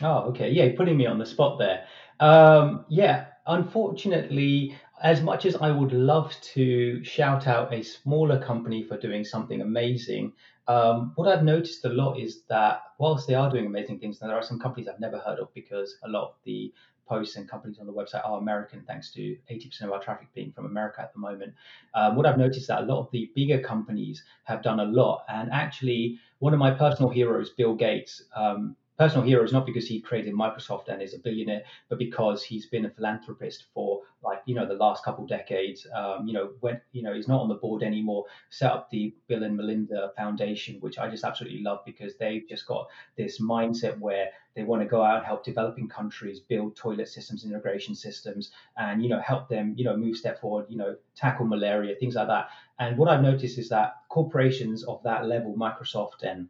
Oh 0.02 0.28
okay. 0.30 0.50
Yeah 0.50 0.76
putting 0.76 0.96
me 0.96 1.06
on 1.06 1.18
the 1.18 1.26
spot 1.26 1.58
there. 1.58 1.86
Um, 2.20 2.84
yeah 2.88 3.26
unfortunately 3.46 4.76
as 5.02 5.20
much 5.22 5.44
as 5.44 5.56
I 5.56 5.70
would 5.70 5.92
love 5.92 6.34
to 6.54 7.04
shout 7.04 7.46
out 7.46 7.72
a 7.72 7.82
smaller 7.82 8.42
company 8.42 8.82
for 8.82 8.96
doing 8.96 9.24
something 9.24 9.60
amazing, 9.60 10.32
um, 10.68 11.12
what 11.16 11.28
I've 11.28 11.44
noticed 11.44 11.84
a 11.84 11.90
lot 11.90 12.18
is 12.18 12.42
that 12.48 12.80
whilst 12.98 13.28
they 13.28 13.34
are 13.34 13.50
doing 13.50 13.66
amazing 13.66 13.98
things, 13.98 14.18
there 14.18 14.34
are 14.34 14.42
some 14.42 14.58
companies 14.58 14.88
I've 14.88 14.98
never 14.98 15.18
heard 15.18 15.38
of 15.38 15.52
because 15.52 15.96
a 16.02 16.08
lot 16.08 16.28
of 16.30 16.34
the 16.44 16.72
posts 17.08 17.36
and 17.36 17.48
companies 17.48 17.78
on 17.78 17.86
the 17.86 17.92
website 17.92 18.26
are 18.28 18.38
American, 18.38 18.82
thanks 18.86 19.10
to 19.12 19.36
80% 19.50 19.82
of 19.82 19.92
our 19.92 20.00
traffic 20.00 20.28
being 20.34 20.52
from 20.52 20.66
America 20.66 21.00
at 21.00 21.12
the 21.12 21.18
moment. 21.18 21.54
Um, 21.94 22.16
what 22.16 22.26
I've 22.26 22.38
noticed 22.38 22.60
is 22.60 22.66
that 22.66 22.82
a 22.82 22.86
lot 22.86 23.00
of 23.00 23.10
the 23.10 23.30
bigger 23.34 23.60
companies 23.60 24.24
have 24.44 24.62
done 24.62 24.80
a 24.80 24.84
lot. 24.84 25.24
And 25.28 25.50
actually, 25.52 26.18
one 26.38 26.52
of 26.52 26.58
my 26.58 26.70
personal 26.70 27.10
heroes, 27.10 27.50
Bill 27.50 27.74
Gates, 27.74 28.22
um, 28.34 28.76
personal 28.98 29.26
hero 29.26 29.44
is 29.44 29.52
not 29.52 29.66
because 29.66 29.87
he 29.87 30.00
created 30.00 30.35
Microsoft 30.35 30.88
and 30.88 31.02
is 31.02 31.14
a 31.14 31.18
billionaire, 31.18 31.62
but 31.88 31.98
because 31.98 32.42
he's 32.42 32.66
been 32.66 32.87
a 32.87 32.90
philanthropist 32.90 33.64
for 33.74 34.02
like 34.22 34.42
you 34.46 34.54
know 34.54 34.66
the 34.66 34.74
last 34.74 35.04
couple 35.04 35.26
decades. 35.26 35.87
Um, 35.94 36.26
you 36.26 36.32
know 36.32 36.50
when 36.61 36.80
you 36.92 37.02
know 37.02 37.14
he's 37.14 37.28
not 37.28 37.40
on 37.40 37.48
the 37.48 37.54
board 37.54 37.82
anymore. 37.82 38.24
Set 38.50 38.70
up 38.72 38.90
the 38.90 39.14
Bill 39.28 39.42
and 39.42 39.56
Melinda 39.56 40.12
Foundation, 40.16 40.80
which 40.80 40.98
I 40.98 41.09
just 41.09 41.24
absolutely 41.24 41.61
love 41.62 41.80
because 41.85 42.16
they've 42.16 42.48
just 42.48 42.66
got 42.66 42.88
this 43.16 43.40
mindset 43.40 43.98
where 43.98 44.30
they 44.54 44.62
want 44.62 44.80
to 44.82 44.88
go 44.88 45.02
out 45.02 45.18
and 45.18 45.26
help 45.26 45.44
developing 45.44 45.88
countries 45.88 46.40
build 46.40 46.76
toilet 46.76 47.09
systems, 47.09 47.44
integration 47.44 47.94
systems, 47.94 48.50
and 48.78 49.02
you 49.02 49.09
know 49.09 49.20
help 49.20 49.48
them 49.48 49.74
you 49.76 49.85
know 49.85 49.96
move 49.96 50.16
step 50.16 50.40
forward. 50.40 50.66
You 50.68 50.78
know 50.78 50.96
tackle 51.14 51.46
malaria, 51.46 51.94
things 51.96 52.14
like 52.14 52.28
that. 52.28 52.48
And 52.78 52.96
what 52.98 53.09
I've 53.09 53.22
noticed 53.22 53.59
is 53.59 53.68
that 53.70 53.96
corporations 54.09 54.85
of 54.85 55.02
that 55.02 55.26
level, 55.26 55.54
Microsoft 55.54 56.22
and 56.22 56.48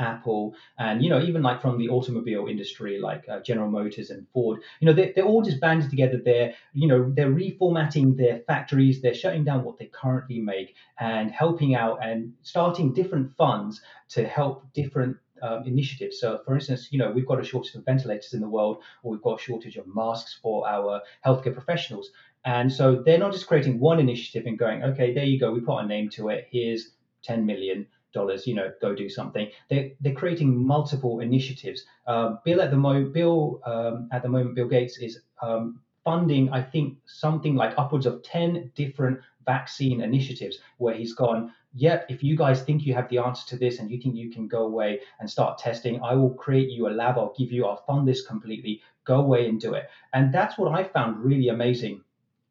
Apple, 0.00 0.54
and 0.78 1.02
you 1.02 1.10
know 1.10 1.20
even 1.20 1.42
like 1.42 1.60
from 1.60 1.78
the 1.78 1.88
automobile 1.88 2.46
industry, 2.48 2.98
like 2.98 3.24
uh, 3.28 3.40
General 3.40 3.70
Motors 3.70 4.10
and 4.10 4.26
Ford. 4.32 4.60
You 4.80 4.86
know 4.86 4.92
they, 4.92 5.12
they're 5.14 5.24
all 5.24 5.42
just 5.42 5.60
banded 5.60 5.90
together. 5.90 6.20
They're 6.24 6.54
you 6.72 6.88
know 6.88 7.12
they're 7.14 7.30
reformatting 7.30 8.16
their 8.16 8.40
factories. 8.40 9.00
They're 9.00 9.14
shutting 9.14 9.44
down 9.44 9.64
what 9.64 9.78
they 9.78 9.86
currently 9.86 10.40
make 10.40 10.74
and 10.98 11.30
helping 11.30 11.74
out 11.74 11.98
and 12.02 12.32
starting 12.42 12.92
different 12.92 13.36
funds 13.36 13.80
to 14.10 14.26
help 14.26 14.72
different 14.72 15.16
um, 15.42 15.64
initiatives. 15.66 16.18
So, 16.20 16.40
for 16.44 16.54
instance, 16.54 16.88
you 16.90 16.98
know, 16.98 17.10
we've 17.10 17.26
got 17.26 17.40
a 17.40 17.44
shortage 17.44 17.74
of 17.74 17.84
ventilators 17.84 18.34
in 18.34 18.40
the 18.40 18.48
world, 18.48 18.82
or 19.02 19.12
we've 19.12 19.22
got 19.22 19.40
a 19.40 19.42
shortage 19.42 19.76
of 19.76 19.86
masks 19.86 20.38
for 20.42 20.68
our 20.68 21.02
healthcare 21.24 21.54
professionals. 21.54 22.10
And 22.44 22.72
so 22.72 23.02
they're 23.04 23.18
not 23.18 23.32
just 23.32 23.46
creating 23.46 23.80
one 23.80 24.00
initiative 24.00 24.46
and 24.46 24.58
going, 24.58 24.82
okay, 24.82 25.14
there 25.14 25.24
you 25.24 25.38
go, 25.38 25.52
we 25.52 25.60
put 25.60 25.78
a 25.78 25.86
name 25.86 26.08
to 26.10 26.28
it. 26.30 26.48
Here's 26.50 26.90
10 27.22 27.44
million 27.44 27.86
dollars, 28.12 28.46
you 28.46 28.54
know, 28.54 28.72
go 28.80 28.94
do 28.94 29.08
something. 29.08 29.48
They're, 29.68 29.90
they're 30.00 30.14
creating 30.14 30.56
multiple 30.56 31.20
initiatives. 31.20 31.84
Uh, 32.06 32.36
Bill 32.44 32.60
at 32.60 32.70
the 32.70 32.76
moment, 32.76 33.12
Bill 33.12 33.60
um, 33.64 34.08
at 34.12 34.22
the 34.22 34.28
moment, 34.28 34.54
Bill 34.54 34.68
Gates 34.68 34.98
is 34.98 35.20
um, 35.42 35.80
funding, 36.04 36.50
I 36.52 36.62
think, 36.62 36.98
something 37.06 37.54
like 37.54 37.74
upwards 37.76 38.06
of 38.06 38.22
ten 38.22 38.70
different 38.74 39.20
vaccine 39.46 40.00
initiatives 40.00 40.58
where 40.78 40.94
he's 40.94 41.14
gone. 41.14 41.52
Yep, 41.74 42.06
if 42.08 42.22
you 42.22 42.36
guys 42.36 42.62
think 42.62 42.84
you 42.84 42.94
have 42.94 43.08
the 43.08 43.18
answer 43.18 43.46
to 43.48 43.56
this 43.56 43.78
and 43.78 43.90
you 43.90 44.00
think 44.00 44.16
you 44.16 44.30
can 44.30 44.48
go 44.48 44.64
away 44.64 45.00
and 45.20 45.30
start 45.30 45.58
testing, 45.58 46.00
I 46.02 46.14
will 46.14 46.30
create 46.30 46.70
you 46.70 46.88
a 46.88 46.90
lab. 46.90 47.16
I'll 47.16 47.34
give 47.38 47.52
you, 47.52 47.64
I'll 47.64 47.84
fund 47.86 48.08
this 48.08 48.26
completely. 48.26 48.82
Go 49.04 49.20
away 49.20 49.48
and 49.48 49.60
do 49.60 49.74
it. 49.74 49.84
And 50.12 50.34
that's 50.34 50.58
what 50.58 50.72
I 50.72 50.84
found 50.84 51.24
really 51.24 51.48
amazing 51.48 52.02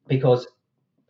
because 0.07 0.47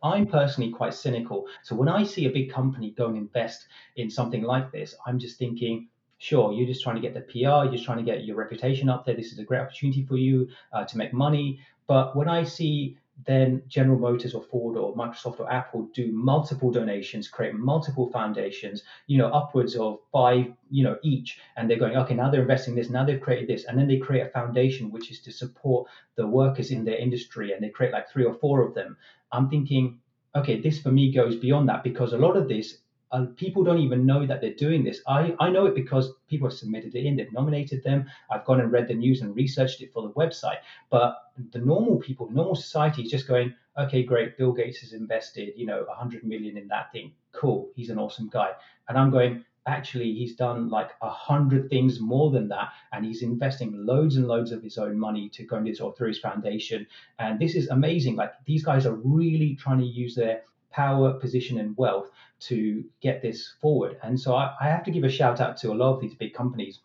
I'm 0.02 0.26
personally 0.26 0.70
quite 0.70 0.94
cynical. 0.94 1.46
So 1.62 1.74
when 1.74 1.88
I 1.88 2.04
see 2.04 2.26
a 2.26 2.30
big 2.30 2.50
company 2.50 2.90
go 2.90 3.06
and 3.06 3.16
invest 3.16 3.66
in 3.96 4.10
something 4.10 4.42
like 4.42 4.72
this, 4.72 4.94
I'm 5.06 5.18
just 5.18 5.38
thinking, 5.38 5.88
sure, 6.18 6.52
you're 6.52 6.66
just 6.66 6.82
trying 6.82 6.96
to 6.96 7.02
get 7.02 7.14
the 7.14 7.20
PR, 7.20 7.64
you're 7.64 7.72
just 7.72 7.84
trying 7.84 7.98
to 7.98 8.04
get 8.04 8.24
your 8.24 8.36
reputation 8.36 8.88
up 8.88 9.04
there. 9.04 9.14
This 9.14 9.32
is 9.32 9.38
a 9.38 9.44
great 9.44 9.60
opportunity 9.60 10.04
for 10.04 10.16
you 10.16 10.48
uh, 10.72 10.84
to 10.84 10.98
make 10.98 11.12
money. 11.12 11.60
But 11.86 12.16
when 12.16 12.28
I 12.28 12.44
see 12.44 12.98
then 13.26 13.62
General 13.68 13.98
Motors 13.98 14.34
or 14.34 14.42
Ford 14.42 14.76
or 14.76 14.94
Microsoft 14.94 15.40
or 15.40 15.52
Apple 15.52 15.88
do 15.94 16.12
multiple 16.12 16.70
donations, 16.70 17.28
create 17.28 17.54
multiple 17.54 18.10
foundations, 18.10 18.82
you 19.06 19.18
know, 19.18 19.28
upwards 19.28 19.76
of 19.76 19.98
five, 20.12 20.52
you 20.70 20.84
know, 20.84 20.96
each. 21.02 21.38
And 21.56 21.68
they're 21.68 21.78
going, 21.78 21.96
okay, 21.96 22.14
now 22.14 22.30
they're 22.30 22.42
investing 22.42 22.74
this, 22.74 22.90
now 22.90 23.04
they've 23.04 23.20
created 23.20 23.48
this. 23.48 23.64
And 23.64 23.78
then 23.78 23.88
they 23.88 23.98
create 23.98 24.26
a 24.26 24.30
foundation 24.30 24.90
which 24.90 25.10
is 25.10 25.20
to 25.20 25.32
support 25.32 25.88
the 26.16 26.26
workers 26.26 26.70
in 26.70 26.84
their 26.84 26.96
industry. 26.96 27.52
And 27.52 27.62
they 27.62 27.68
create 27.68 27.92
like 27.92 28.08
three 28.08 28.24
or 28.24 28.34
four 28.34 28.62
of 28.62 28.74
them. 28.74 28.96
I'm 29.32 29.48
thinking, 29.48 29.98
okay, 30.34 30.60
this 30.60 30.80
for 30.80 30.90
me 30.90 31.12
goes 31.12 31.36
beyond 31.36 31.68
that 31.68 31.82
because 31.84 32.12
a 32.12 32.18
lot 32.18 32.36
of 32.36 32.48
this, 32.48 32.78
uh, 33.12 33.26
people 33.36 33.64
don't 33.64 33.80
even 33.80 34.06
know 34.06 34.26
that 34.26 34.40
they're 34.40 34.54
doing 34.54 34.84
this. 34.84 35.00
I, 35.06 35.34
I 35.40 35.50
know 35.50 35.66
it 35.66 35.74
because 35.74 36.12
people 36.28 36.48
have 36.48 36.56
submitted 36.56 36.94
it 36.94 37.04
in, 37.04 37.16
they've 37.16 37.32
nominated 37.32 37.82
them. 37.82 38.06
I've 38.30 38.44
gone 38.44 38.60
and 38.60 38.70
read 38.70 38.88
the 38.88 38.94
news 38.94 39.20
and 39.20 39.34
researched 39.34 39.82
it 39.82 39.92
for 39.92 40.02
the 40.02 40.10
website. 40.10 40.58
But 40.90 41.16
the 41.52 41.58
normal 41.58 41.96
people, 41.96 42.30
normal 42.30 42.54
society 42.54 43.02
is 43.02 43.10
just 43.10 43.26
going, 43.26 43.54
okay, 43.78 44.02
great, 44.02 44.38
Bill 44.38 44.52
Gates 44.52 44.78
has 44.78 44.92
invested, 44.92 45.54
you 45.56 45.66
know, 45.66 45.84
100 45.88 46.24
million 46.24 46.56
in 46.56 46.68
that 46.68 46.92
thing. 46.92 47.12
Cool, 47.32 47.70
he's 47.74 47.90
an 47.90 47.98
awesome 47.98 48.28
guy. 48.28 48.50
And 48.88 48.98
I'm 48.98 49.10
going, 49.10 49.44
actually 49.66 50.12
he's 50.14 50.34
done 50.36 50.70
like 50.70 50.90
a 51.02 51.10
hundred 51.10 51.68
things 51.68 52.00
more 52.00 52.30
than 52.30 52.48
that 52.48 52.70
and 52.92 53.04
he's 53.04 53.22
investing 53.22 53.84
loads 53.84 54.16
and 54.16 54.26
loads 54.26 54.52
of 54.52 54.62
his 54.62 54.78
own 54.78 54.98
money 54.98 55.28
to 55.28 55.44
go 55.44 55.56
into 55.56 55.70
this 55.70 55.80
or 55.80 55.94
through 55.94 56.08
his 56.08 56.18
foundation 56.18 56.86
and 57.18 57.38
this 57.38 57.54
is 57.54 57.68
amazing 57.68 58.16
like 58.16 58.32
these 58.46 58.64
guys 58.64 58.86
are 58.86 58.94
really 58.94 59.54
trying 59.56 59.78
to 59.78 59.84
use 59.84 60.14
their 60.14 60.42
power 60.70 61.12
position 61.14 61.58
and 61.58 61.76
wealth 61.76 62.10
to 62.40 62.84
get 63.00 63.22
this 63.22 63.54
forward. 63.60 63.98
And 64.02 64.18
so 64.18 64.34
I, 64.34 64.54
I 64.60 64.68
have 64.68 64.84
to 64.84 64.90
give 64.90 65.04
a 65.04 65.10
shout 65.10 65.40
out 65.40 65.56
to 65.58 65.72
a 65.72 65.74
lot 65.74 65.94
of 65.94 66.00
these 66.00 66.14
big 66.14 66.34
companies 66.34 66.80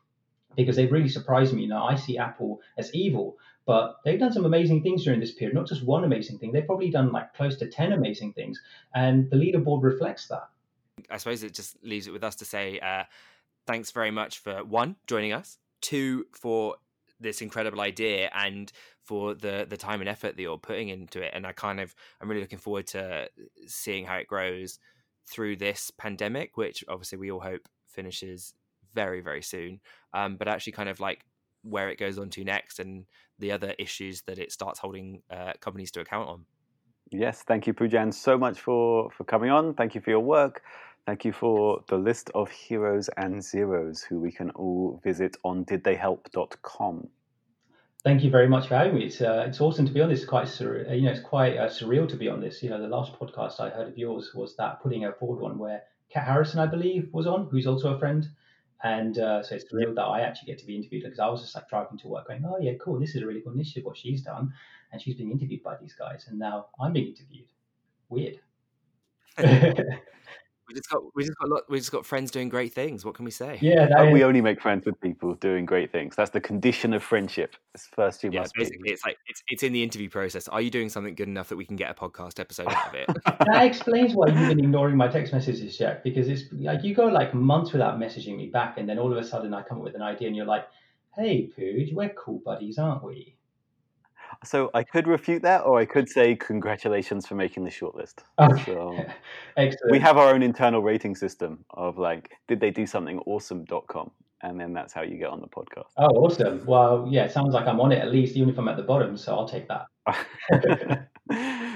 because 0.55 0.75
they've 0.75 0.91
really 0.91 1.09
surprised 1.09 1.53
me. 1.53 1.67
Know 1.67 1.83
i 1.83 1.95
see 1.95 2.17
apple 2.17 2.61
as 2.77 2.93
evil 2.93 3.37
but 3.65 3.97
they've 4.05 4.19
done 4.19 4.31
some 4.31 4.45
amazing 4.45 4.83
things 4.83 5.03
during 5.03 5.19
this 5.19 5.31
period 5.31 5.55
not 5.55 5.67
just 5.67 5.83
one 5.83 6.03
amazing 6.03 6.37
thing. 6.37 6.51
They've 6.51 6.65
probably 6.65 6.91
done 6.91 7.11
like 7.11 7.33
close 7.33 7.57
to 7.57 7.67
10 7.67 7.93
amazing 7.93 8.33
things 8.33 8.61
and 8.93 9.29
the 9.29 9.37
leaderboard 9.37 9.83
reflects 9.83 10.27
that. 10.27 10.47
I 11.09 11.17
suppose 11.17 11.43
it 11.43 11.53
just 11.53 11.83
leaves 11.83 12.07
it 12.07 12.11
with 12.11 12.23
us 12.23 12.35
to 12.37 12.45
say 12.45 12.79
uh, 12.79 13.03
thanks 13.65 13.91
very 13.91 14.11
much 14.11 14.39
for 14.39 14.63
one 14.63 14.95
joining 15.07 15.33
us, 15.33 15.57
two 15.81 16.27
for 16.31 16.75
this 17.19 17.41
incredible 17.41 17.81
idea, 17.81 18.29
and 18.33 18.71
for 19.05 19.33
the 19.33 19.65
the 19.69 19.77
time 19.77 20.01
and 20.01 20.09
effort 20.09 20.35
that 20.35 20.41
you're 20.41 20.57
putting 20.57 20.89
into 20.89 21.21
it. 21.21 21.31
And 21.33 21.45
I 21.45 21.51
kind 21.51 21.79
of 21.79 21.95
I'm 22.21 22.29
really 22.29 22.41
looking 22.41 22.59
forward 22.59 22.87
to 22.87 23.29
seeing 23.67 24.05
how 24.05 24.15
it 24.15 24.27
grows 24.27 24.79
through 25.27 25.55
this 25.57 25.91
pandemic, 25.97 26.57
which 26.57 26.83
obviously 26.87 27.17
we 27.17 27.31
all 27.31 27.39
hope 27.39 27.67
finishes 27.87 28.53
very 28.93 29.21
very 29.21 29.41
soon. 29.41 29.79
Um, 30.13 30.35
but 30.37 30.47
actually, 30.47 30.73
kind 30.73 30.89
of 30.89 30.99
like 30.99 31.25
where 31.61 31.89
it 31.89 31.97
goes 31.97 32.17
on 32.17 32.29
to 32.29 32.43
next 32.43 32.79
and 32.79 33.05
the 33.39 33.51
other 33.51 33.73
issues 33.79 34.21
that 34.23 34.39
it 34.39 34.51
starts 34.51 34.79
holding 34.79 35.21
uh, 35.31 35.53
companies 35.59 35.91
to 35.91 35.99
account 35.99 36.29
on. 36.29 36.45
Yes, 37.11 37.43
thank 37.43 37.67
you, 37.67 37.73
Poojan, 37.73 38.13
so 38.13 38.37
much 38.37 38.59
for, 38.59 39.09
for 39.11 39.23
coming 39.23 39.49
on. 39.49 39.73
Thank 39.73 39.95
you 39.95 40.01
for 40.01 40.09
your 40.09 40.21
work. 40.21 40.63
Thank 41.05 41.23
you 41.23 41.33
for 41.33 41.83
the 41.87 41.97
list 41.97 42.31
of 42.33 42.49
heroes 42.49 43.09
and 43.17 43.43
zeros 43.43 44.01
who 44.01 44.19
we 44.19 44.31
can 44.31 44.49
all 44.51 44.99
visit 45.03 45.37
on 45.43 45.65
didtheyhelp.com. 45.65 47.07
Thank 48.05 48.23
you 48.23 48.29
very 48.29 48.47
much 48.47 48.67
for 48.67 48.75
having 48.75 48.95
me. 48.95 49.05
It's 49.05 49.19
uh, 49.19 49.45
it's 49.47 49.59
awesome 49.59 49.85
to 49.87 49.91
be 49.91 49.99
on 49.99 50.09
this. 50.09 50.23
Quite 50.23 50.47
sur- 50.47 50.85
you 50.93 51.01
know, 51.01 51.11
it's 51.11 51.19
quite 51.19 51.57
uh, 51.57 51.67
surreal 51.67 52.07
to 52.07 52.15
be 52.15 52.29
on 52.29 52.39
this. 52.39 52.61
You 52.63 52.69
know, 52.69 52.79
the 52.79 52.87
last 52.87 53.19
podcast 53.19 53.59
I 53.59 53.69
heard 53.69 53.87
of 53.87 53.97
yours 53.97 54.31
was 54.33 54.55
that 54.57 54.81
putting 54.81 55.05
a 55.05 55.11
forward 55.11 55.41
one 55.41 55.57
where 55.57 55.81
Kat 56.09 56.25
Harrison, 56.25 56.59
I 56.59 56.67
believe, 56.67 57.09
was 57.11 57.25
on, 57.25 57.47
who's 57.49 57.65
also 57.67 57.95
a 57.95 57.99
friend. 57.99 58.25
And 58.83 59.17
uh, 59.17 59.41
so 59.41 59.55
it's 59.55 59.65
surreal 59.65 59.95
that 59.95 60.03
I 60.03 60.21
actually 60.21 60.47
get 60.51 60.59
to 60.59 60.65
be 60.67 60.75
interviewed 60.75 61.03
because 61.03 61.19
I 61.19 61.27
was 61.29 61.41
just 61.41 61.55
like 61.55 61.67
driving 61.67 61.97
to 61.99 62.07
work, 62.07 62.27
going, 62.27 62.45
"Oh 62.45 62.57
yeah, 62.61 62.73
cool. 62.79 62.99
This 62.99 63.15
is 63.15 63.23
a 63.23 63.25
really 63.27 63.41
cool 63.41 63.53
initiative. 63.53 63.85
What 63.85 63.97
she's 63.97 64.21
done." 64.21 64.53
and 64.91 65.01
she's 65.01 65.15
being 65.15 65.31
interviewed 65.31 65.61
by 65.61 65.75
these 65.75 65.93
guys, 65.93 66.25
and 66.29 66.39
now 66.39 66.67
I'm 66.79 66.93
being 66.93 67.07
interviewed. 67.07 67.47
Weird. 68.07 68.39
We 70.75 70.81
just 70.81 70.89
got 70.89 71.03
we 71.15 71.23
just 71.23 71.37
got 71.37 71.49
lot, 71.49 71.61
we 71.69 71.77
just 71.77 71.91
got 71.93 72.05
friends 72.05 72.31
doing 72.31 72.49
great 72.49 72.73
things. 72.73 73.05
What 73.05 73.15
can 73.15 73.23
we 73.23 73.31
say? 73.31 73.59
Yeah, 73.61 73.87
that 73.87 73.97
And 73.97 74.11
we 74.11 74.25
only 74.25 74.41
make 74.41 74.61
friends 74.61 74.85
with 74.85 74.99
people 74.99 75.33
doing 75.35 75.65
great 75.65 75.89
things. 75.89 76.17
That's 76.17 76.31
the 76.31 76.41
condition 76.41 76.93
of 76.93 77.01
friendship. 77.01 77.55
It's 77.73 77.87
first 77.87 78.21
you 78.25 78.31
Yeah, 78.31 78.41
must 78.41 78.55
basically, 78.55 78.91
it's 78.91 79.05
like 79.05 79.17
it's 79.27 79.41
it's 79.47 79.63
in 79.63 79.71
the 79.71 79.81
interview 79.81 80.09
process. 80.09 80.49
Are 80.49 80.59
you 80.59 80.69
doing 80.69 80.89
something 80.89 81.15
good 81.15 81.29
enough 81.29 81.47
that 81.47 81.55
we 81.55 81.65
can 81.65 81.77
get 81.77 81.89
a 81.89 81.93
podcast 81.93 82.41
episode 82.41 82.67
out 82.67 82.87
of 82.87 82.93
it? 82.93 83.09
that 83.45 83.65
explains 83.65 84.15
why 84.15 84.27
you've 84.27 84.49
been 84.49 84.59
ignoring 84.59 84.97
my 84.97 85.07
text 85.07 85.31
messages, 85.31 85.77
Jack. 85.77 86.03
Because 86.03 86.27
it's 86.27 86.43
like 86.51 86.83
you 86.83 86.93
go 86.93 87.05
like 87.05 87.33
months 87.33 87.71
without 87.71 87.97
messaging 87.97 88.35
me 88.35 88.47
back, 88.47 88.77
and 88.77 88.89
then 88.89 88.99
all 88.99 89.13
of 89.13 89.17
a 89.17 89.23
sudden 89.23 89.53
I 89.53 89.63
come 89.63 89.77
up 89.77 89.83
with 89.85 89.95
an 89.95 90.01
idea, 90.01 90.27
and 90.27 90.35
you're 90.35 90.45
like, 90.45 90.67
"Hey, 91.15 91.49
Pooj, 91.57 91.93
we're 91.93 92.09
cool 92.09 92.41
buddies, 92.43 92.77
aren't 92.77 93.01
we?" 93.01 93.37
So 94.45 94.69
I 94.73 94.83
could 94.83 95.07
refute 95.07 95.41
that, 95.41 95.61
or 95.61 95.79
I 95.79 95.85
could 95.85 96.09
say 96.09 96.35
congratulations 96.35 97.27
for 97.27 97.35
making 97.35 97.63
the 97.63 97.71
shortlist. 97.71 98.19
Okay. 98.39 98.63
So 98.65 99.05
Excellent. 99.57 99.91
we 99.91 99.99
have 99.99 100.17
our 100.17 100.33
own 100.33 100.41
internal 100.41 100.81
rating 100.81 101.15
system 101.15 101.65
of 101.71 101.97
like, 101.97 102.31
did 102.47 102.59
they 102.59 102.71
do 102.71 102.85
something 102.85 103.19
awesome.com? 103.19 104.11
And 104.41 104.59
then 104.59 104.73
that's 104.73 104.93
how 104.93 105.01
you 105.01 105.17
get 105.17 105.29
on 105.29 105.41
the 105.41 105.47
podcast. 105.47 105.89
Oh, 105.97 106.05
awesome. 106.05 106.63
Well, 106.65 107.07
yeah, 107.09 107.23
it 107.23 107.31
sounds 107.31 107.53
like 107.53 107.65
I'm 107.67 107.79
on 107.79 107.91
it 107.91 107.99
at 107.99 108.11
least, 108.11 108.35
even 108.35 108.49
if 108.49 108.59
I'm 108.59 108.67
at 108.67 108.77
the 108.77 108.83
bottom. 108.83 109.17
So 109.17 109.35
I'll 109.35 109.47
take 109.47 109.67
that. 109.69 109.87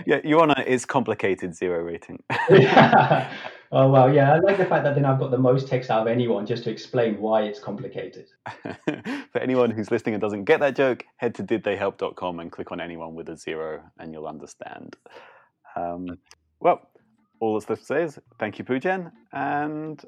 yeah, 0.06 0.20
you're 0.24 0.42
on 0.42 0.52
a 0.52 0.64
it's 0.68 0.86
complicated 0.86 1.56
zero 1.56 1.82
rating. 1.82 2.22
oh 3.72 3.90
well, 3.90 4.14
yeah. 4.14 4.34
I 4.34 4.40
like 4.40 4.58
the 4.58 4.66
fact 4.66 4.84
that 4.84 4.96
then 4.96 5.06
I've 5.06 5.20
got 5.20 5.32
the 5.32 5.38
most 5.38 5.68
text 5.68 5.90
out 5.90 6.02
of 6.02 6.08
anyone 6.08 6.46
just 6.46 6.64
to 6.66 6.72
explain 6.72 7.20
why 7.20 7.44
it's 7.44 7.60
complicated. 7.60 8.28
For 9.32 9.40
anyone 9.40 9.72
who's 9.72 9.92
listening 9.92 10.16
and 10.16 10.22
doesn't 10.22 10.46
get 10.46 10.60
that 10.62 10.76
joke, 10.76 11.06
head 11.18 11.36
to 11.36 11.44
didtheyhelp.com 11.44 12.40
and 12.40 12.52
click 12.52 12.72
on 12.72 12.80
anyone 12.80 13.16
with 13.16 13.30
a 13.30 13.38
zero 13.38 13.84
and 14.00 14.14
you'll 14.14 14.28
understand. 14.28 14.96
Um, 15.76 16.08
well, 16.60 16.90
all 17.40 17.54
that's 17.54 17.70
left 17.70 17.82
to 17.82 17.86
say 17.86 18.04
is 18.04 18.20
thank 18.40 18.60
you, 18.60 18.66
Poojan, 18.66 19.12
and 19.34 20.04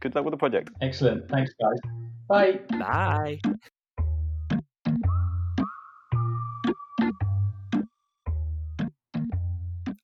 good 0.00 0.14
luck 0.14 0.24
with 0.24 0.32
the 0.32 0.38
project. 0.38 0.70
Excellent. 0.80 1.28
Thanks, 1.28 1.52
guys. 1.60 1.78
Bye. 2.28 2.60
Bye. 2.78 3.40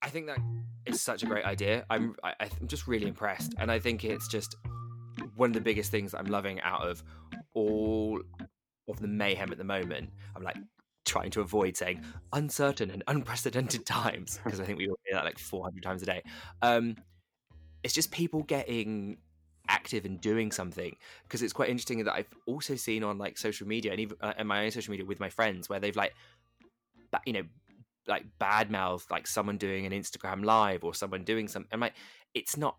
I 0.03 0.09
think 0.09 0.27
that 0.27 0.39
is 0.87 1.01
such 1.01 1.23
a 1.23 1.27
great 1.27 1.45
idea. 1.45 1.85
I'm 1.91 2.17
I, 2.23 2.35
I'm 2.41 2.69
just 2.69 2.87
really 2.87 3.07
impressed, 3.07 3.55
and 3.59 3.71
I 3.71 3.79
think 3.79 4.05
it's 4.05 4.29
just 4.29 4.57
one 5.37 5.51
of 5.51 5.55
the 5.55 5.61
biggest 5.61 5.91
things 5.91 6.15
I'm 6.15 6.27
loving 6.27 6.61
out 6.61 6.87
of 6.87 7.03
all 7.55 8.21
of 8.89 9.01
the 9.01 9.09
mayhem 9.09 9.53
at 9.53 9.59
the 9.59 9.65
moment. 9.65 10.11
I'm 10.37 10.43
like 10.43 10.57
trying 11.05 11.31
to 11.31 11.41
avoid 11.41 11.77
saying 11.77 12.03
uncertain 12.33 12.91
and 12.91 13.03
unprecedented 13.07 13.87
times 13.87 14.41
because 14.43 14.61
I 14.61 14.65
think 14.65 14.79
we 14.79 14.89
all 14.89 14.99
hear 15.05 15.15
that 15.15 15.25
like 15.25 15.39
400 15.39 15.83
times 15.83 16.03
a 16.03 16.07
day. 16.07 16.23
Um, 16.63 16.97
it's 17.83 17.95
just 17.95 18.11
people 18.11 18.43
getting 18.43 19.19
active 19.69 20.05
and 20.05 20.21
doing 20.21 20.51
something 20.51 20.95
because 21.23 21.43
it's 21.43 21.53
quite 21.53 21.69
interesting 21.69 22.05
that 22.05 22.15
I've 22.15 22.29
also 22.47 22.77
seen 22.77 23.05
on 23.05 23.19
like 23.19 23.39
social 23.39 23.67
media 23.67 23.93
and 23.93 24.01
even 24.01 24.17
uh, 24.21 24.43
my 24.45 24.65
own 24.65 24.71
social 24.71 24.91
media 24.91 25.07
with 25.07 25.21
my 25.21 25.29
friends 25.29 25.69
where 25.69 25.81
they've 25.81 25.97
like, 25.97 26.15
you 27.27 27.33
know, 27.33 27.43
like 28.07 28.25
badmouth 28.41 29.11
like 29.11 29.27
someone 29.27 29.57
doing 29.57 29.87
an 29.87 29.93
Instagram 29.93 30.45
live 30.45 30.85
or 30.85 30.95
someone 30.95 31.25
doing 31.25 31.49
something. 31.49 31.71
I'm 31.73 31.81
like, 31.81 31.95
it's 32.35 32.57
not. 32.57 32.77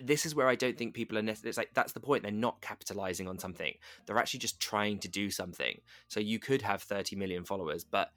This 0.00 0.24
is 0.24 0.36
where 0.36 0.46
I 0.46 0.54
don't 0.54 0.78
think 0.78 0.94
people 0.94 1.18
are. 1.18 1.22
Necessarily, 1.22 1.48
it's 1.50 1.58
like 1.58 1.74
that's 1.74 1.92
the 1.92 2.00
point. 2.00 2.22
They're 2.22 2.32
not 2.32 2.60
capitalizing 2.60 3.26
on 3.26 3.38
something. 3.38 3.74
They're 4.06 4.18
actually 4.18 4.40
just 4.40 4.60
trying 4.60 4.98
to 5.00 5.08
do 5.08 5.30
something. 5.30 5.80
So 6.08 6.20
you 6.20 6.38
could 6.38 6.62
have 6.62 6.82
30 6.82 7.16
million 7.16 7.44
followers, 7.44 7.84
but 7.84 8.10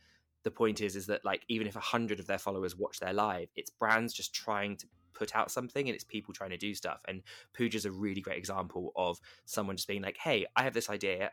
the 0.43 0.51
point 0.51 0.81
is, 0.81 0.95
is 0.95 1.07
that 1.07 1.25
like 1.25 1.43
even 1.47 1.67
if 1.67 1.75
a 1.75 1.81
hundred 1.81 2.19
of 2.19 2.27
their 2.27 2.37
followers 2.37 2.77
watch 2.77 2.99
their 2.99 3.13
live, 3.13 3.49
it's 3.55 3.71
brands 3.71 4.13
just 4.13 4.35
trying 4.35 4.75
to 4.77 4.87
put 5.13 5.35
out 5.35 5.51
something 5.51 5.87
and 5.87 5.95
it's 5.95 6.03
people 6.03 6.33
trying 6.33 6.49
to 6.49 6.57
do 6.57 6.75
stuff. 6.75 7.01
And 7.07 7.23
Pooja's 7.57 7.85
a 7.85 7.91
really 7.91 8.21
great 8.21 8.37
example 8.37 8.91
of 8.95 9.19
someone 9.45 9.77
just 9.77 9.87
being 9.87 10.01
like, 10.01 10.17
hey, 10.17 10.45
I 10.55 10.63
have 10.63 10.73
this 10.73 10.89
idea. 10.89 11.31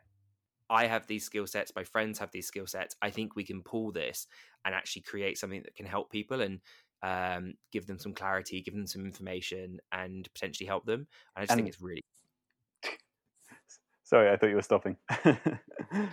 I 0.68 0.86
have 0.86 1.06
these 1.06 1.24
skill 1.24 1.46
sets. 1.46 1.72
My 1.74 1.82
friends 1.82 2.18
have 2.20 2.30
these 2.30 2.46
skill 2.46 2.66
sets. 2.66 2.94
I 3.02 3.10
think 3.10 3.34
we 3.34 3.42
can 3.42 3.62
pull 3.62 3.90
this 3.90 4.28
and 4.64 4.74
actually 4.74 5.02
create 5.02 5.38
something 5.38 5.62
that 5.62 5.74
can 5.76 5.86
help 5.86 6.10
people 6.10 6.40
and 6.40 6.60
um, 7.02 7.54
give 7.72 7.86
them 7.86 7.98
some 7.98 8.12
clarity, 8.14 8.60
give 8.62 8.74
them 8.74 8.86
some 8.86 9.04
information, 9.04 9.78
and 9.92 10.28
potentially 10.34 10.66
help 10.66 10.84
them. 10.86 11.06
And 11.34 11.42
I 11.42 11.46
just 11.46 11.54
think 11.56 11.68
it's 11.68 11.80
really 11.80 12.02
Sorry, 14.02 14.28
I 14.28 14.36
thought 14.36 14.48
you 14.48 14.56
were 14.56 14.62
stopping. 14.62 14.96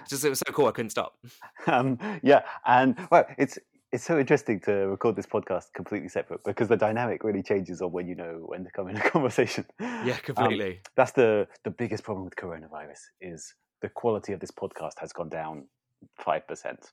just 0.08 0.24
it 0.24 0.30
was 0.30 0.40
so 0.40 0.54
cool. 0.54 0.68
I 0.68 0.72
couldn't 0.72 0.92
stop. 0.92 1.18
um, 1.66 1.98
yeah, 2.22 2.44
and 2.66 2.96
well, 3.12 3.26
it's 3.40 3.58
it's 3.92 4.04
so 4.04 4.20
interesting 4.20 4.60
to 4.62 4.72
record 4.88 5.16
this 5.16 5.26
podcast 5.26 5.74
completely 5.74 6.10
separate 6.10 6.42
because 6.46 6.68
the 6.68 6.78
dynamic 6.78 7.24
really 7.24 7.42
changes 7.42 7.82
on 7.82 7.92
when 7.92 8.08
you 8.08 8.14
know 8.16 8.44
when 8.46 8.64
to 8.66 8.70
come 8.72 8.88
in 8.90 8.98
a 8.98 9.02
conversation. 9.10 9.66
Yeah, 9.80 10.14
Um, 10.14 10.20
completely. 10.24 10.82
that's 10.96 11.14
the 11.14 11.48
the 11.64 11.72
biggest 11.72 12.04
problem 12.04 12.24
with 12.26 12.36
coronavirus 12.36 13.00
is 13.20 13.56
the 13.82 13.90
quality 13.90 14.32
of 14.32 14.40
this 14.42 14.52
podcast 14.52 15.00
has 15.00 15.12
gone 15.12 15.30
down 15.30 15.68
five 16.20 16.48
percent. 16.48 16.92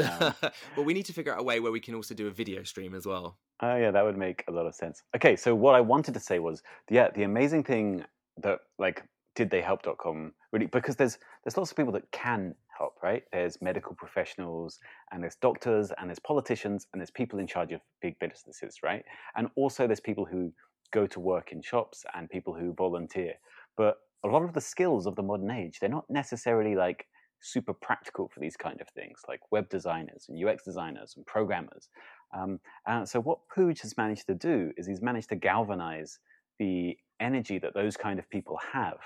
Um, 0.00 0.34
well, 0.76 0.84
we 0.84 0.94
need 0.94 1.06
to 1.06 1.12
figure 1.12 1.32
out 1.32 1.40
a 1.40 1.42
way 1.42 1.60
where 1.60 1.72
we 1.72 1.80
can 1.80 1.94
also 1.94 2.14
do 2.14 2.26
a 2.28 2.30
video 2.30 2.62
stream 2.62 2.94
as 2.94 3.06
well. 3.06 3.38
Oh 3.60 3.76
yeah, 3.76 3.90
that 3.90 4.04
would 4.04 4.18
make 4.18 4.44
a 4.48 4.52
lot 4.52 4.66
of 4.66 4.74
sense. 4.74 5.02
Okay, 5.14 5.36
so 5.36 5.54
what 5.54 5.74
I 5.74 5.80
wanted 5.80 6.14
to 6.14 6.20
say 6.20 6.38
was, 6.38 6.62
yeah, 6.90 7.10
the 7.10 7.22
amazing 7.22 7.64
thing 7.64 8.04
that 8.42 8.60
like 8.78 9.04
did 9.34 9.50
they 9.50 9.60
help.com 9.60 10.32
really 10.52 10.66
because 10.66 10.96
there's 10.96 11.18
there's 11.44 11.56
lots 11.56 11.70
of 11.70 11.76
people 11.76 11.92
that 11.92 12.10
can 12.12 12.54
help, 12.76 12.94
right? 13.02 13.22
There's 13.32 13.60
medical 13.62 13.94
professionals 13.94 14.78
and 15.10 15.22
there's 15.22 15.36
doctors 15.36 15.92
and 15.98 16.08
there's 16.08 16.18
politicians 16.18 16.86
and 16.92 17.00
there's 17.00 17.10
people 17.10 17.38
in 17.38 17.46
charge 17.46 17.72
of 17.72 17.80
big 18.00 18.18
businesses, 18.18 18.78
right? 18.82 19.04
And 19.36 19.48
also 19.56 19.86
there's 19.86 20.00
people 20.00 20.24
who 20.24 20.52
go 20.92 21.06
to 21.06 21.20
work 21.20 21.52
in 21.52 21.62
shops 21.62 22.04
and 22.14 22.28
people 22.28 22.54
who 22.54 22.74
volunteer. 22.74 23.34
But 23.76 23.96
a 24.24 24.28
lot 24.28 24.42
of 24.42 24.52
the 24.52 24.60
skills 24.60 25.06
of 25.06 25.16
the 25.16 25.22
modern 25.22 25.50
age, 25.50 25.78
they're 25.80 25.88
not 25.88 26.08
necessarily 26.08 26.74
like 26.74 27.06
super 27.42 27.74
practical 27.74 28.28
for 28.28 28.40
these 28.40 28.56
kind 28.56 28.80
of 28.80 28.88
things, 28.90 29.20
like 29.28 29.40
web 29.50 29.68
designers 29.68 30.26
and 30.28 30.42
UX 30.42 30.64
designers 30.64 31.14
and 31.16 31.26
programmers. 31.26 31.88
Um, 32.36 32.60
and 32.86 33.08
so 33.08 33.20
what 33.20 33.38
Pooj 33.54 33.80
has 33.82 33.96
managed 33.96 34.26
to 34.28 34.34
do 34.34 34.72
is 34.76 34.86
he's 34.86 35.02
managed 35.02 35.28
to 35.30 35.36
galvanize 35.36 36.18
the 36.58 36.96
energy 37.20 37.58
that 37.58 37.74
those 37.74 37.96
kind 37.96 38.18
of 38.18 38.28
people 38.30 38.58
have. 38.72 38.98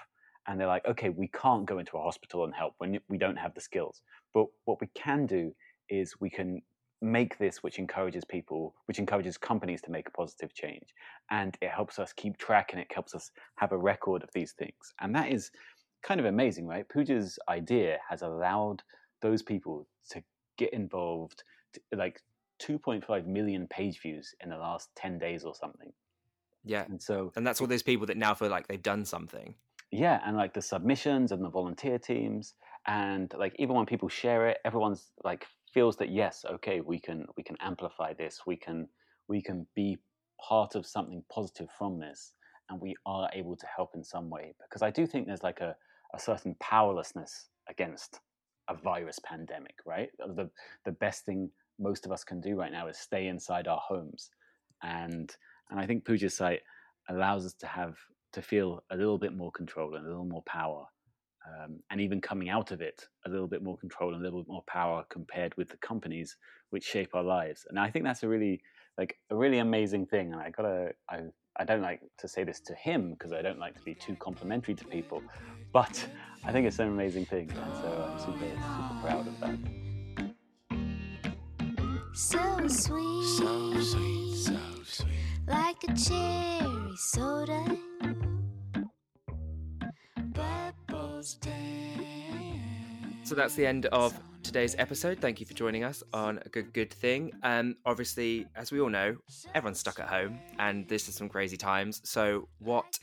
And 0.46 0.60
they're 0.60 0.68
like, 0.68 0.86
okay, 0.86 1.08
we 1.08 1.28
can't 1.28 1.66
go 1.66 1.78
into 1.78 1.96
a 1.96 2.02
hospital 2.02 2.44
and 2.44 2.54
help 2.54 2.74
when 2.78 2.98
we 3.08 3.18
don't 3.18 3.36
have 3.36 3.54
the 3.54 3.60
skills. 3.60 4.02
But 4.32 4.46
what 4.64 4.80
we 4.80 4.88
can 4.94 5.26
do 5.26 5.52
is 5.88 6.14
we 6.20 6.30
can 6.30 6.62
make 7.02 7.36
this 7.38 7.62
which 7.62 7.78
encourages 7.78 8.24
people, 8.24 8.74
which 8.86 8.98
encourages 8.98 9.36
companies 9.36 9.82
to 9.82 9.90
make 9.90 10.08
a 10.08 10.12
positive 10.12 10.54
change. 10.54 10.94
And 11.30 11.56
it 11.60 11.70
helps 11.70 11.98
us 11.98 12.12
keep 12.12 12.38
track 12.38 12.70
and 12.72 12.80
it 12.80 12.86
helps 12.92 13.14
us 13.14 13.30
have 13.56 13.72
a 13.72 13.78
record 13.78 14.22
of 14.22 14.30
these 14.32 14.52
things. 14.52 14.94
And 15.00 15.14
that 15.14 15.30
is 15.30 15.50
kind 16.02 16.20
of 16.20 16.26
amazing, 16.26 16.66
right? 16.66 16.88
Pooja's 16.88 17.38
idea 17.48 17.98
has 18.08 18.22
allowed 18.22 18.82
those 19.22 19.42
people 19.42 19.88
to 20.10 20.22
get 20.58 20.72
involved, 20.72 21.42
to, 21.74 21.80
like 21.96 22.20
2.5 22.60 23.26
million 23.26 23.66
page 23.68 24.00
views 24.00 24.34
in 24.40 24.50
the 24.50 24.56
last 24.58 24.90
10 24.96 25.18
days 25.18 25.44
or 25.44 25.54
something. 25.54 25.92
Yeah. 26.64 26.86
And 26.88 27.02
so, 27.02 27.34
And 27.36 27.46
that's 27.46 27.60
all 27.60 27.66
those 27.66 27.82
people 27.82 28.06
that 28.06 28.16
now 28.16 28.34
feel 28.34 28.48
like 28.50 28.66
they've 28.68 28.82
done 28.82 29.04
something. 29.04 29.56
yeah, 29.90 30.20
and 30.24 30.36
like 30.36 30.54
the 30.54 30.62
submissions 30.62 31.32
and 31.32 31.44
the 31.44 31.48
volunteer 31.50 31.98
teams, 31.98 32.54
and 32.86 33.32
like 33.38 33.54
even 33.58 33.76
when 33.76 33.86
people 33.86 34.08
share 34.08 34.48
it, 34.48 34.58
everyone's 34.64 35.12
like 35.24 35.46
feels 35.72 35.96
that 35.96 36.10
yes, 36.10 36.44
okay, 36.44 36.80
we 36.80 36.98
can 37.00 37.26
we 37.36 37.42
can 37.42 37.56
amplify 37.60 38.12
this, 38.14 38.40
we 38.46 38.56
can 38.56 38.88
we 39.28 39.42
can 39.42 39.66
be 39.74 39.98
part 40.40 40.74
of 40.74 40.86
something 40.86 41.22
positive 41.32 41.68
from 41.78 41.98
this, 42.00 42.32
and 42.68 42.80
we 42.80 42.94
are 43.06 43.30
able 43.32 43.56
to 43.56 43.66
help 43.66 43.94
in 43.94 44.02
some 44.04 44.28
way. 44.30 44.54
Because 44.60 44.82
I 44.82 44.90
do 44.90 45.06
think 45.06 45.26
there's 45.26 45.42
like 45.42 45.60
a, 45.60 45.76
a 46.16 46.20
certain 46.20 46.56
powerlessness 46.60 47.48
against 47.68 48.20
a 48.68 48.74
virus 48.74 49.18
pandemic, 49.24 49.76
right? 49.84 50.10
The 50.18 50.50
the 50.84 50.92
best 50.92 51.24
thing 51.24 51.50
most 51.78 52.06
of 52.06 52.12
us 52.12 52.24
can 52.24 52.40
do 52.40 52.56
right 52.56 52.72
now 52.72 52.88
is 52.88 52.98
stay 52.98 53.26
inside 53.28 53.68
our 53.68 53.80
homes, 53.86 54.30
and 54.82 55.34
and 55.70 55.80
I 55.80 55.86
think 55.86 56.04
Pooja's 56.04 56.36
site 56.36 56.60
allows 57.08 57.46
us 57.46 57.54
to 57.54 57.66
have 57.66 57.96
to 58.32 58.42
feel 58.42 58.82
a 58.90 58.96
little 58.96 59.18
bit 59.18 59.34
more 59.34 59.52
control 59.52 59.94
and 59.94 60.04
a 60.04 60.08
little 60.08 60.24
more 60.24 60.42
power, 60.42 60.84
um, 61.46 61.78
and 61.90 62.00
even 62.00 62.20
coming 62.20 62.48
out 62.48 62.72
of 62.72 62.80
it, 62.80 63.06
a 63.26 63.30
little 63.30 63.46
bit 63.46 63.62
more 63.62 63.76
control 63.78 64.14
and 64.14 64.20
a 64.20 64.24
little 64.24 64.42
bit 64.42 64.50
more 64.50 64.64
power 64.66 65.04
compared 65.08 65.56
with 65.56 65.68
the 65.68 65.76
companies 65.78 66.36
which 66.70 66.84
shape 66.84 67.14
our 67.14 67.22
lives. 67.22 67.66
And 67.68 67.78
I 67.78 67.90
think 67.90 68.04
that's 68.04 68.22
a 68.22 68.28
really 68.28 68.60
like 68.98 69.16
a 69.30 69.36
really 69.36 69.58
amazing 69.58 70.06
thing. 70.06 70.32
And 70.32 70.40
I 70.40 70.50
gotta 70.50 70.92
I 71.08 71.20
I 71.58 71.64
don't 71.64 71.82
like 71.82 72.00
to 72.18 72.28
say 72.28 72.44
this 72.44 72.60
to 72.60 72.74
him 72.74 73.12
because 73.12 73.32
I 73.32 73.42
don't 73.42 73.58
like 73.58 73.74
to 73.74 73.82
be 73.82 73.94
too 73.94 74.14
complimentary 74.16 74.74
to 74.74 74.84
people, 74.84 75.22
but 75.76 76.06
I 76.42 76.52
think 76.52 76.66
it's 76.66 76.78
an 76.78 76.88
amazing 76.88 77.26
thing, 77.26 77.50
and 77.50 77.74
so 77.82 78.10
I'm 78.10 78.18
super 78.18 78.38
super 78.38 78.96
proud 79.02 79.26
of 79.28 79.40
that. 79.40 79.58
So 82.14 82.66
sweet, 82.66 83.24
So 83.36 83.78
sweet, 83.82 84.36
so 84.36 84.56
sweet. 84.84 85.08
like 85.46 85.76
a 85.86 85.92
cherry 85.92 86.96
soda. 86.96 87.76
Bubbles. 90.32 91.38
So 93.24 93.34
that's 93.34 93.54
the 93.54 93.66
end 93.66 93.84
of 93.84 94.14
today's 94.14 94.22
today's 94.42 94.76
episode. 94.78 95.18
Thank 95.18 95.40
you 95.40 95.46
for 95.46 95.52
joining 95.52 95.84
us 95.84 96.02
on 96.14 96.40
a 96.46 96.48
good, 96.48 96.72
good 96.72 96.90
thing. 96.90 97.32
Um, 97.42 97.76
obviously, 97.84 98.46
as 98.56 98.72
we 98.72 98.80
all 98.80 98.88
know, 98.88 99.16
everyone's 99.54 99.80
stuck 99.80 100.00
at 100.00 100.08
home, 100.08 100.38
and 100.58 100.88
this 100.88 101.06
is 101.06 101.16
some 101.16 101.28
crazy 101.28 101.58
times. 101.58 102.00
So, 102.04 102.48
what 102.60 102.98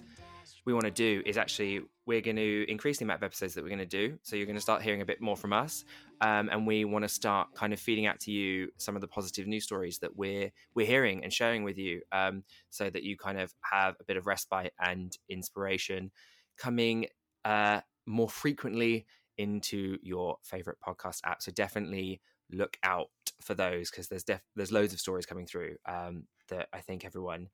we 0.66 0.74
want 0.74 0.86
to 0.86 0.92
do 0.92 1.22
is 1.24 1.38
actually 1.38 1.82
we're 2.06 2.22
going 2.22 2.36
to 2.36 2.66
increase 2.70 2.98
the 2.98 3.06
amount 3.06 3.20
of 3.20 3.24
episodes 3.24 3.54
that 3.54 3.64
we're 3.64 3.70
going 3.70 3.80
to 3.80 3.86
do. 3.86 4.18
So 4.24 4.36
you're 4.36 4.46
going 4.46 4.58
to 4.58 4.62
start 4.62 4.82
hearing 4.82 5.02
a 5.02 5.06
bit 5.06 5.22
more 5.22 5.38
from 5.38 5.54
us, 5.54 5.86
um, 6.22 6.50
and 6.52 6.68
we 6.68 6.86
want 6.86 7.04
to 7.04 7.10
start 7.10 7.54
kind 7.56 7.74
of 7.74 7.80
feeding 7.80 8.06
out 8.06 8.20
to 8.22 8.32
you 8.32 8.70
some 8.78 8.96
of 8.96 9.02
the 9.02 9.08
positive 9.08 9.48
news 9.48 9.64
stories 9.64 10.00
that 10.00 10.16
we're 10.16 10.52
we're 10.76 10.88
hearing 10.88 11.24
and 11.24 11.32
sharing 11.32 11.64
with 11.64 11.78
you, 11.78 12.02
um, 12.12 12.44
so 12.70 12.90
that 12.90 13.04
you 13.04 13.18
kind 13.18 13.40
of 13.40 13.54
have 13.62 13.96
a 14.00 14.04
bit 14.04 14.18
of 14.18 14.28
respite 14.28 14.74
and 14.80 15.18
inspiration 15.30 16.12
coming 16.58 17.08
uh, 17.46 17.82
more 18.06 18.30
frequently 18.30 19.06
into 19.38 19.98
your 20.02 20.38
favorite 20.44 20.78
podcast 20.86 21.22
app. 21.26 21.42
So 21.42 21.52
definitely 21.52 22.22
look 22.52 22.78
out 22.84 23.08
for 23.42 23.54
those 23.54 23.90
because 23.90 24.08
there's 24.08 24.24
def- 24.24 24.44
there's 24.56 24.72
loads 24.72 24.94
of 24.94 25.00
stories 25.00 25.26
coming 25.26 25.46
through 25.46 25.76
um, 25.88 26.26
that 26.50 26.68
I 26.74 26.80
think 26.80 27.06
everyone 27.06 27.48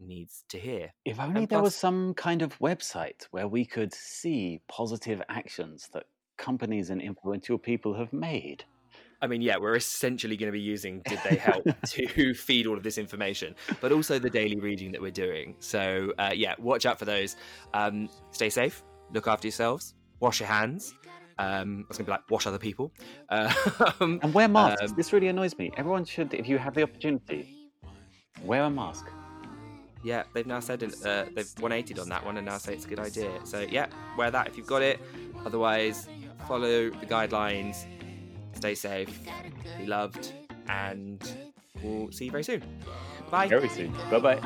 needs 0.00 0.44
to 0.48 0.58
hear. 0.58 0.92
If 1.04 1.20
only 1.20 1.40
And 1.40 1.48
there 1.48 1.62
was 1.62 1.74
some 1.74 2.14
kind 2.14 2.42
of 2.42 2.58
website 2.58 3.26
where 3.30 3.48
we 3.48 3.64
could 3.64 3.92
see 3.92 4.60
positive 4.68 5.22
actions 5.28 5.88
that 5.92 6.04
companies 6.36 6.90
and 6.90 7.00
influential 7.00 7.58
people 7.58 7.94
have 7.94 8.12
made. 8.12 8.64
I 9.22 9.26
mean, 9.26 9.40
yeah, 9.40 9.56
we're 9.58 9.76
essentially 9.76 10.36
going 10.36 10.48
to 10.48 10.52
be 10.52 10.60
using 10.60 11.00
Did 11.06 11.18
They 11.28 11.36
Help 11.36 11.64
to 11.86 12.34
feed 12.34 12.66
all 12.66 12.76
of 12.76 12.82
this 12.82 12.98
information, 12.98 13.54
but 13.80 13.90
also 13.90 14.18
the 14.18 14.28
daily 14.28 14.60
reading 14.60 14.92
that 14.92 15.00
we're 15.00 15.10
doing. 15.10 15.54
So, 15.58 16.12
uh, 16.18 16.32
yeah, 16.34 16.54
watch 16.58 16.84
out 16.84 16.98
for 16.98 17.06
those. 17.06 17.36
Um, 17.72 18.10
stay 18.30 18.50
safe, 18.50 18.82
look 19.12 19.26
after 19.26 19.46
yourselves, 19.46 19.94
wash 20.20 20.40
your 20.40 20.48
hands. 20.48 20.94
Um, 21.38 21.84
I 21.84 21.88
was 21.88 21.98
going 21.98 22.04
to 22.04 22.04
be 22.04 22.10
like, 22.10 22.30
wash 22.30 22.46
other 22.46 22.58
people. 22.58 22.92
Uh, 23.28 23.52
um, 24.00 24.20
And 24.22 24.34
wear 24.34 24.48
masks. 24.48 24.90
Um, 24.90 24.96
this 24.96 25.12
really 25.12 25.28
annoys 25.28 25.56
me. 25.58 25.70
Everyone 25.76 26.04
should, 26.04 26.34
if 26.34 26.48
you 26.48 26.58
have 26.58 26.74
the 26.74 26.82
opportunity, 26.82 27.70
wear 28.42 28.64
a 28.64 28.70
mask 28.70 29.06
yeah, 30.06 30.22
they've 30.32 30.46
now 30.46 30.60
said 30.60 30.84
uh, 30.84 31.24
they've 31.34 31.52
180 31.58 31.98
on 31.98 32.08
that 32.10 32.24
one 32.24 32.36
and 32.36 32.46
now 32.46 32.58
say 32.58 32.74
it's 32.74 32.84
a 32.84 32.88
good 32.88 33.00
idea. 33.00 33.28
So 33.42 33.66
yeah, 33.68 33.88
wear 34.16 34.30
that 34.30 34.46
if 34.46 34.56
you've 34.56 34.66
got 34.66 34.80
it. 34.80 35.00
Otherwise, 35.44 36.08
follow 36.46 36.90
the 36.90 37.06
guidelines. 37.06 37.84
Stay 38.52 38.76
safe. 38.76 39.18
Be 39.78 39.86
loved, 39.86 40.32
and 40.68 41.20
we'll 41.82 42.12
see 42.12 42.26
you 42.26 42.30
very 42.30 42.44
soon. 42.44 42.62
Bye. 43.32 43.48
Very 43.48 43.68
soon. 43.68 43.92
Bye 44.08 44.20
bye. 44.20 44.40